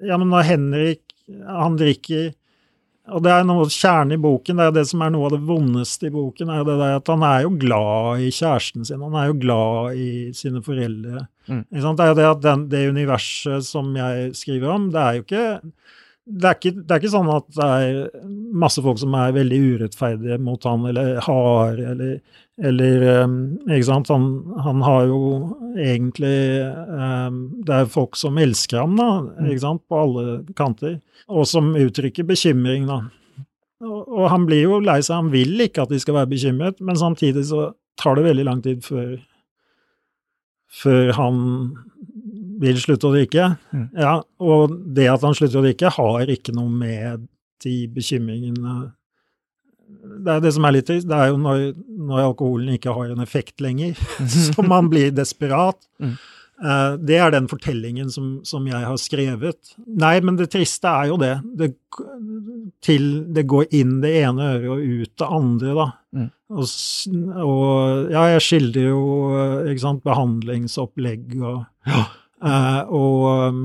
Ja, 0.00 0.16
men 0.16 0.32
når 0.32 0.48
Henrik 0.48 1.04
han 1.44 1.76
drikker 1.80 2.32
og 3.12 3.22
det 3.24 3.32
er 3.32 3.46
noe 3.46 3.68
kjernen 3.70 4.16
i 4.16 4.20
boken, 4.22 4.58
det 4.58 4.68
er 4.68 4.74
det 4.78 4.84
som 4.90 5.02
er 5.04 5.12
noe 5.14 5.28
av 5.28 5.34
det 5.36 5.42
vondeste 5.48 6.08
i 6.08 6.14
boken, 6.14 6.52
er 6.52 6.64
det 6.68 6.76
der 6.80 6.96
at 6.98 7.10
han 7.12 7.24
er 7.28 7.44
jo 7.44 7.52
glad 7.62 8.24
i 8.24 8.30
kjæresten 8.34 8.88
sin, 8.88 9.04
han 9.04 9.18
er 9.20 9.30
jo 9.30 9.38
glad 9.42 9.98
i 10.00 10.10
sine 10.36 10.62
foreldre. 10.64 11.26
Mm. 11.50 11.64
Det 11.68 11.82
er 11.82 12.12
jo 12.12 12.18
det 12.18 12.28
at 12.30 12.44
den, 12.44 12.68
det 12.72 12.86
universet 12.92 13.66
som 13.66 13.90
jeg 13.98 14.32
skriver 14.38 14.72
om, 14.74 14.88
det 14.94 15.02
er 15.02 15.18
jo 15.18 15.26
ikke 15.26 15.46
det 16.22 16.46
er, 16.46 16.54
ikke, 16.54 16.70
det 16.78 16.94
er 16.94 17.00
ikke 17.00 17.10
sånn 17.10 17.30
at 17.34 17.46
det 17.56 17.66
er 17.66 18.26
masse 18.62 18.82
folk 18.84 19.00
som 19.00 19.14
er 19.18 19.34
veldig 19.34 19.56
urettferdige 19.72 20.36
mot 20.38 20.62
han, 20.68 20.84
eller 20.86 21.18
harde, 21.26 21.86
eller, 21.92 22.41
eller 22.60 23.24
um, 23.24 23.36
Ikke 23.64 23.86
sant? 23.88 24.10
Han, 24.12 24.26
han 24.60 24.82
har 24.84 25.06
jo 25.08 25.20
egentlig 25.72 26.60
um, 26.60 27.38
Det 27.64 27.78
er 27.78 27.88
folk 27.88 28.18
som 28.20 28.36
elsker 28.36 28.82
ham, 28.82 28.98
da, 28.98 29.08
ikke 29.46 29.64
sant? 29.64 29.84
på 29.88 30.02
alle 30.04 30.26
kanter, 30.58 30.98
og 31.32 31.48
som 31.48 31.72
uttrykker 31.78 32.28
bekymring, 32.28 32.84
da. 32.90 33.00
Og, 33.82 34.00
og 34.04 34.28
han 34.30 34.44
blir 34.46 34.66
jo 34.66 34.82
lei 34.84 35.00
seg, 35.00 35.16
han 35.24 35.32
vil 35.32 35.64
ikke 35.64 35.86
at 35.86 35.94
de 35.94 35.98
skal 36.02 36.20
være 36.20 36.30
bekymret, 36.34 36.82
men 36.84 36.98
samtidig 36.98 37.48
så 37.48 37.70
tar 37.98 38.18
det 38.18 38.28
veldig 38.28 38.44
lang 38.46 38.60
tid 38.64 38.84
før 38.84 39.16
før 40.72 41.12
han 41.18 41.40
vil 42.62 42.78
slutte 42.80 43.08
å 43.08 43.12
drikke. 43.12 43.50
Mm. 43.74 43.86
Ja, 43.98 44.14
og 44.40 44.76
det 44.96 45.08
at 45.12 45.24
han 45.26 45.36
slutter 45.36 45.60
å 45.60 45.64
drikke, 45.66 45.92
har 45.92 46.32
ikke 46.32 46.54
noe 46.56 46.70
med 46.72 47.26
de 47.62 47.74
bekymringene 47.92 48.76
Det 50.22 50.36
er 50.36 50.44
det 50.44 50.52
som 50.54 50.66
er 50.66 50.76
litt 50.76 50.86
trist. 50.90 51.08
Det 51.10 51.16
er 51.18 51.32
jo 51.32 51.40
når, 51.40 51.72
når 52.10 52.26
alkoholen 52.28 52.76
ikke 52.76 52.94
har 52.96 53.12
en 53.12 53.24
effekt 53.24 53.62
lenger, 53.64 53.98
så 54.36 54.64
man 54.66 54.90
blir 54.92 55.14
desperat. 55.14 55.80
Mm. 56.02 56.14
Uh, 56.62 56.94
det 57.02 57.16
er 57.18 57.32
den 57.34 57.48
fortellingen 57.50 58.10
som, 58.12 58.36
som 58.46 58.66
jeg 58.70 58.78
har 58.86 58.98
skrevet. 59.00 59.72
Nei, 59.86 60.14
men 60.22 60.36
det 60.38 60.52
triste 60.52 60.90
er 60.90 61.10
jo 61.10 61.16
det. 61.18 61.32
Det, 61.58 61.72
til, 62.86 63.08
det 63.34 63.48
går 63.50 63.72
inn 63.74 63.96
det 64.04 64.12
ene 64.20 64.52
øret 64.52 64.70
og 64.76 64.84
ut 65.02 65.14
det 65.18 65.30
andre, 65.40 65.74
da. 65.80 65.88
Mm. 66.14 66.30
Og, 66.52 66.68
og 67.42 68.12
ja, 68.12 68.26
jeg 68.34 68.44
skildrer 68.46 68.90
jo 68.92 69.76
sant, 69.80 70.04
behandlingsopplegg 70.06 71.38
og 71.40 71.64
Eh, 72.42 72.80
og, 72.90 73.24
um, 73.52 73.58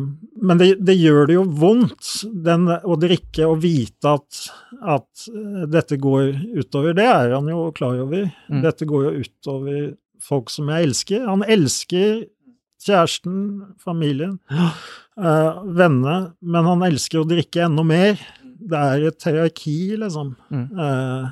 men 0.46 0.60
det, 0.62 0.68
det 0.86 0.98
gjør 1.00 1.30
det 1.30 1.38
jo 1.40 1.46
vondt 1.64 2.12
den, 2.46 2.68
å 2.70 2.98
drikke 3.02 3.48
og 3.50 3.64
vite 3.64 4.12
at, 4.20 4.42
at 4.98 5.28
eh, 5.32 5.64
dette 5.74 5.98
går 6.02 6.36
utover. 6.60 6.94
Det 6.98 7.08
er 7.10 7.34
han 7.34 7.50
jo 7.50 7.72
klar 7.78 7.98
over. 8.04 8.28
Mm. 8.52 8.62
Dette 8.66 8.88
går 8.90 9.08
jo 9.08 9.26
utover 9.26 9.80
folk 10.24 10.54
som 10.54 10.70
jeg 10.74 10.90
elsker. 10.90 11.26
Han 11.26 11.46
elsker 11.48 12.28
kjæresten, 12.86 13.40
familien, 13.82 14.38
eh, 14.54 15.64
vennene, 15.66 16.34
men 16.42 16.70
han 16.70 16.86
elsker 16.86 17.24
å 17.24 17.28
drikke 17.28 17.66
enda 17.66 17.86
mer. 17.86 18.22
Det 18.58 18.78
er 18.78 19.08
et 19.10 19.26
hierarki, 19.26 19.78
liksom. 20.02 20.36
Mm. 20.54 20.68
Eh, 20.86 21.28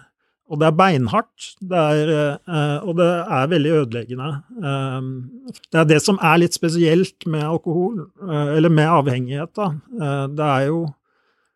Og 0.46 0.60
det 0.62 0.68
er 0.68 0.76
beinhardt, 0.78 1.46
det 1.66 1.80
er, 1.80 2.10
eh, 2.38 2.84
og 2.86 3.00
det 3.00 3.08
er 3.08 3.48
veldig 3.50 3.72
ødeleggende. 3.80 4.28
Eh, 4.62 5.08
det 5.74 5.80
er 5.82 5.88
det 5.90 6.02
som 6.06 6.20
er 6.22 6.38
litt 6.44 6.54
spesielt 6.54 7.26
med 7.26 7.42
alkohol, 7.48 8.04
eh, 8.22 8.52
eller 8.58 8.70
med 8.70 8.92
avhengighet, 9.00 9.56
da. 9.58 9.72
Det 10.30 10.52
er 10.52 10.70
jo 10.70 10.86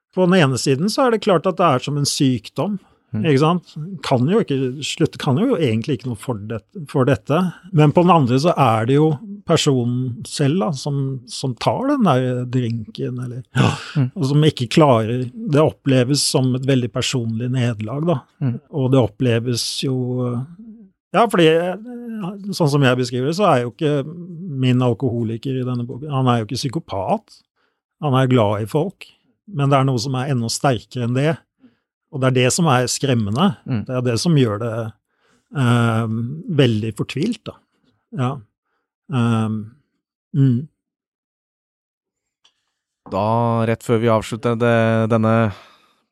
På 0.09 0.25
den 0.25 0.39
ene 0.41 0.57
siden 0.57 0.89
så 0.89 1.03
er 1.05 1.11
det 1.11 1.21
klart 1.21 1.45
at 1.45 1.57
det 1.59 1.65
er 1.65 1.83
som 1.85 1.95
en 1.95 2.03
sykdom. 2.03 2.79
Mm. 3.09 3.23
Ikke 3.25 3.41
sant? 3.41 3.71
Kan 4.05 4.27
jo 4.29 4.41
ikke 4.43 4.57
slutte, 4.85 5.17
kan 5.21 5.39
jo 5.41 5.57
egentlig 5.57 5.97
ikke 5.97 6.11
noe 6.11 6.19
for, 6.19 6.37
det, 6.49 6.59
for 6.91 7.07
dette. 7.09 7.39
Men 7.73 7.93
på 7.95 8.03
den 8.05 8.13
andre 8.13 8.37
så 8.41 8.53
er 8.53 8.85
det 8.89 8.99
jo 8.99 9.07
personen 9.49 10.19
selv 10.29 10.61
da, 10.61 10.69
som, 10.77 10.99
som 11.29 11.55
tar 11.57 11.89
den 11.89 12.05
der 12.05 12.43
drinken, 12.49 13.21
eller 13.25 13.41
Mm. 13.95 14.09
Og 14.13 14.25
som 14.29 14.43
ikke 14.45 14.67
klarer 14.71 15.23
Det 15.33 15.61
oppleves 15.61 16.21
som 16.21 16.51
et 16.55 16.65
veldig 16.67 16.89
personlig 16.93 17.47
nederlag, 17.51 18.05
da. 18.05 18.17
Mm. 18.43 18.53
Og 18.77 18.91
det 18.93 18.99
oppleves 19.01 19.63
jo 19.83 19.95
Ja, 21.15 21.25
fordi 21.25 21.47
sånn 22.53 22.69
som 22.69 22.85
jeg 22.85 22.99
beskriver 22.99 23.31
det, 23.31 23.37
så 23.39 23.47
er 23.49 23.63
jo 23.63 23.71
ikke 23.73 24.03
min 24.05 24.83
alkoholiker 24.85 25.57
i 25.57 25.65
denne 25.65 25.87
boken 25.87 26.13
Han 26.13 26.29
er 26.29 26.41
jo 26.41 26.49
ikke 26.49 26.61
psykopat. 26.61 27.39
Han 28.05 28.15
er 28.19 28.29
glad 28.31 28.63
i 28.63 28.69
folk. 28.69 29.09
Men 29.49 29.71
det 29.71 29.79
er 29.79 29.87
noe 29.89 30.01
som 30.01 30.15
er 30.19 30.31
enda 30.33 30.51
sterkere 30.53 31.07
enn 31.07 31.17
det. 31.17 31.33
Og 32.09 32.21
det 32.21 32.29
er 32.29 32.37
det 32.39 32.49
som 32.53 32.69
er 32.71 32.89
skremmende. 32.89 33.51
Mm. 33.69 33.83
Det 33.87 33.95
er 33.97 34.05
det 34.07 34.17
som 34.21 34.37
gjør 34.37 34.61
det 34.63 34.73
eh, 34.85 36.17
veldig 36.61 36.91
fortvilt, 36.97 37.41
da. 37.49 37.55
Ja. 38.17 38.31
Um, 39.09 39.57
mm. 40.33 40.59
Da, 43.09 43.25
rett 43.69 43.85
før 43.85 44.01
vi 44.01 44.11
avslutter 44.13 44.57
det, 44.57 44.77
denne 45.13 45.33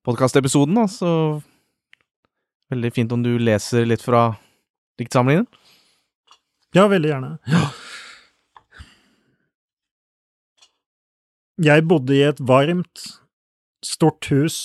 podkastepisoden, 0.06 0.78
da, 0.78 0.88
så 0.92 1.14
Veldig 2.68 2.90
fint 2.92 3.14
om 3.16 3.22
du 3.24 3.38
leser 3.40 3.86
litt 3.88 4.02
fra 4.04 4.34
diktsamlingen. 5.00 5.46
Ja, 6.76 6.84
veldig 6.92 7.14
gjerne. 7.14 7.30
Ja. 7.48 7.62
Jeg 11.64 11.86
bodde 11.88 12.12
i 12.12 12.26
et 12.28 12.42
varmt, 12.44 13.06
stort 13.88 14.28
hus 14.34 14.58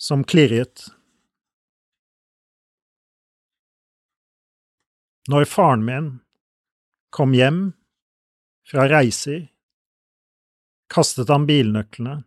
som 0.00 0.24
klirret. 0.24 0.86
Når 5.28 5.44
faren 5.44 5.82
min 5.84 6.06
kom 7.12 7.34
hjem 7.36 7.58
fra 8.70 8.86
reiser, 8.88 9.50
kastet 10.88 11.28
han 11.28 11.44
bilnøklene 11.44 12.22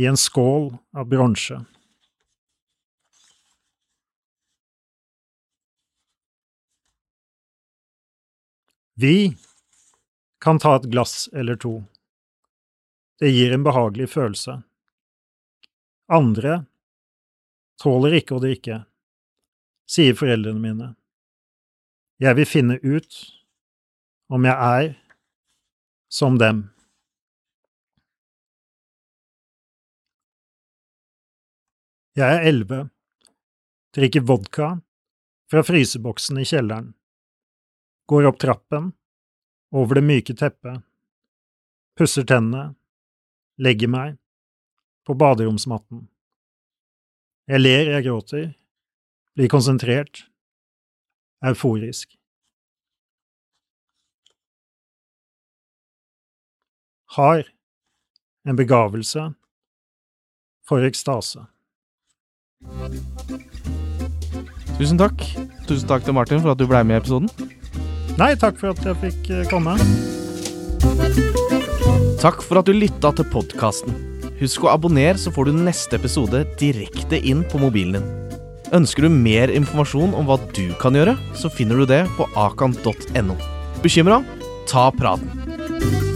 i 0.00 0.06
en 0.08 0.16
skål 0.16 0.70
av 0.96 1.10
bronse. 1.12 1.58
Vi 8.96 9.36
kan 10.40 10.62
ta 10.62 10.78
et 10.78 10.88
glass 10.88 11.28
eller 11.36 11.60
to. 11.60 11.74
Det 13.20 13.28
gir 13.28 13.52
en 13.52 13.66
behagelig 13.66 14.08
følelse. 14.14 14.56
Andre 16.06 16.60
tåler 17.82 18.20
ikke 18.20 18.36
å 18.36 18.42
drikke, 18.42 18.84
sier 19.90 20.14
foreldrene 20.14 20.62
mine. 20.62 20.92
Jeg 22.22 22.38
vil 22.38 22.48
finne 22.48 22.76
ut 22.80 23.18
om 24.32 24.46
jeg 24.46 24.54
er 24.54 24.92
som 26.08 26.38
dem. 26.38 26.62
Jeg 32.16 32.38
er 32.38 32.46
elleve, 32.48 32.78
drikker 33.92 34.24
vodka 34.24 34.68
fra 35.50 35.62
fryseboksen 35.66 36.38
i 36.40 36.46
kjelleren, 36.48 36.94
går 38.08 38.30
opp 38.30 38.38
trappen, 38.40 38.92
over 39.74 39.98
det 39.98 40.06
myke 40.06 40.36
teppet, 40.38 40.80
pusser 41.98 42.24
tennene, 42.24 42.70
legger 43.60 43.90
meg, 43.92 44.16
på 45.06 45.14
baderomsmatten. 45.14 46.06
Jeg 47.46 47.62
ler, 47.62 47.92
jeg 47.94 48.06
gråter, 48.08 48.46
blir 49.38 49.50
konsentrert, 49.52 50.24
euforisk. 51.46 52.16
Har 57.16 57.46
en 58.46 58.58
begavelse 58.58 59.28
for 60.66 60.82
ekstase. 60.84 61.46
Tusen 64.76 64.98
takk. 65.00 65.22
Tusen 65.66 65.88
takk 65.88 66.04
til 66.04 66.16
Martin 66.18 66.42
for 66.42 66.52
at 66.52 66.60
du 66.60 66.66
ble 66.68 66.82
med 66.84 66.98
i 66.98 67.00
episoden. 67.00 67.30
Nei, 68.16 68.34
takk 68.40 68.58
for 68.60 68.74
at 68.74 68.82
jeg 68.84 68.98
fikk 69.04 69.30
eh, 69.30 69.46
komme. 69.50 69.76
Takk 72.20 72.42
for 72.42 72.60
at 72.60 72.68
du 72.68 72.74
lytta 72.76 73.12
til 73.16 73.28
podkasten. 73.32 74.05
Husk 74.40 74.66
å 74.66 74.72
abonnere, 74.74 75.16
så 75.16 75.32
får 75.32 75.48
du 75.48 75.58
neste 75.64 75.96
episode 75.96 76.42
direkte 76.60 77.20
inn 77.24 77.44
på 77.48 77.60
mobilen 77.62 77.98
din. 77.98 78.12
Ønsker 78.76 79.06
du 79.06 79.12
mer 79.12 79.52
informasjon 79.54 80.14
om 80.18 80.26
hva 80.28 80.36
du 80.56 80.66
kan 80.82 80.96
gjøre, 80.98 81.14
så 81.38 81.48
finner 81.52 81.80
du 81.80 81.86
det 81.88 82.02
på 82.18 82.26
akan.no. 82.34 83.38
Bekymra? 83.84 84.20
Ta 84.66 84.90
praten. 84.90 86.15